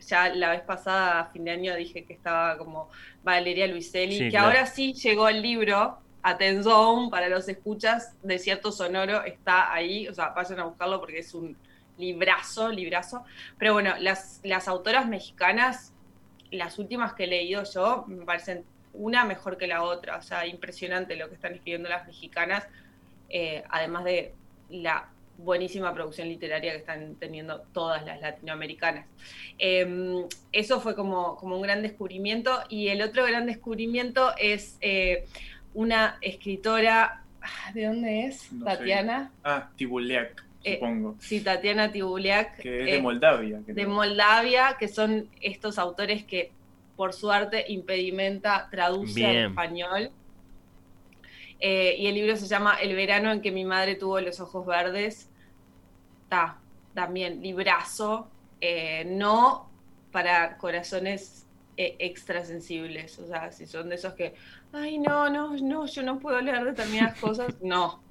[0.09, 2.89] ya la vez pasada, a fin de año, dije que estaba como
[3.23, 9.73] Valeria Luiselli, que ahora sí llegó el libro, Atenzón, para los escuchas, Desierto Sonoro, está
[9.73, 11.57] ahí, o sea, vayan a buscarlo porque es un
[11.97, 13.25] librazo, librazo.
[13.59, 15.93] Pero bueno, las, las autoras mexicanas,
[16.51, 18.65] las últimas que he leído yo, me parecen
[18.95, 22.67] una mejor que la otra, o sea, impresionante lo que están escribiendo las mexicanas,
[23.29, 24.35] eh, además de
[24.71, 25.09] la
[25.39, 29.07] buenísima producción literaria que están teniendo todas las latinoamericanas.
[29.57, 35.27] Em, eso fue como, como un gran descubrimiento y el otro gran descubrimiento es eh,
[35.75, 38.51] una escritora, ah, ¿de dónde es?
[38.65, 39.31] Tatiana.
[39.45, 40.45] Ah, Tibuliak.
[40.65, 41.15] Eh, supongo.
[41.21, 42.59] sí, Tatiana Tibuliak.
[42.59, 43.61] Que es de eh, Moldavia.
[43.65, 46.51] De Moldavia, que son estos autores que
[46.97, 50.11] por su arte impedimenta traduce al español.
[51.61, 55.28] y el libro se llama El verano en que mi madre tuvo los ojos verdes
[56.95, 58.29] también librazo,
[58.61, 59.69] eh, no
[60.11, 61.47] para corazones
[61.77, 64.35] eh, extrasensibles, o sea, si son de esos que,
[64.73, 68.03] ay, no, no, no, yo no puedo leer determinadas cosas, no.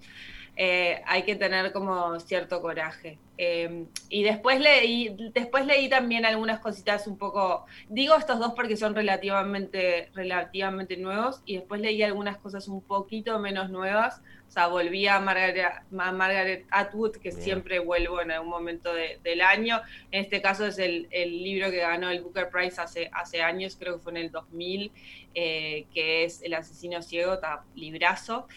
[0.59, 3.19] Eh, hay que tener como cierto coraje.
[3.37, 8.75] Em, y después leí, después leí también algunas cositas un poco, digo estos dos porque
[8.75, 14.23] son relativamente, relativamente nuevos, y después leí algunas cosas un poquito menos nuevas.
[14.47, 19.81] O sea, volví a Margaret, Atwood, que siempre vuelvo en algún momento del año.
[20.09, 23.97] En este caso es el, libro que ganó el Booker Prize hace, hace años, creo
[23.97, 24.91] que fue en el 2000,
[25.35, 28.47] eh, que es El asesino ciego, está librazo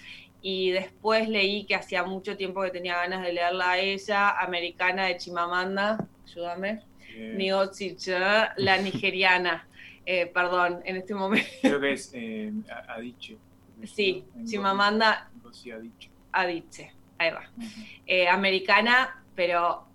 [0.43, 5.07] y después leí que hacía mucho tiempo que tenía ganas de leerla a ella, americana
[5.07, 6.83] de Chimamanda, ayúdame,
[7.39, 7.97] Ngozi
[8.57, 9.69] la nigeriana,
[10.07, 11.49] eh, perdón, en este momento.
[11.61, 12.53] Creo que es eh,
[12.89, 13.37] Adiche.
[13.85, 15.31] Sí, Chimamanda
[16.33, 16.93] Adiche.
[17.19, 17.51] ahí va.
[18.07, 19.87] Eh, americana, pero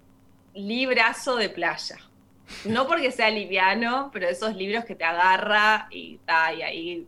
[0.53, 1.97] librazo de playa.
[2.65, 7.07] No porque sea liviano, pero esos libros que te agarra y, y ahí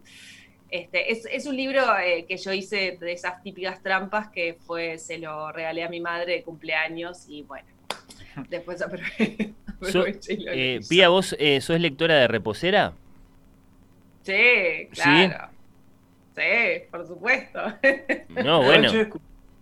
[0.70, 5.18] este, es, un libro eh, que yo hice de esas típicas trampas que fue, se
[5.18, 7.68] lo regalé a mi madre de cumpleaños y bueno,
[8.50, 9.54] después aproveché.
[10.30, 12.94] Eh, Pía, ¿vos eh, sos lectora de Reposera?
[14.24, 15.50] Sí, claro.
[16.36, 16.42] ¿Sí?
[16.92, 17.60] por supuesto.
[18.44, 18.92] No, bueno.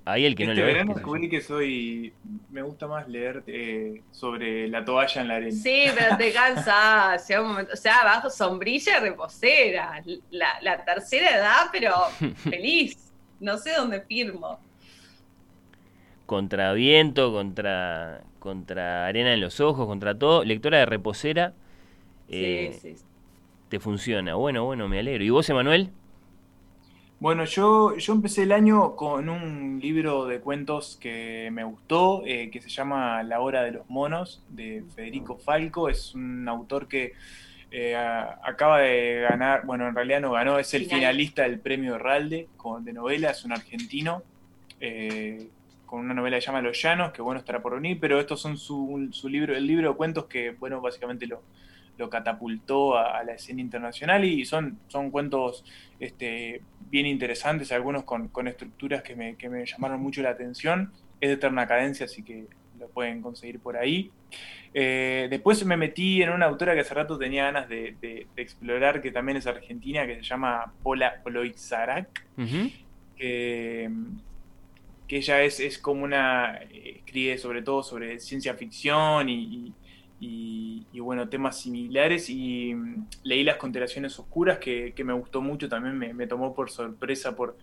[0.08, 2.14] Ahí el que no este lo verano descubrí que soy.
[2.52, 5.52] Me gusta más leer eh, sobre la toalla en la arena.
[5.52, 7.28] Sí, pero te cansas.
[7.42, 10.04] un momento, o sea, bajo sombrilla reposera.
[10.30, 11.92] La, la tercera edad, pero
[12.36, 13.12] feliz.
[13.40, 14.60] No sé dónde firmo.
[16.28, 20.44] Contra viento, contra, contra arena en los ojos, contra todo.
[20.44, 21.54] Lectora de reposera.
[22.30, 23.04] Eh, sí, sí.
[23.70, 24.36] Te funciona.
[24.36, 25.24] Bueno, bueno, me alegro.
[25.24, 25.90] ¿Y vos, Emanuel?
[27.18, 32.50] Bueno, yo, yo empecé el año con un libro de cuentos que me gustó, eh,
[32.52, 35.88] que se llama La Hora de los Monos, de Federico Falco.
[35.88, 37.14] Es un autor que
[37.72, 42.50] eh, acaba de ganar, bueno, en realidad no ganó, es el finalista del premio Herralde
[42.82, 44.22] de novela, es un argentino,
[44.82, 45.48] eh,
[45.86, 48.42] con una novela que se llama Los Llanos, que bueno, estará por unir, pero estos
[48.42, 51.42] son su, su libro, el libro de cuentos que, bueno, básicamente lo,
[51.98, 55.64] lo catapultó a, a la escena internacional y son, son cuentos
[56.00, 60.92] este, bien interesantes, algunos con, con estructuras que me, que me llamaron mucho la atención.
[61.20, 62.46] Es de eterna cadencia, así que
[62.80, 64.12] lo pueden conseguir por ahí.
[64.74, 68.42] Eh, después me metí en una autora que hace rato tenía ganas de, de- de
[68.42, 72.70] explorar, que también es argentina, que se llama Pola Oloizarak, Ujú.
[73.18, 73.90] que,
[75.08, 79.36] que ella es, es como una, escribe sobre todo sobre ciencia ficción y,
[79.68, 79.74] y-
[80.20, 85.98] y- bueno, temas similares y mm, leí Las Constelaciones Oscuras, que, me gustó mucho, también
[86.16, 87.58] me, tomó por sorpresa, por,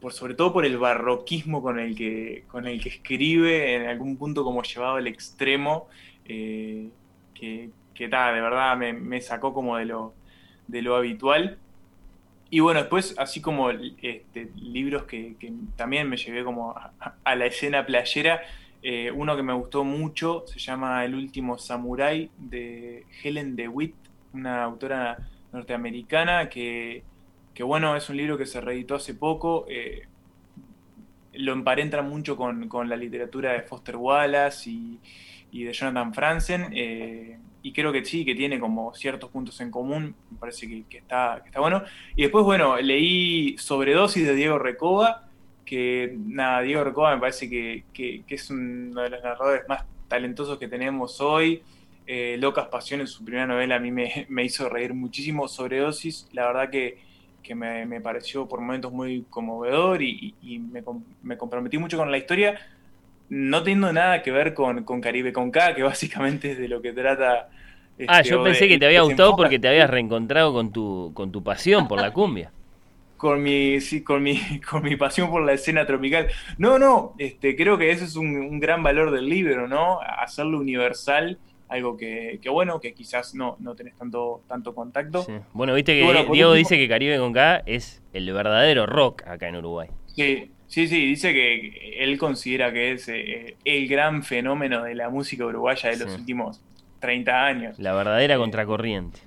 [0.00, 4.16] por sobre todo por el barroquismo con el que, con el que escribe, en algún
[4.16, 5.88] punto como llevado al extremo,
[6.24, 6.88] eh,
[7.34, 10.14] que, que de verdad me, sacó como de lo,
[10.68, 11.58] de lo habitual.
[12.50, 15.34] Y bueno, después, así como este, libros que,
[15.76, 16.74] también me llevé como
[17.24, 18.40] a la escena playera,
[18.86, 23.94] eh, uno que me gustó mucho se llama El último samurái de Helen DeWitt,
[24.34, 25.16] una autora
[25.52, 27.02] norteamericana que,
[27.54, 29.64] que, bueno, es un libro que se reeditó hace poco.
[29.70, 30.02] eh,
[31.32, 36.66] lo emparenta mucho con, con la literatura de Foster Wallace y, de Jonathan Franzen.
[36.74, 40.14] eh, y creo que sí, que tiene como ciertos puntos en común.
[40.30, 41.82] Me parece que, que está, que está bueno.
[42.14, 45.23] Y después, bueno, leí Sobredosis de Diego Recoba,
[45.64, 49.84] que nada, Diego Recoba me parece que, que- que es uno de los narradores más
[50.08, 51.62] talentosos que tenemos hoy.
[52.06, 55.48] Eh, Locas Pasiones, su primera novela, a mí me, me hizo reír muchísimo.
[55.48, 56.98] Sobredosis, la verdad que,
[57.42, 60.82] que me, me pareció por momentos muy conmovedor y, y- me,
[61.22, 62.58] me comprometí mucho con la historia,
[63.28, 66.82] no teniendo nada que ver con, con Caribe con K, que básicamente es de lo
[66.82, 67.48] que trata.
[68.06, 70.52] Ah, este, yo o pensé de- que te había se gustado porque te habías reencontrado
[70.52, 72.52] con tu, con tu pasión por la cumbia.
[73.16, 74.38] con mi, sí, con mi,
[74.70, 76.28] con mi pasión por la escena tropical.
[76.58, 80.00] No, no, este, creo que ese es un, un gran valor del libro, ¿no?
[80.00, 81.38] Hacerlo universal,
[81.68, 85.22] algo que, que bueno, que quizás no, no tenés tanto, tanto contacto.
[85.22, 85.32] Sí.
[85.52, 89.22] Bueno, viste que bueno, Diego último- dice que Caribe con K es el verdadero rock
[89.26, 89.88] acá en Uruguay.
[90.14, 95.08] Sí, sí, sí, dice que él considera que es eh, el gran fenómeno de la
[95.08, 96.60] música uruguaya de los últimos
[97.00, 97.78] 30 años.
[97.78, 99.20] La verdadera contracorriente.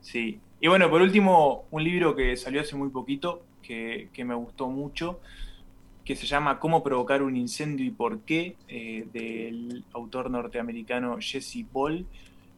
[0.00, 0.38] Sí.
[0.64, 4.70] Y bueno, por último, un libro que salió hace muy poquito, que, que me gustó
[4.70, 5.20] mucho,
[6.06, 11.66] que se llama Cómo provocar un incendio y por qué, eh, del autor norteamericano Jesse
[11.70, 12.06] Ball,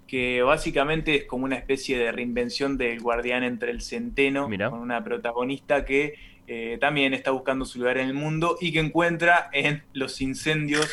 [0.06, 4.70] que básicamente es como una especie de reinvención del guardián entre el centeno, Mirá.
[4.70, 6.14] con una protagonista que
[6.46, 10.88] eh, también está buscando su lugar en el mundo y que encuentra en los incendios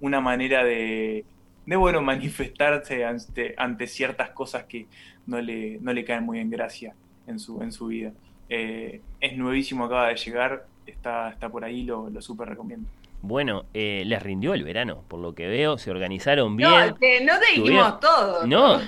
[0.00, 1.24] una manera de,
[1.64, 4.88] de bueno, manifestarse ante, ante ciertas cosas que
[5.26, 6.94] no le, no le caen muy en gracia
[7.26, 8.12] en su, en su vida.
[8.48, 12.88] Eh, es nuevísimo, acaba de llegar, está, está por ahí, lo, lo súper recomiendo.
[13.22, 16.70] Bueno, eh, les rindió el verano, por lo que veo, se organizaron bien.
[16.70, 18.46] No, te- no te dijimos Tuvieron- todo.
[18.46, 18.78] No,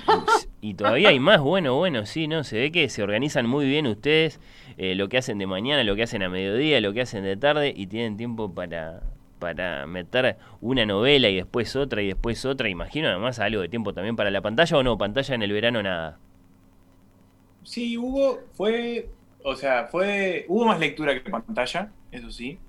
[0.61, 3.85] y todavía hay más, bueno, bueno, sí, no, se ve que se organizan muy bien
[3.87, 4.39] ustedes,
[4.77, 7.35] eh, lo que hacen de mañana, lo que hacen a mediodía, lo que hacen de
[7.35, 9.01] tarde, y tienen tiempo para,
[9.39, 13.93] para meter una novela y después otra y después otra, imagino además algo de tiempo
[13.93, 16.17] también para la pantalla o no, pantalla en el verano nada.
[17.63, 19.09] Sí, hubo, fue,
[19.43, 22.59] o sea, fue, hubo más lectura que pantalla, eso sí.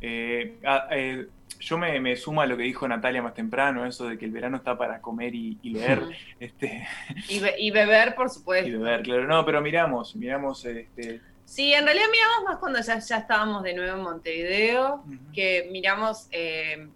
[0.00, 1.26] Eh, ah, eh,
[1.60, 4.30] yo me, me sumo a lo que dijo Natalia más temprano, eso de que el
[4.32, 6.02] verano está para comer y, y leer,
[6.40, 6.86] este,
[7.28, 8.70] Y, be- y beber, por y supuesto.
[8.70, 9.26] beber, claro.
[9.26, 13.74] No, pero miramos, miramos, este, Sí, en realidad miramos más cuando ya, ya estábamos de
[13.74, 16.88] nuevo en Montevideo, que miramos, eh,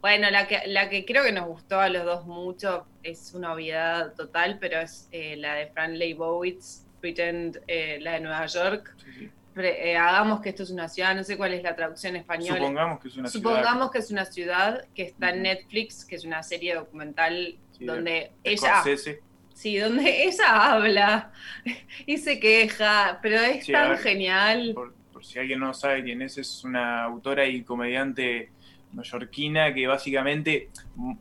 [0.00, 3.52] bueno, la que, la que creo que nos gustó a los dos mucho, es una
[3.52, 8.94] obviedad total, pero es eh, la de Fran Leibowitz, Pretend, eh, la de Nueva York.
[9.04, 9.30] sí, sí.
[9.54, 12.58] Pre- eh, hagamos que esto es una ciudad, no sé cuál es la traducción española.
[12.58, 13.90] Supongamos que es una Supongamos ciudad.
[13.92, 15.42] que es una ciudad que está en.
[15.42, 19.20] Netflix, que es una serie documental Sí, donde de ella, Scorsese.
[19.54, 21.32] sí, donde ella habla
[22.06, 23.98] y se queja, pero es tan ver.
[23.98, 24.72] genial.
[24.74, 28.50] por, por si alguien no sabe quién es, es una autora y comediante
[28.92, 30.70] neoyorquina que básicamente,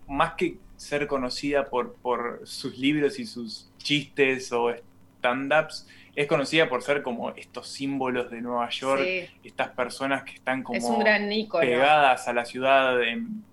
[0.08, 4.74] más que ser conocida por, por sus libros y sus chistes o
[5.18, 10.32] stand-ups, es conocida por ser como estos símbolos de Nueva York, Sí, estas personas que
[10.34, 11.62] están como es un gran ícono.
[11.62, 13.44] pegadas a la ciudad, en-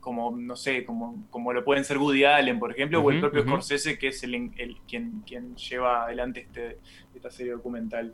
[0.00, 3.40] como, no sé, como, como lo pueden ser Woody Allen, por ejemplo, o el propio
[3.42, 3.50] ujú.
[3.50, 6.78] Scorsese, que es el, el- quien, quien lleva adelante este,
[7.14, 8.12] esta serie documental.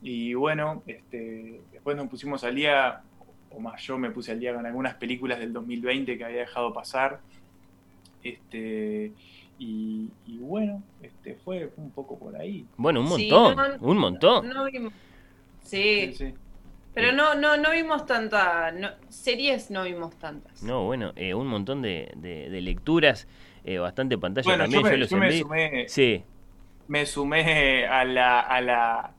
[0.00, 3.02] Y bueno, este, después nos pusimos al día,
[3.50, 6.72] o más yo me puse al día con algunas películas del 2020 que había dejado
[6.72, 7.20] pasar.
[8.22, 9.12] Este,
[9.58, 12.66] y, y bueno, este, fue un poco por ahí.
[12.76, 14.48] Bueno, un Sí, montón, no, un montón.
[14.48, 14.92] No vimos.
[15.62, 16.34] Sí, Sí, sí.
[16.94, 20.62] pero no, no, no vimos tanta, no- series no vimos tantas.
[20.62, 23.26] No, bueno, eh, un montón de, de- de lecturas.
[23.64, 24.82] eh, bastante pantalla Bueno, también.
[24.82, 26.22] yo me- los yo me sumé- Sí,
[26.86, 29.12] me sumé a la, a la,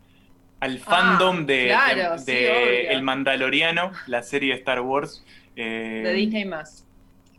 [0.59, 2.87] al fandom de, claro, de-.
[2.87, 5.23] El Mandaloriano, la serie de Star Wars.
[5.55, 6.87] eh, De Disney más.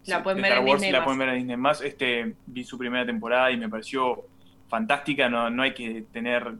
[0.07, 1.05] La sí, pueden de ver Star Wars, Disney la más.
[1.05, 1.81] pueden ver en Disney más.
[1.81, 4.27] Este, vi su primera temporada y me pareció
[4.69, 5.29] fantástica.
[5.29, 6.55] No, no hay que tener.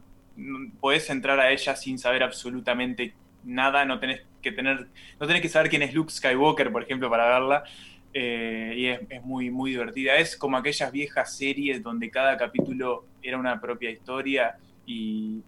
[0.79, 3.13] podés entrar a ella sin saber absolutamente
[3.43, 3.85] nada.
[3.85, 4.87] No tenés que tener.
[5.19, 7.63] No tenés que saber quién es Luke Skywalker, por ejemplo, para verla.
[8.13, 10.15] Eh, y es, es muy, muy divertida.
[10.17, 15.41] Es como aquellas viejas series donde cada capítulo era una propia historia y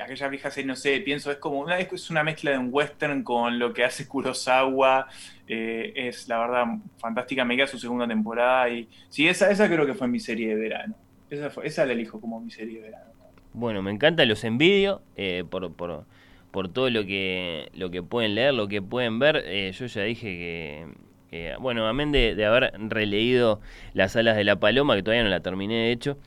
[0.00, 3.22] aquellas viejas series, no sé, pienso, es como una, es una mezcla de un western
[3.22, 5.08] con lo que hace Kurosawa.
[5.46, 6.66] Eh, es la verdad
[6.98, 10.48] fantástica, me queda su segunda temporada y sí, esa, esa creo que fue mi serie
[10.48, 10.94] de verano.
[11.30, 13.10] Esa, esa la elijo como mi serie de verano.
[13.54, 16.04] Bueno, me encanta, los envidio eh, por, por,
[16.50, 19.42] por todo lo que, lo que pueden leer, lo que pueden ver.
[19.46, 20.86] Eh, yo ya dije que,
[21.30, 23.60] que, bueno, amén de, de haber releído
[23.94, 26.18] Las alas de la paloma, que todavía no la terminé de hecho,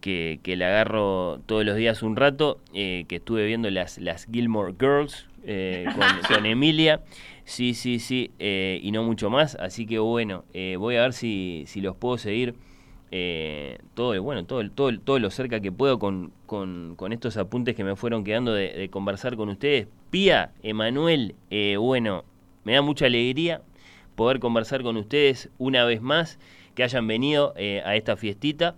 [0.00, 4.26] que, que la agarro todos los días un rato, eh, que estuve viendo las, las
[4.26, 7.02] Gilmore Girls eh, con, con Emilia.
[7.48, 9.54] Sí, sí, sí, eh, y no mucho más.
[9.54, 12.54] Así que bueno, eh, voy a ver si, si los puedo seguir
[13.10, 17.74] eh, todo, bueno, todo, todo, todo lo cerca que puedo con, con, con estos apuntes
[17.74, 19.88] que me fueron quedando de, de conversar con ustedes.
[20.10, 22.26] Pía, Emanuel, eh, bueno,
[22.64, 23.62] me da mucha alegría
[24.14, 26.38] poder conversar con ustedes una vez más,
[26.74, 28.76] que hayan venido a esta fiestita.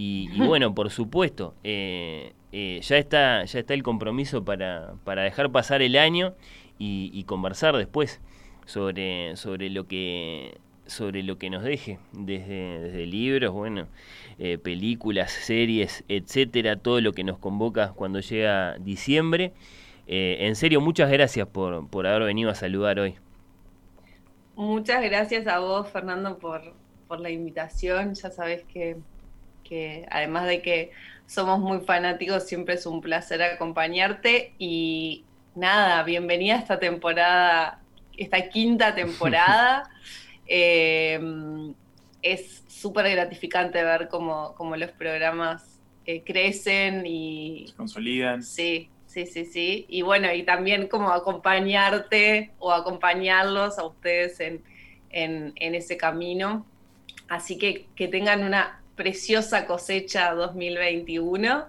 [0.00, 5.24] Y, y bueno, por supuesto, eh, eh, ya, está, ya está el compromiso para, para
[5.24, 6.34] dejar pasar el año
[6.78, 8.20] y, y conversar después
[8.64, 13.88] sobre, sobre lo que sobre lo que nos deje, desde, desde libros, bueno,
[14.38, 19.52] eh, películas, series, etcétera, todo lo que nos convoca cuando llega diciembre.
[20.06, 23.16] Eh, en serio, muchas gracias por, por haber venido a saludar hoy.
[24.54, 26.62] Muchas gracias a vos, Fernando, por,
[27.08, 28.14] por la invitación.
[28.14, 28.96] Ya sabés que,
[29.68, 30.90] que además de que
[31.26, 34.54] somos muy fanáticos, siempre es un placer acompañarte.
[34.58, 35.24] Y
[35.54, 37.80] nada, bienvenida a esta temporada,
[38.16, 39.90] esta quinta temporada.
[40.50, 41.20] Eh,
[42.22, 48.42] es súper gratificante ver cómo, cómo los programas eh, crecen y Se consolidan.
[48.42, 49.84] Sí, sí, sí, sí.
[49.90, 54.62] Y bueno, y también como acompañarte o acompañarlos a ustedes en,
[55.10, 56.64] en, en ese camino.
[57.28, 61.64] Así que que tengan una preciosa cosecha 2021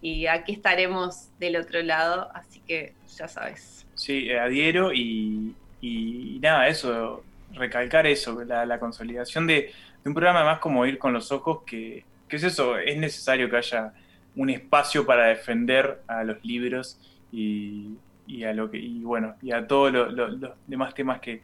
[0.00, 3.84] y aquí estaremos del otro lado, así que ya sabes.
[3.94, 7.22] Sí, eh, adhiero y, y nada, eso,
[7.52, 9.72] recalcar eso, la, consolidación de,
[10.04, 13.92] un programa más como ir con los ojos, que, es eso, es necesario que haya
[14.36, 16.98] un espacio para defender a los libros
[17.32, 17.96] y,
[18.28, 21.42] y a lo que, y bueno, y a todos lo- los demás temas que,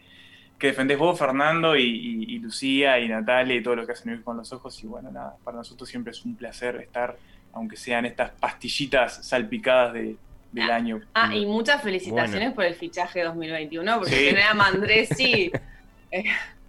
[0.58, 4.12] que defendés vos, Fernando, y, y- y Lucía, y Natalia, y todo lo que hacen
[4.12, 7.16] ir con los ojos, y bueno, nada, para nosotros siempre es un placer estar,
[7.52, 10.16] aunque sean estas pastillitas salpicadas de,
[10.52, 11.00] del año.
[11.14, 12.54] Ah, y muchas felicitaciones Bueno.
[12.54, 14.24] por el fichaje 2021, porque Sí.
[14.30, 15.50] tener a Mandresi.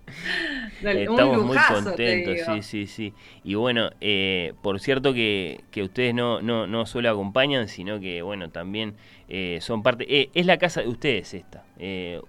[0.81, 3.13] un Estamos muy contentos, sí, sí, sí.
[3.43, 8.21] Y bueno, eh, por cierto que, que ustedes no, no, no solo acompañan, sino que,
[8.21, 8.95] bueno, también
[9.29, 10.05] eh, son parte...
[10.09, 11.63] eh, es la casa de ustedes esta.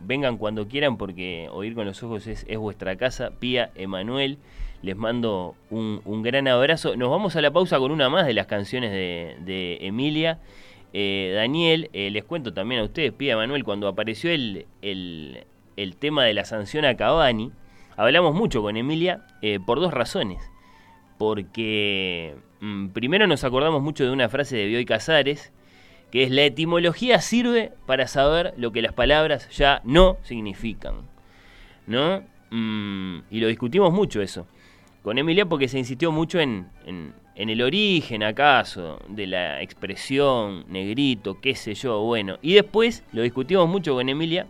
[0.00, 3.30] Vengan cuando quieran porque Oír con los Ojos es, es vuestra casa.
[3.38, 4.38] Pía, Emanuel,
[4.82, 6.96] les mando un, un gran abrazo.
[6.96, 10.38] Nos vamos a la pausa con una más de las canciones de, de Emilia.
[10.92, 15.44] Eh, Daniel, les cuento también a ustedes, Pía, Emanuel, cuando apareció el, el,
[15.76, 17.52] el tema de la sanción a Cavani,
[17.98, 20.40] hablamos mucho con Emilia eh, por dos razones.
[21.18, 25.52] Porque mm, primero nos acordamos mucho de una frase de Bioy Casares,
[26.10, 31.02] que es la etimología sirve para saber lo que las palabras ya no significan.
[31.86, 32.22] ¿No?
[32.50, 34.46] Mm, y lo discutimos mucho eso.
[35.02, 40.64] Con Emilia porque se insistió mucho en, en- en el origen, acaso, de la expresión,
[40.68, 42.36] negrito, qué sé yo, bueno.
[42.42, 44.46] Y después lo discutimos mucho con Emilia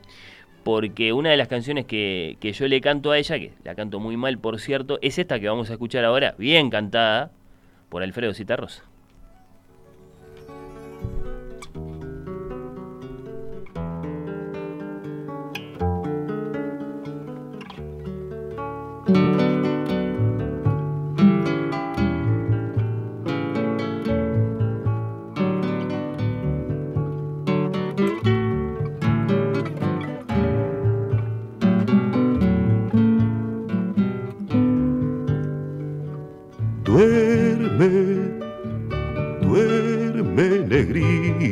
[0.68, 4.00] porque una de las canciones que, que yo le canto a ella, que la canto
[4.00, 7.30] muy mal por cierto, es esta que vamos a escuchar ahora, bien cantada
[7.88, 8.84] por Alfredo Citarrosa.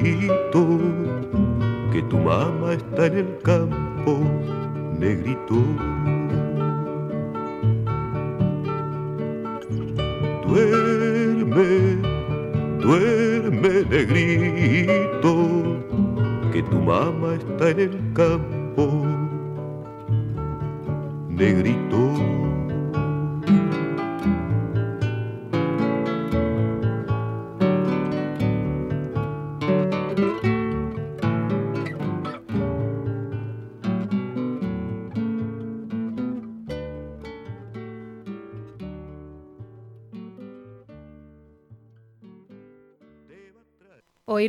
[0.02, 0.78] Negrito,
[1.92, 4.20] que tu mamá está en el campo,
[4.98, 5.62] negrito.
[10.46, 11.98] Duerme,
[12.80, 15.32] duerme negrito,
[16.52, 18.55] que tu mamá está en el campo.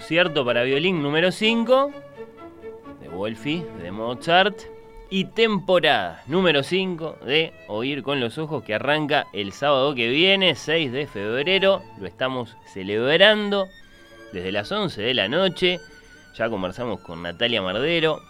[0.00, 1.92] Concierto para violín número 5
[3.02, 4.58] de Wolfi, de Mozart.
[5.10, 10.54] Y temporada número 5 de Oír con los Ojos que arranca el sábado que viene,
[10.54, 11.82] 6 de febrero.
[11.98, 13.68] Lo estamos celebrando
[14.32, 15.80] desde las 11 de la noche.
[16.34, 18.22] Ya conversamos con Natalia Mardero,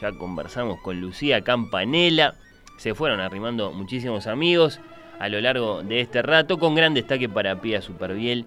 [0.00, 2.36] ya conversamos con Lucía Campanella.
[2.78, 4.78] Se fueron arrimando muchísimos amigos
[5.18, 8.46] a lo largo de este rato, con gran destaque para Pia Superviel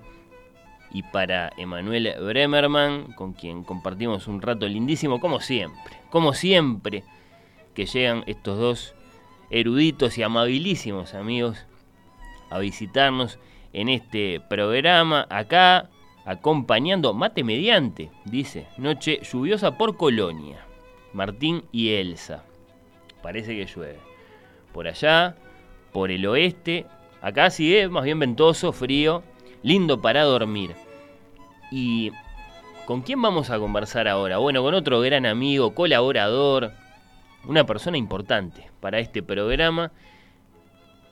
[0.96, 7.04] y para Emanuel Bremerman, con quien compartimos un rato lindísimo, como siempre, como siempre
[7.74, 8.96] que llegan estos dos
[9.50, 11.66] eruditos y amabilísimos amigos
[12.50, 13.40] a visitarnos
[13.74, 15.90] en este programa, acá
[16.24, 20.66] acompañando mate mediante, dice, noche lluviosa por Colonia,
[21.12, 22.46] Martín y Elsa.
[23.22, 24.00] Parece que llueve.
[24.72, 25.36] Por allá,
[25.92, 26.86] por el oeste,
[27.22, 29.24] acá sí es más bien ventoso, frío,
[29.66, 30.76] lindo para dormir.
[31.72, 32.12] ¿Y
[32.86, 34.38] con quién vamos a conversar ahora?
[34.38, 36.72] Bueno, con otro gran amigo, colaborador,
[37.48, 39.92] una persona importante para este programa.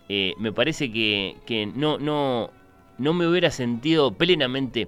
[0.08, 2.52] Eh, me parece que, que no, no,
[3.00, 4.88] no me hubiera sentido plenamente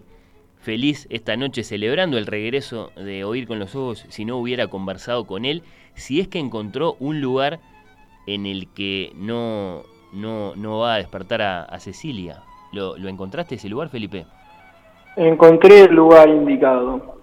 [0.61, 5.25] feliz esta noche celebrando el regreso de Oír con los Ojos si no hubiera conversado
[5.25, 5.63] con él,
[5.95, 7.59] si es que encontró un lugar
[8.27, 9.83] en el que no,
[10.13, 12.43] no, no va a despertar a, a Cecilia.
[12.75, 14.25] ¿Lo, ¿Lo encontraste ese lugar, Felipe?
[15.15, 17.15] Encontré el lugar indicado.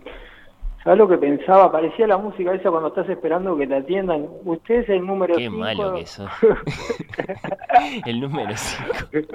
[0.83, 1.71] ¿Sabes lo que pensaba?
[1.71, 4.27] Parecía la música esa cuando estás esperando que te atiendan.
[4.45, 5.39] Usted es el número 5.
[5.39, 6.29] Qué malo que sos.
[8.07, 9.27] el número 5.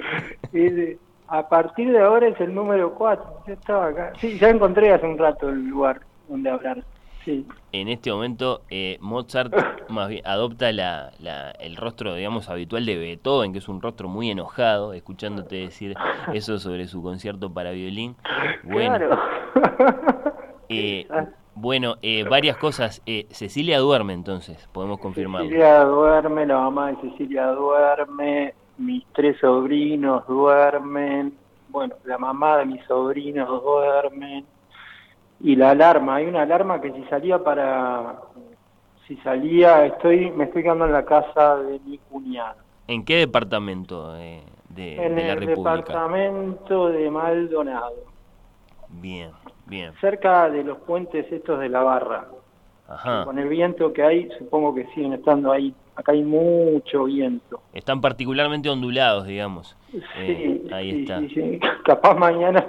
[0.52, 3.24] Ese- A partir de ahora es el número 4.
[3.46, 4.12] Yo estaba acá.
[4.18, 6.82] Sí, ya encontré hace un rato el lugar donde hablar.
[7.24, 7.46] Sí.
[7.72, 9.52] En este momento, eh, Mozart
[9.90, 14.08] más bien adopta la, la- el rostro, digamos, habitual de Beethoven, que es un rostro
[14.08, 15.94] muy enojado, escuchándote decir
[16.32, 18.16] eso sobre su concierto para violín.
[18.64, 19.18] Bueno, Claro.
[20.68, 21.06] eh,
[21.54, 23.02] bueno eh, varias cosas.
[23.06, 25.48] Eh, Cecilia duerme entonces, podemos confirmarlo.
[25.48, 31.34] Cecilia duerme, la mamá de Cecilia duerme, mis tres sobrinos duermen,
[31.68, 34.46] bueno, la mamá de mis sobrinos duermen,
[35.40, 38.16] y la alarma, hay una alarma que si salía para,
[39.06, 42.56] si salía, estoy, me estoy quedando en la casa de mi cuñado,
[42.86, 44.42] ¿En qué departamento de,
[44.96, 45.98] en de la el República?
[45.98, 47.94] departamento de Maldonado,
[48.88, 49.30] Bien,
[49.66, 49.92] bien.
[50.00, 52.28] cerca de los puentes estos de la barra.
[52.88, 53.24] Ajá.
[53.24, 55.74] Con el viento que hay, supongo que siguen estando ahí.
[55.98, 57.60] Acá hay mucho viento.
[57.74, 59.76] Están particularmente ondulados, digamos.
[59.90, 61.18] Sí, Eh, ahí sí, está.
[61.22, 61.58] sí.
[61.84, 62.64] Capaz mañana,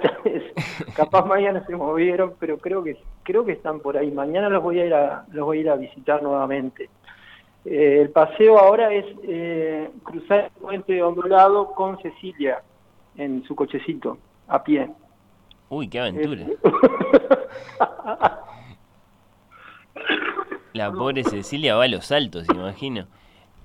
[0.96, 4.10] capaz mañana se movieron, pero creo que creo que están por ahí.
[4.10, 6.90] Mañana los voy a ir a los voy a ir a visitar nuevamente.
[7.64, 12.62] Eh, el paseo ahora es eh, cruzar el puente ondulado con Cecilia
[13.16, 14.90] en su cochecito a pie.
[15.68, 16.46] Uy, qué aventura.
[20.80, 23.06] La pobre Cecilia va a los saltos, imagino.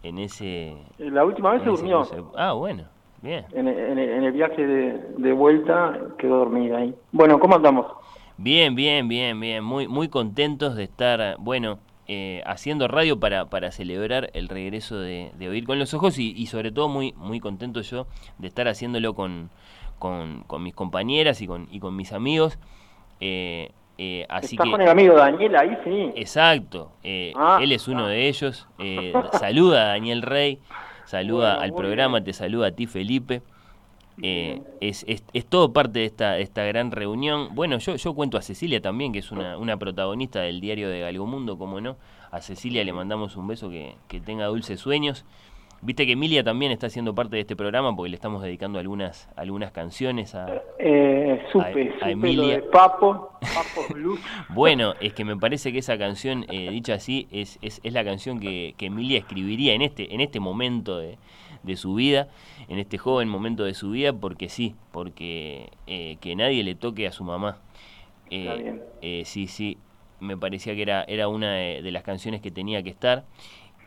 [0.04, 0.76] En ese.
[1.00, 2.32] La última vez se ese durmió.
[2.38, 2.84] Ah, bueno,
[3.22, 3.46] bien.
[3.54, 6.94] En el, en en el viaje de, de vuelta quedó dormida ahí.
[7.12, 7.88] Bueno, ¿cómo andamos?
[8.38, 9.64] Bien, bien, bien, bien.
[9.64, 15.32] Muy, muy contentos de estar, bueno, eh, haciendo radio para, para celebrar el regreso de,
[15.40, 18.68] de Oír con los Ojos y, y sobre todo muy, muy contento yo de estar
[18.68, 19.50] haciéndolo con,
[19.98, 22.60] con, con mis compañeras y con, y con mis amigos.
[23.22, 25.78] Eh, eh, así ¿Estás que, con el amigo Daniel ahí?
[25.84, 26.12] Sí.
[26.16, 28.68] Exacto, eh, Ah, él es uno de ellos.
[28.80, 30.60] Eh, saluda a Daniel Rey,
[31.06, 33.42] saluda Bueno, al programa, te saluda a ti Felipe.
[34.22, 37.50] Eh, es, es, es todo parte de esta, de esta gran reunión.
[37.54, 41.02] Bueno, yo, yo cuento a Cecilia también, que es una, una protagonista del diario de
[41.02, 41.98] Galgomundo, como no.
[42.32, 45.26] A Cecilia le mandamos un beso, que, que tenga dulces sueños.
[45.82, 49.30] Viste que Emilia también está siendo parte de este programa porque le estamos dedicando algunas,
[49.36, 52.56] algunas canciones a, Eh, supe, A- a supe lo Emilia.
[52.56, 54.20] de Papo, Papo Blues.
[54.50, 58.04] Bueno, es que me parece que esa canción, eh, dicha así, es, es, es la
[58.04, 61.20] canción que, que Emilia escribiría en este, en este momento de,
[61.62, 62.30] de su vida,
[62.68, 67.06] en este joven momento de su vida, porque sí, porque eh, que nadie le toque
[67.06, 67.58] a su mamá.
[68.32, 68.82] Eh, Está bien.
[69.04, 69.78] eh, sí, sí,
[70.20, 73.26] me parecía que era, era una de, de las canciones que tenía que estar.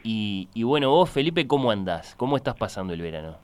[0.02, 2.14] Y, y bueno, vos, Felipe, ¿cómo andás?
[2.16, 3.36] ¿Cómo estás pasando el verano?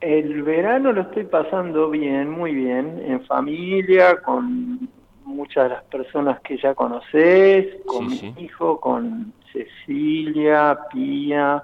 [0.00, 4.88] El verano lo estoy pasando bien, muy bien, en familia, con
[5.24, 8.34] muchas de las personas que ya conoces, con Sí, mi sí.
[8.44, 11.62] hijo, con Cecilia, Pía,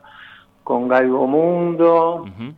[0.64, 2.22] con Galgomundo.
[2.22, 2.54] Ujú.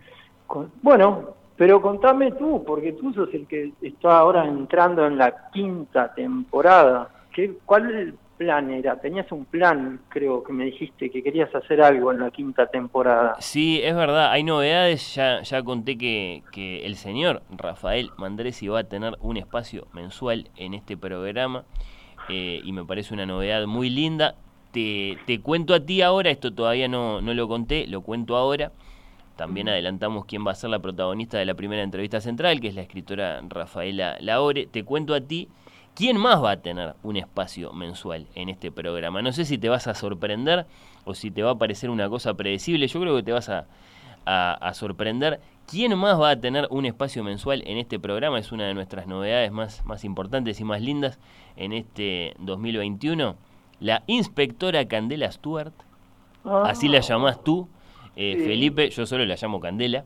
[0.47, 5.35] con- bueno, pero contame tú, porque tú sos el que está ahora entrando en la
[5.53, 7.09] quinta temporada.
[7.35, 9.01] ¿Qué, ¿Cuál plan era?
[9.01, 13.37] Tenías un plan, creo que me dijiste, que querías hacer algo en la quinta temporada.
[13.39, 15.15] Sí, es verdad, hay novedades.
[15.15, 20.51] Ya, ya conté que, que el señor Rafael Mandresi va a tener un espacio mensual
[20.57, 21.65] en este programa
[22.29, 24.35] eh, y me parece una novedad muy linda.
[24.73, 28.73] Te, te cuento a ti ahora, esto todavía no, no lo conté, lo cuento ahora.
[29.37, 32.75] También adelantamos quién va a ser la protagonista de la primera entrevista central, que es
[32.75, 34.67] la escritora Rafaela Laore.
[34.67, 35.49] Te cuento a ti
[35.95, 39.23] quién más va a tener un espacio mensual en este programa.
[39.23, 40.67] No sé si te vas a sorprender
[41.05, 42.87] o si te va a parecer una cosa predecible.
[42.87, 43.67] Yo creo que te vas a,
[44.25, 45.41] a- a sorprender.
[45.67, 48.39] ¿Quién más va a tener un espacio mensual en este programa?
[48.39, 51.19] Es una de nuestras novedades más, más importantes y más lindas
[51.57, 53.37] en este 2021.
[53.81, 55.73] La inspectora Candela Stewart,
[56.45, 57.69] Ah, así la llamás tú,
[58.17, 58.45] eh, Sí.
[58.45, 60.05] Felipe, yo solo la llamo Candela.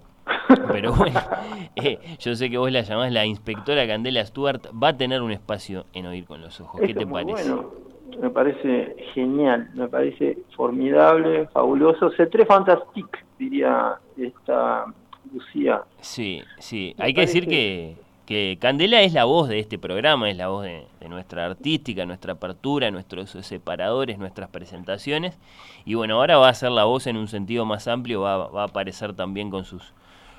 [0.72, 1.20] Pero bueno,
[1.76, 5.32] eh, yo sé que vos la llamás la inspectora Candela Stewart, va a tener un
[5.32, 6.80] espacio en Oír con los Ojos.
[6.80, 7.50] ¿Qué te parece?
[7.50, 7.86] bueno.
[8.20, 12.10] Me parece genial, me parece formidable, fabuloso.
[12.16, 14.86] C'est très fantastique, diría esta
[15.34, 15.82] Lucía.
[16.00, 16.94] Sí, sí.
[16.96, 20.48] Me Hay que decir que, que Candela es la voz de este programa, es la
[20.48, 25.38] voz de, de nuestra artística, nuestra apertura, nuestros separadores, nuestras presentaciones.
[25.84, 28.62] Y bueno, ahora va a ser la voz en un sentido más amplio, va, va
[28.62, 29.92] a aparecer también con sus,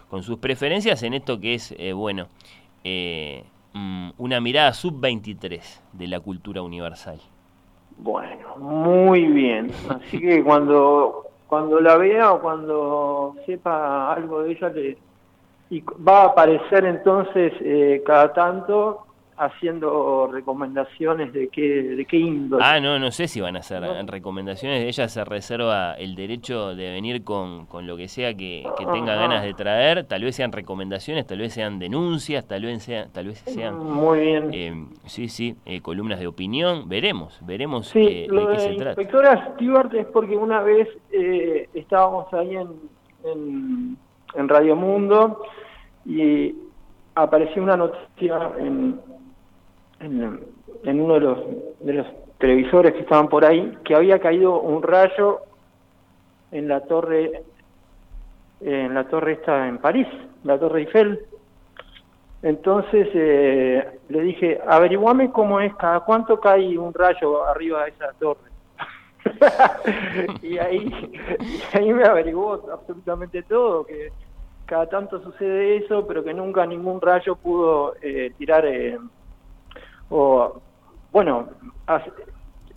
[0.09, 2.27] con sus preferencias en esto que es, eh, bueno,
[2.83, 3.43] eh,
[3.73, 7.19] mm, una mirada sub-23 de la cultura universal.
[7.97, 9.71] Bueno, muy bien.
[9.89, 14.97] Así que cuando cuando la vea o cuando sepa algo de ella, le,
[15.69, 19.06] y va a aparecer entonces eh, cada tanto
[19.37, 22.63] haciendo recomendaciones de qué, de qué índole.
[22.65, 24.81] Ah, no, no sé si van a hacer recomendaciones.
[24.83, 29.15] Ella se reserva el derecho de venir con, con lo que sea que, que tenga
[29.15, 30.05] ganas de traer.
[30.05, 34.19] Tal vez sean recomendaciones, tal vez sean denuncias, tal vez sean, tal vez sean Muy
[34.19, 34.49] bien.
[34.53, 36.89] eh, sí, sí, eh, columnas de opinión.
[36.89, 39.01] Veremos, veremos Sí, eh, lo de qué de se trata.
[39.01, 42.69] inspectora Stewart es porque una vez eh, estábamos ahí en,
[43.23, 43.97] en,
[44.33, 45.43] en Radio Mundo
[46.05, 46.55] y
[47.15, 48.99] apareció una noticia en,
[49.99, 51.39] en, uno de los,
[51.79, 52.07] de los
[52.37, 55.41] televisores que estaban por ahí que había caído un rayo
[56.51, 57.43] en la torre
[58.61, 60.07] en la torre esta en París,
[60.43, 61.19] la torre Eiffel.
[62.41, 68.13] Entonces eh, le dije, averiguame cómo es, cada cuánto cae un rayo arriba de esa
[68.19, 68.47] torre.
[70.41, 71.11] y, ahí,
[71.73, 74.11] ahí me averiguó absolutamente todo, que
[74.65, 78.97] cada tanto sucede eso, pero que nunca ningún rayo pudo eh, tirar eh,
[80.09, 80.61] o,
[81.11, 81.49] bueno,
[81.87, 82.03] ha-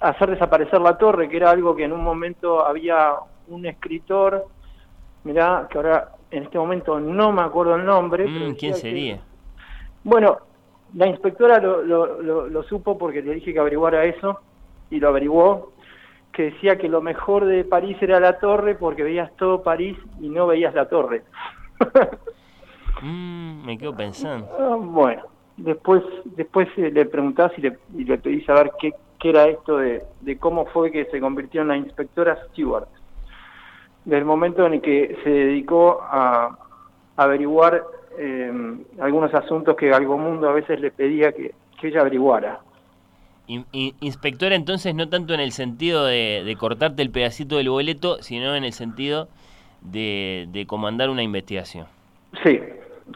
[0.01, 3.15] hacer desaparecer la torre, que era algo que en un momento había
[3.47, 4.47] un escritor,
[5.24, 8.27] mirá, que ahora en este momento no me acuerdo el nombre.
[8.27, 9.23] Mm, ¿Quién que- sería?
[10.02, 10.39] bueno,
[10.94, 14.40] la inspectora lo, lo, lo- lo supo porque le dije que averiguara eso
[14.89, 15.74] y lo averiguó,
[16.32, 20.28] que decía que lo mejor de París era la torre porque veías todo París y
[20.31, 21.24] no veías la torre.
[23.02, 24.47] Mm, me quedo pensando.
[24.59, 25.23] Ah, bueno,
[25.65, 29.47] después después eh, le preguntás y le, y le pedís a ver qué, qué era
[29.47, 32.89] esto de, de cómo fue que se convirtió en la inspectora Stewart.
[34.05, 36.59] Del momento en el que se dedicó a
[37.16, 37.82] averiguar
[38.19, 38.51] eh,
[38.99, 42.61] algunos asuntos que Mundo a veces le pedía que, que ella averiguara.
[43.47, 47.69] In- in- inspectora, entonces, no tanto en el sentido de, de cortarte el pedacito del
[47.69, 49.28] boleto, sino en el sentido
[49.82, 51.87] de, de comandar una investigación.
[52.43, 52.61] Sí,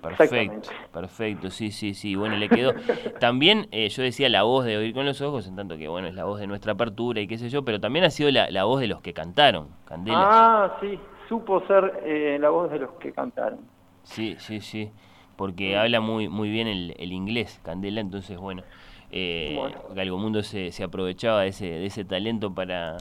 [0.03, 2.73] Perfecto, perfecto, sí, sí, sí, bueno, le quedó.
[3.21, 6.09] También eh, yo decía la voz de Oír con los Ojos, en tanto que, bueno,
[6.09, 8.51] es la voz de nuestra apertura y qué sé yo, pero también ha sido la,
[8.51, 10.19] la voz de los que cantaron, Candela.
[10.21, 10.99] Ah, sí,
[11.29, 13.61] supo ser eh, la voz de los que cantaron.
[14.03, 14.91] Sí, sí, sí,
[15.37, 18.62] porque habla muy muy bien el, el inglés, Candela, entonces, bueno,
[19.11, 19.77] eh, Bueno.
[19.95, 22.97] Galgomundo se, se aprovechaba de ese, de ese talento para,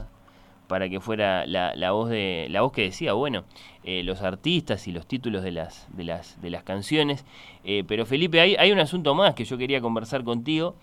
[0.66, 3.44] para que fuera la, la voz de la voz que decía, bueno,
[3.84, 7.24] eh, los artistas y los títulos de las, de las, de las canciones.
[7.64, 10.74] Eh, pero Felipe, hay, hay un asunto más que yo quería conversar contigo,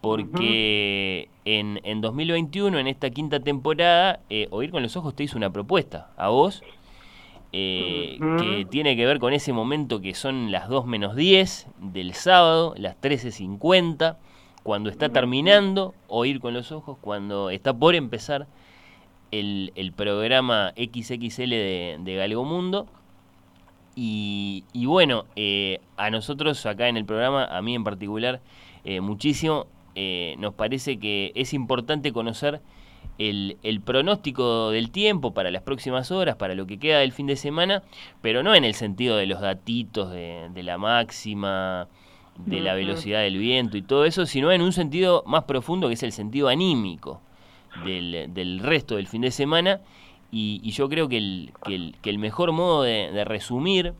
[0.00, 5.38] porque en, en 2021, en esta quinta temporada, eh, Oír con los Ojos te hizo
[5.38, 6.62] una propuesta a vos
[7.54, 12.14] eh, que tiene que ver con ese momento que son las 2 menos 10 del
[12.14, 14.16] sábado, las 13.50,
[14.62, 18.46] cuando está terminando Oír con los Ojos, cuando está por empezar
[19.32, 22.86] el, el programa XXL de, de Galgomundo.
[23.96, 28.40] Y, y bueno, eh, a nosotros acá en el programa, a mí en particular,
[28.84, 32.60] eh, muchísimo, eh, nos parece que es importante conocer
[33.18, 37.26] el, el pronóstico del tiempo para las próximas horas, para lo que queda del fin
[37.26, 37.82] de semana,
[38.22, 41.88] pero no en el sentido de los datitos de, de la máxima,
[42.36, 45.94] de la velocidad del viento y todo eso, sino en un sentido más profundo que
[45.94, 47.20] es el sentido anímico
[47.84, 49.80] del, del resto del fin de semana.
[50.30, 51.52] Y, y yo creo que el,
[52.02, 53.92] que el, mejor modo de, resumir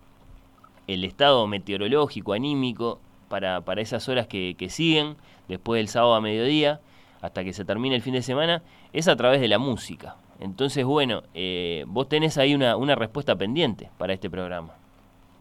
[0.87, 5.17] el estado meteorológico, anímico, para, para esas horas que, que siguen,
[5.49, 6.81] después del sábado a mediodía,
[7.21, 8.63] hasta que se termine el fin de semana,
[8.93, 10.17] es a través de la música.
[10.41, 14.73] Entonces, bueno, eh, vos tenés ahí una, una respuesta pendiente para este programa.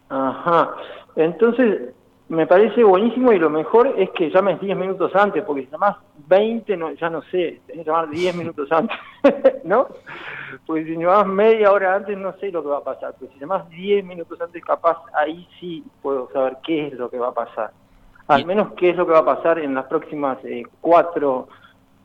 [0.08, 0.74] Ajá.
[1.16, 1.92] Entonces,
[2.36, 5.96] me parece buenísimo y lo mejor es que llames 10 minutos antes, porque si llamás
[6.16, 8.96] 20, no, ya no sé, tenés que llamar 10 minutos antes,
[9.64, 9.86] ¿no?
[10.66, 13.38] Porque si llamás media hora antes, no sé lo que va a pasar, pero si
[13.38, 17.34] llamás 10 minutos antes, capaz ahí sí puedo saber qué es lo que va a
[17.34, 17.70] pasar.
[18.28, 21.48] Al menos qué es lo que va a pasar en las próximas eh, cuatro,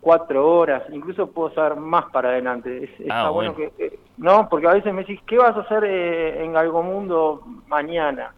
[0.01, 2.83] cuatro horas, incluso puedo saber más para adelante.
[2.83, 3.71] Es- está Ah, bueno, bueno.
[3.77, 6.83] que, eh, no, porque a veces me decís, ¿qué vas a hacer eh, en algo
[6.83, 8.33] mundo mañana?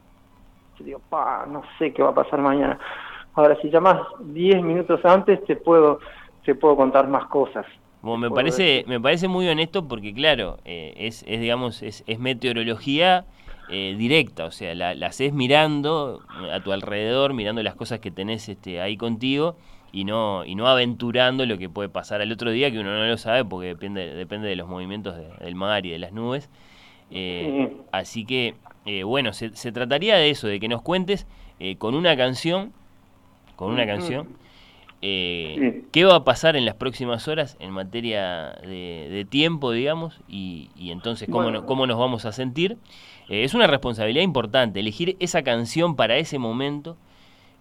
[0.80, 2.80] Digo, pa, no sé qué va a pasar mañana.
[3.36, 6.00] Ahora, si llamas 10 minutos antes, te puedo,
[6.46, 7.66] te puedo contar más cosas.
[8.02, 12.18] Bueno, me parece, me parece muy honesto porque, claro, eh, es, es, digamos, es, es
[12.20, 13.26] meteorología
[13.70, 18.10] eh, directa, o sea, la, la haces mirando a tu alrededor, mirando las cosas que
[18.10, 19.58] tenés este, ahí contigo
[19.92, 23.06] y no, y no aventurando lo que puede pasar al otro día, que uno no
[23.06, 26.50] lo sabe porque depende, depende de los movimientos de- del mar y de las nubes.
[27.12, 27.78] Eh, Sí.
[27.92, 28.54] Así que,
[28.90, 31.28] eh, bueno, se, se trataría de eso, de que nos cuentes
[31.60, 32.74] eh, con una canción,
[33.56, 33.92] con una Ujú.
[33.92, 34.28] canción,
[35.02, 35.84] eh.
[35.92, 40.20] ¿Qué va a pasar en las próximas horas en materia de, de tiempo, digamos?
[40.28, 41.62] Y, y entonces, ¿cómo, Bueno.
[41.62, 42.78] no- cómo nos vamos a sentir?
[43.28, 46.96] Es una responsabilidad importante elegir esa canción para ese momento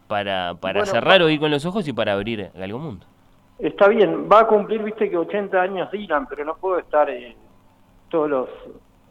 [0.09, 3.06] para, para Bueno, cerrar Oír con los ojos y para abrir Galgomundo.
[3.59, 7.09] Está bien, va a cumplir, viste que 80 años Dylan, pero no puedo estar
[8.10, 8.48] todos los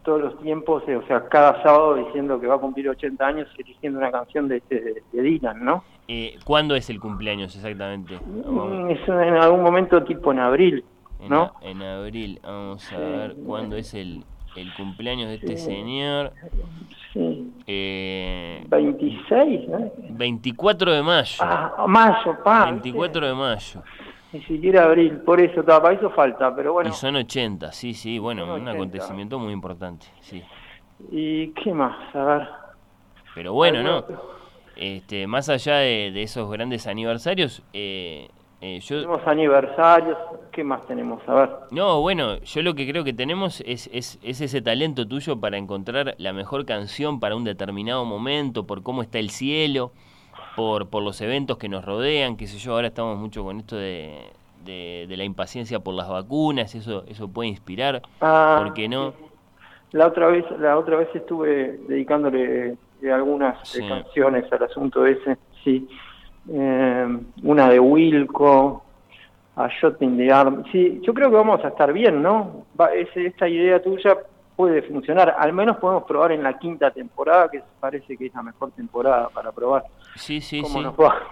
[0.08, 3.46] todos los tiempos, eh, o sea, cada sábado diciendo que va a cumplir 80 años
[3.58, 5.84] eligiendo una canción de, de, de Dylan, ¿no?
[6.08, 8.14] Eh, ¿Cuándo es el cumpleaños exactamente?
[8.24, 10.82] Mm, Es en algún momento tipo en abril,
[11.28, 11.52] ¿no?
[11.60, 14.24] en abril, vamos a ver cuándo es el,
[14.56, 16.32] el cumpleaños de este señor.
[17.12, 17.52] Sí.
[17.66, 19.92] Eh, 26, ¿no?
[20.08, 21.36] 24 de mayo.
[21.40, 22.64] Ah, mayo, pa.
[22.70, 23.82] 24 de mayo.
[24.32, 26.90] Ni siquiera abril, por eso, para eso falta, pero bueno.
[26.90, 28.70] Y son 80, sí, sí, bueno, un 80.
[28.72, 30.42] acontecimiento muy importante, sí.
[31.10, 32.14] ¿Y qué más?
[32.14, 32.48] A ver.
[33.34, 34.04] Pero bueno, ¿no?
[34.76, 38.28] Este, más allá de, de esos grandes aniversarios, eh,
[38.60, 38.96] eh, yo...
[39.02, 40.18] Tenemos aniversarios,
[40.52, 41.26] ¿qué más tenemos?
[41.28, 41.50] A ver.
[41.70, 45.56] No, bueno, yo lo que creo que tenemos es, es, es ese talento tuyo para
[45.56, 49.92] encontrar la mejor canción para un determinado momento, por cómo está el cielo,
[50.58, 53.76] por, por los eventos que nos rodean, qué sé yo, ahora estamos mucho con esto
[53.76, 54.32] de,
[54.64, 59.14] de, de la impaciencia por las vacunas, eso, eso puede inspirar, Ah, ¿por qué no?
[59.92, 63.84] La otra vez, la otra vez estuve dedicándole eh, algunas eh, Sí.
[63.84, 65.88] canciones al asunto ese, sí.
[66.50, 67.06] Eh,
[67.42, 68.84] una de Wilco,
[69.56, 70.64] a Shot in the Arm.
[70.72, 72.66] Sí, yo creo que vamos a estar bien, ¿no?
[72.80, 74.16] Va, ese- esta idea tuya
[74.58, 75.36] puede funcionar.
[75.38, 79.28] Al menos podemos probar en la quinta temporada, que parece que es la mejor temporada
[79.28, 79.84] para probar.
[80.16, 80.80] Sí, sí, ¿Cómo sí.
[80.84, 81.14] nos va?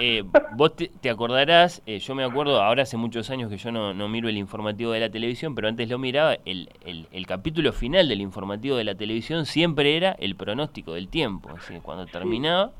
[0.00, 0.22] Eh,
[0.54, 3.92] vos te, te acordarás, eh, yo me acuerdo, ahora hace muchos años que yo no,
[3.92, 7.72] no miro el informativo de la televisión, pero antes lo miraba, el, el, el capítulo
[7.72, 11.48] final del informativo de la televisión siempre era el pronóstico del tiempo.
[11.48, 12.70] Es decir, cuando terminaba,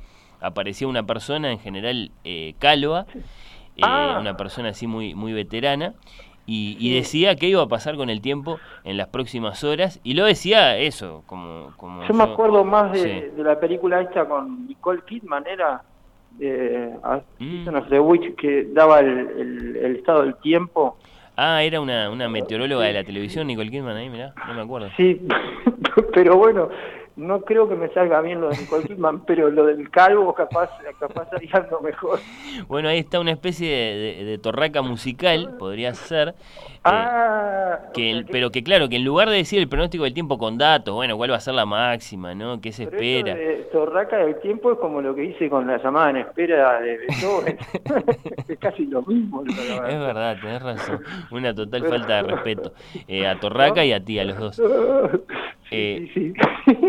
[0.41, 3.23] aparecía una persona, en general eh, calva, eh,
[3.83, 4.19] Ah.
[4.21, 5.95] una persona así muy, muy veterana,
[6.49, 10.15] y, y decía qué iba a pasar con el tiempo en las próximas horas, y
[10.15, 11.73] lo decía eso, como...
[11.77, 13.37] como Yo me acuerdo más de, Sí.
[13.37, 15.83] de la película esta con Nicole Kidman, era
[16.41, 16.91] eh,
[17.39, 17.69] Mm.
[17.75, 20.97] Of the Witch, que daba el, el- el estado del tiempo.
[21.37, 24.89] Ah, era una, una meteoróloga de la televisión, Nicole Kidman, ahí, mirá, no me acuerdo.
[24.97, 25.21] Sí,
[26.15, 26.69] pero bueno,
[27.19, 30.71] no creo que me salga bien lo de Nicole Kidman, pero lo del calvo capaz,
[30.99, 32.21] capaz algo mejor.
[32.69, 36.35] Bueno, ahí está una especie de- de torraca musical, podría ser.
[36.79, 40.15] Eh, Ah, que el- pero que claro, que en lugar de decir el pronóstico del
[40.15, 42.61] tiempo con datos, bueno, cuál va a ser la máxima, ¿no?
[42.61, 43.35] ¿Qué se pero eso espera?
[43.35, 46.99] de Torraca del tiempo es como lo que hice con la llamada en espera de
[46.99, 47.59] Beethoven.
[48.49, 49.43] es casi lo mismo.
[49.45, 51.03] Es verdad, tenés razón.
[51.31, 52.73] Una total falta de respeto.
[53.07, 54.63] Eh, a Torraca y a ti, a los dos.
[55.71, 56.33] Eh, sí,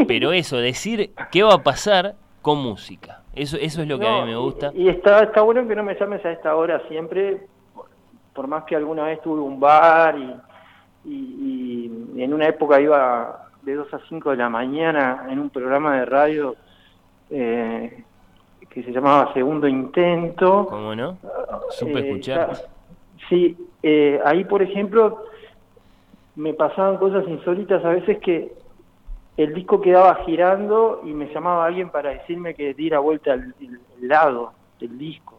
[0.07, 3.23] Pero eso, decir qué va a pasar con música.
[3.35, 4.71] Eso, eso es lo que a mí me gusta.
[4.73, 7.41] Y, y está, está bueno que no me llames a esta hora siempre,
[8.39, 10.33] por, más que alguna vez tuve un bar y,
[11.09, 15.49] y- y en una época iba de 2 a 5 de la mañana en un
[15.49, 16.55] programa de radio
[17.29, 18.01] eh,
[18.69, 20.67] que se llamaba Segundo Intento.
[20.69, 21.17] ¿Cómo no?
[21.71, 22.53] Supe Eh, escuchar.
[23.27, 25.25] Sí, eh, ahí por ejemplo
[26.37, 28.53] me pasaban cosas insólitas a veces que
[29.35, 33.81] el disco quedaba girando y me llamaba alguien para decirme que diera vuelta el, el-
[34.01, 35.35] el lado del disco.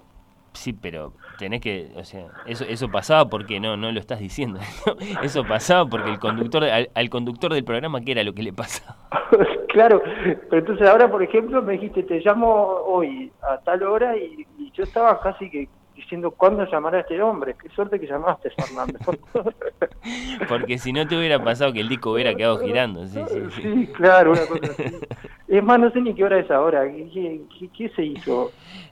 [0.53, 4.61] Sí, pero tenés que, o sea, eso, eso pasaba porque no, no lo estás diciendo.
[5.23, 8.53] Eso pasaba porque el conductor, al, al conductor del programa, ¿qué era lo que le
[8.53, 8.97] pasaba?
[9.69, 10.03] claro,
[10.49, 12.49] pero entonces ahora por ejemplo me dijiste te llamo
[12.87, 17.21] hoy a tal hora y, y yo estaba casi que diciendo cuándo llamará a este
[17.23, 17.55] hombre.
[17.61, 18.99] Qué suerte que llamaste, Fernando.
[20.49, 23.07] Porque si no te hubiera pasado que el disco hubiera quedado girando.
[23.07, 23.63] Sí, sí, sí.
[23.63, 24.97] Sí, claro, una cosa así.
[25.49, 26.85] Es más, no sé ni qué hora es ahora.
[26.91, 28.51] ¿Qué, qué- qué- qué se hizo?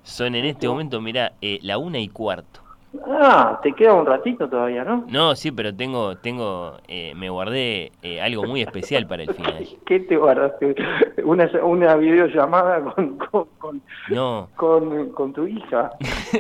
[0.09, 2.68] Son en este momento, mira, eh, la una y cuarto.
[3.07, 5.05] Ah, te queda un ratito todavía, ¿no?
[5.09, 9.67] No, sí, pero tengo, tengo, eh, me guardé eh, algo muy especial para el final.
[9.87, 10.75] ¿Qué te guardaste?
[11.23, 15.93] Una, una videollamada con, con, con, No, con, con tu hija.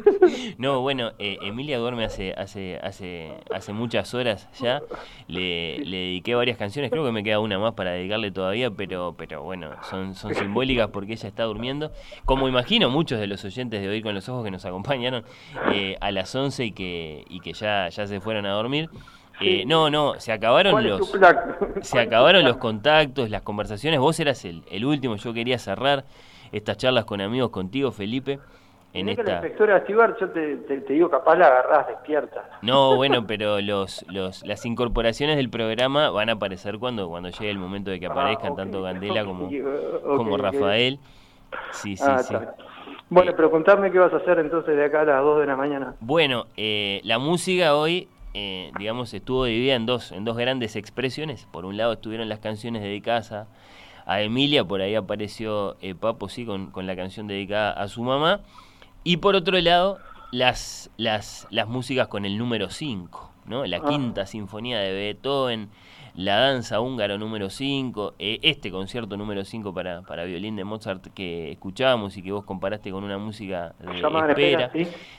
[0.59, 4.81] no, bueno, eh, Emilia duerme hace, hace, hace, hace muchas horas ya.
[5.27, 9.15] Le, le dediqué varias canciones, creo que me queda una más para dedicarle todavía, pero,
[9.19, 11.91] pero bueno, son, son simbólicas porque ella está durmiendo.
[12.25, 15.25] Como imagino muchos de los oyentes de Oír con los Ojos que nos acompañaron
[15.73, 18.89] eh, a las 11 y que, y que ya, ya se fueron a dormir.
[19.41, 21.11] Eh, no, no, se acabaron ¿Cuál es los...
[21.83, 24.01] Se acabaron los contactos, las conversaciones.
[24.01, 25.15] Vos eras el, el último.
[25.17, 26.05] Yo quería cerrar
[26.51, 28.41] estas charlas con amigos contigo, Felipe.
[28.95, 29.47] En Mirá que la esta.
[29.47, 32.49] inspectora Stewart, yo te, te, te digo, capaz la agarrás despierta.
[32.63, 37.51] No, bueno, pero los, los, las incorporaciones del programa van a aparecer cuando, cuando llegue
[37.51, 39.49] el momento de que aparezcan Ah, ok, tanto Candela como,
[40.17, 40.37] como.
[40.37, 40.99] Rafael.
[41.71, 42.35] Sí, sí, Ah, sí.
[42.35, 42.57] está.
[43.11, 45.57] Bueno, pero contame qué vas a hacer entonces de acá a las 2 de la
[45.57, 45.95] mañana.
[46.01, 51.47] Bueno, eh, la música hoy, eh, digamos, estuvo dividida en dos, en dos grandes expresiones.
[51.51, 53.47] Por un lado estuvieron las canciones dedicadas a,
[54.05, 58.03] a Emilia, por ahí apareció eh, Papo, sí, con, con la canción dedicada a su
[58.03, 58.41] mamá.
[59.05, 59.99] Y por otro lado,
[60.31, 63.65] las, las, las músicas con el número 5, ¿no?
[63.65, 63.89] La Ah.
[63.89, 65.71] quinta sinfonía de Beethoven,
[66.19, 71.07] la danza húngaro número 5, eh, este concierto número 5 para, para violín de Mozart
[71.15, 74.65] que escuchábamos y que vos comparaste con una música de espera.
[74.65, 74.71] espera,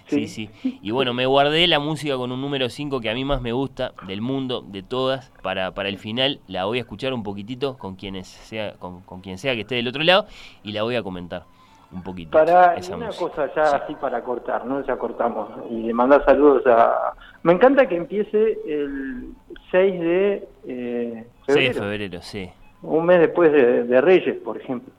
[0.07, 0.79] Sí, sí, sí.
[0.81, 3.53] Y bueno, me guardé la música con un número 5 que a mí más me
[3.53, 6.41] gusta del mundo, de todas, para, para el final.
[6.47, 9.75] La voy a escuchar un poquitito con quienes sea, con, con quien sea que esté
[9.75, 10.25] del otro lado
[10.63, 11.45] y la voy a comentar
[11.93, 12.31] un poquito.
[12.31, 13.25] Para esa una música.
[13.25, 14.83] cosa ya así para cortar, ¿no?
[14.85, 15.49] Ya cortamos.
[15.69, 17.13] Y le mandar saludos a...
[17.43, 19.31] Me encanta que empiece el
[19.71, 21.73] 6 de eh, 6 febrero.
[21.73, 22.49] de febrero, sí.
[22.81, 24.93] Un mes después de, de Reyes, por ejemplo.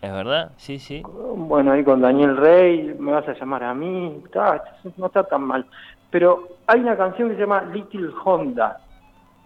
[0.00, 0.52] ¿Es verdad?
[0.56, 1.02] Sí, sí.
[1.36, 4.62] Bueno, ahí con Daniel Rey, me vas a llamar a mí, está,
[4.96, 5.64] no está tan mal.
[6.10, 8.80] Pero hay una canción que se llama Little Honda,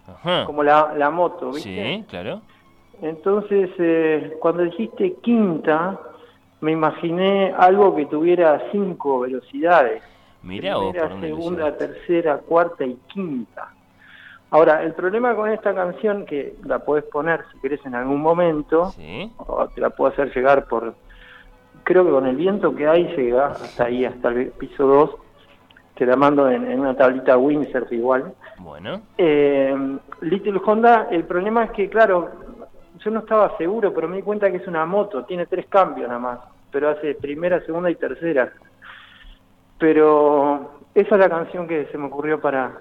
[0.07, 0.45] Ajá.
[0.45, 1.69] como la, la moto, ¿viste?
[1.69, 2.41] Sí, claro.
[3.01, 5.99] Entonces, eh, cuando dijiste quinta,
[6.61, 10.01] me imaginé algo que tuviera cinco velocidades.
[10.47, 13.69] Mirá vos por Primera, segunda, tercera, cuarta y quinta.
[14.49, 18.91] Ahora, el problema con esta canción, que la podés poner si querés en algún momento,
[18.91, 19.29] Sí.
[19.37, 20.93] o te la puedo hacer llegar por...
[21.83, 25.15] Creo que con el viento que hay llega hasta ahí, hasta el piso 2.
[25.95, 28.33] Te la mando en, en una tablita Windsurf igual.
[28.59, 29.01] Bueno.
[29.17, 29.75] Eh,
[30.21, 32.29] Little Honda, el problema es que, claro,
[32.99, 36.07] yo no estaba seguro, pero me di cuenta que es una moto, tiene tres cambios
[36.07, 36.39] nada más,
[36.71, 38.51] pero hace primera, segunda y tercera.
[39.77, 42.79] Pero esa es la canción que se me ocurrió para,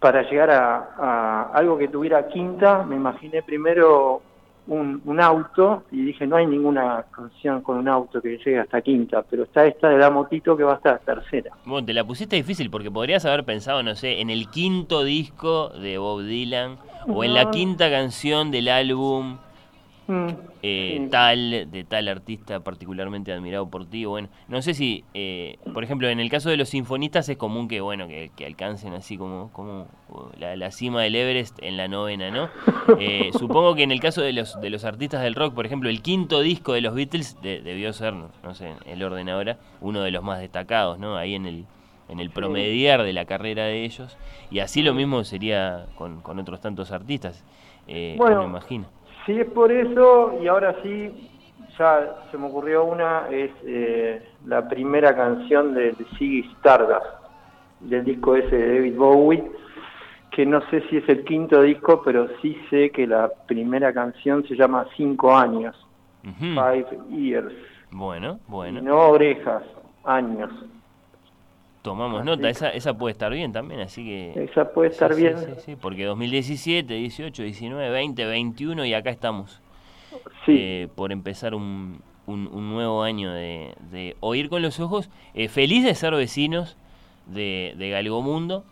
[0.00, 2.82] para llegar a, a algo que tuviera quinta.
[2.82, 4.22] Me imaginé primero
[4.66, 8.80] un, un auto y dije, no hay ninguna canción con un auto que llegue hasta
[8.80, 11.52] quinta, pero está esta de la motito que va hasta tercera.
[11.64, 15.68] Bueno, te la pusiste difícil porque podrías haber pensado, no sé, en el quinto disco
[15.68, 19.36] de Bob Dylan o en la quinta canción del álbum
[20.62, 21.08] eh, sí.
[21.10, 24.04] tal, de tal artista particularmente admirado por ti.
[24.04, 27.68] Bueno, no sé si, eh, por ejemplo, en el caso de los sinfonistas es común
[27.68, 29.88] que, bueno, que, que alcancen así como, como
[30.38, 32.48] la, la cima del Everest en la novena, ¿no?
[33.00, 35.90] Eh, supongo que en el caso de los, de los artistas del rock, por ejemplo,
[35.90, 39.58] el quinto disco de los Beatles de- debió ser, no, no sé, el orden ahora,
[39.80, 41.16] uno de los más destacados, ¿no?
[41.16, 41.66] Ahí en el,
[42.08, 44.16] en el promediar de la carrera de ellos.
[44.50, 47.44] Y así lo mismo sería con, con otros tantos artistas,
[47.86, 48.40] eh, Bueno.
[48.40, 48.86] me imagino.
[49.26, 51.30] Si es por eso, y ahora sí,
[51.78, 57.06] ya se me ocurrió una, es eh, la primera canción de Ziggy Stardust,
[57.80, 59.44] del disco ese de David Bowie,
[60.30, 64.46] que no sé si es el quinto disco, pero sí sé que la primera canción
[64.46, 65.76] se llama Cinco Años.
[66.38, 67.52] Five Years,
[67.90, 68.80] Bueno, bueno.
[68.80, 69.62] no orejas,
[70.04, 70.50] años.
[71.84, 74.44] Tomamos Así nota, esa, esa puede estar bien también, así que...
[74.50, 75.36] Esa puede Sí, estar sí, bien.
[75.38, 79.60] Sí, sí, porque 2017, 18, 19, 20, 21 y acá estamos.
[80.46, 80.56] Sí.
[80.58, 85.10] eh, por empezar un, un- un nuevo año de, de Oír con los Ojos.
[85.34, 86.78] Eh, feliz de ser vecinos
[87.26, 88.64] de, de Galgomundo,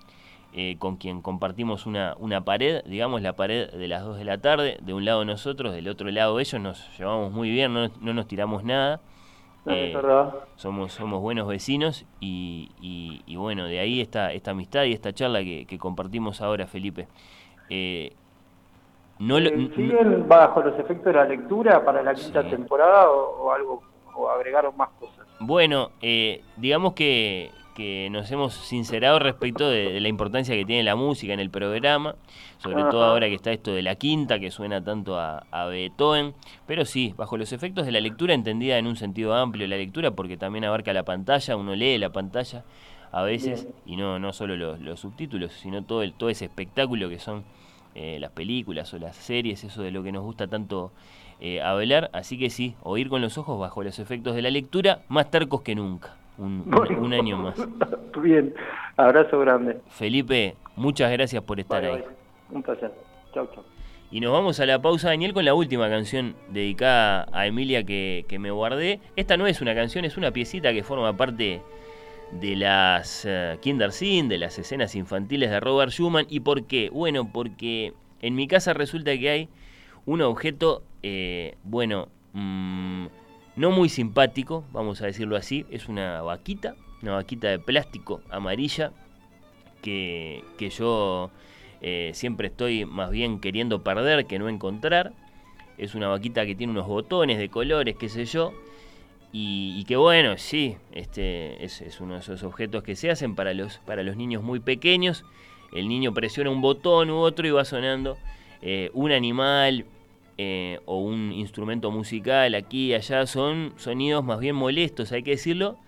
[0.55, 4.39] eh, con quien compartimos una, una pared, digamos la pared de las 2 de la
[4.39, 8.15] tarde, de un lado nosotros, del otro lado ellos, nos llevamos muy bien, no, no
[8.15, 9.01] nos tiramos nada.
[9.67, 9.97] Eh,
[10.57, 15.13] somos, somos buenos vecinos y, y- y bueno, de ahí esta, esta amistad y esta
[15.13, 17.07] charla que, que compartimos ahora, Felipe.
[17.71, 18.13] Eh,
[19.21, 22.51] no lo- Eh, n- ¿Siguen bajo los efectos de la lectura para la quinta Sí.
[22.51, 23.83] temporada o, o algo,
[24.17, 25.27] o agregaron más cosas?
[25.39, 30.82] Bueno, eh, digamos que, que nos hemos sincerado respecto de, de la importancia que tiene
[30.82, 32.16] la música en el programa,
[32.59, 36.35] sobre todo ahora que está esto de la quinta, que suena tanto a, a Beethoven,
[36.66, 40.11] pero sí, bajo los efectos de la lectura entendida en un sentido amplio, la lectura
[40.12, 42.65] porque también abarca la pantalla, uno lee la pantalla
[43.11, 47.11] a veces, y no, no solo los, los subtítulos, sino todo, el, todo ese espectáculo
[47.11, 47.44] que son
[47.94, 50.93] eh, las películas o las series, eso de lo que nos gusta tanto
[51.39, 55.03] eh, hablar, así que sí, oír con los ojos bajo los efectos de la lectura,
[55.09, 57.55] más tercos que nunca, un, año más.
[58.23, 58.55] Bien,
[58.97, 59.81] abrazo grande.
[59.89, 62.02] Felipe, muchas gracias por estar ahí.
[62.51, 62.93] Un placer.
[63.32, 63.64] Chau, chau.
[64.10, 68.27] Y nos vamos a la pausa, Daniel, con la última canción dedicada a Emilia que,
[68.28, 69.01] que me guardé.
[69.16, 71.62] Esta no es una canción, es una piecita que forma parte
[72.32, 76.27] de las uh, Kinderseen, de las escenas infantiles de Robert Schumann.
[76.28, 76.90] ¿Y por qué?
[76.90, 79.48] Bueno, porque en mi casa resulta que hay
[80.06, 83.06] un objeto, eh, bueno, mm,
[83.57, 85.66] no muy simpático, vamos a decirlo así.
[85.70, 88.93] Es una vaquita, una vaquita de plástico amarilla
[89.83, 91.31] que, que yo
[91.81, 95.12] eh, siempre estoy más bien queriendo perder que no encontrar.
[95.77, 98.53] Es una vaquita que tiene unos botones de colores, qué sé yo.
[99.35, 103.55] Y, que bueno, sí, este es, es uno de esos objetos que se hacen para
[103.55, 105.24] los, para los niños muy pequeños.
[105.73, 108.19] El niño presiona un botón u otro y va sonando
[108.61, 109.87] eh, un animal
[110.39, 113.27] eh, o un instrumento musical aquí y allá.
[113.27, 115.79] Son sonidos más bien molestos, hay que decirlo.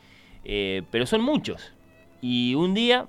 [0.44, 1.72] Eh, pero son muchos.
[2.20, 3.06] Y un día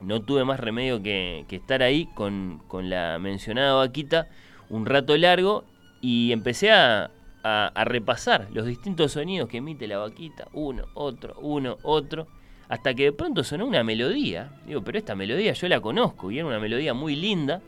[0.00, 4.28] no tuve más remedio que, estar ahí con, la mencionada vaquita
[4.68, 5.64] un rato largo
[6.00, 7.10] y empecé a,
[7.42, 12.28] a, repasar los distintos sonidos que emite la vaquita, uno, otro, uno, otro,
[12.68, 14.52] hasta que de pronto sonó una melodía.
[14.66, 17.60] Digo, pero esta melodía yo la conozco y era una melodía muy linda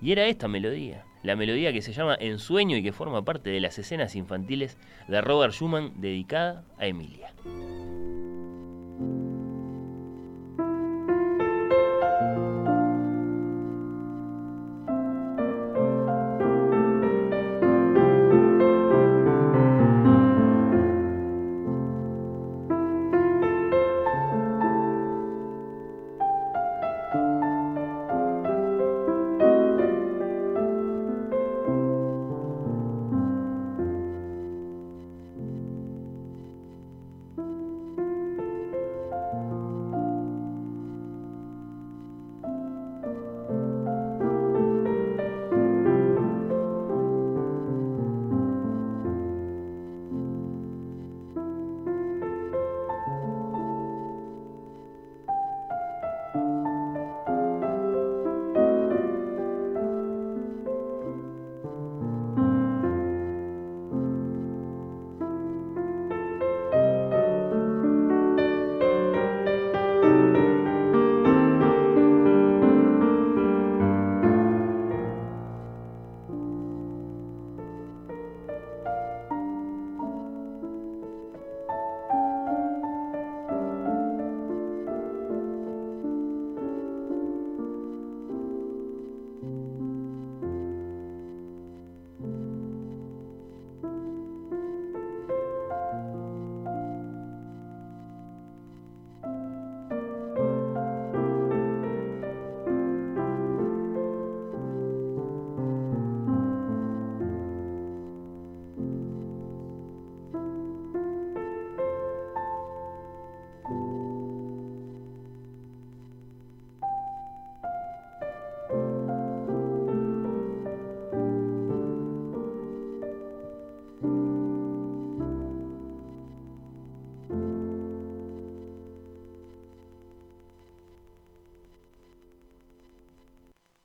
[0.00, 3.60] y era esta melodía la melodía que se llama Ensueño y que forma parte de
[3.60, 4.76] las escenas infantiles
[5.08, 7.32] de Robert Schumann dedicada a Emilia.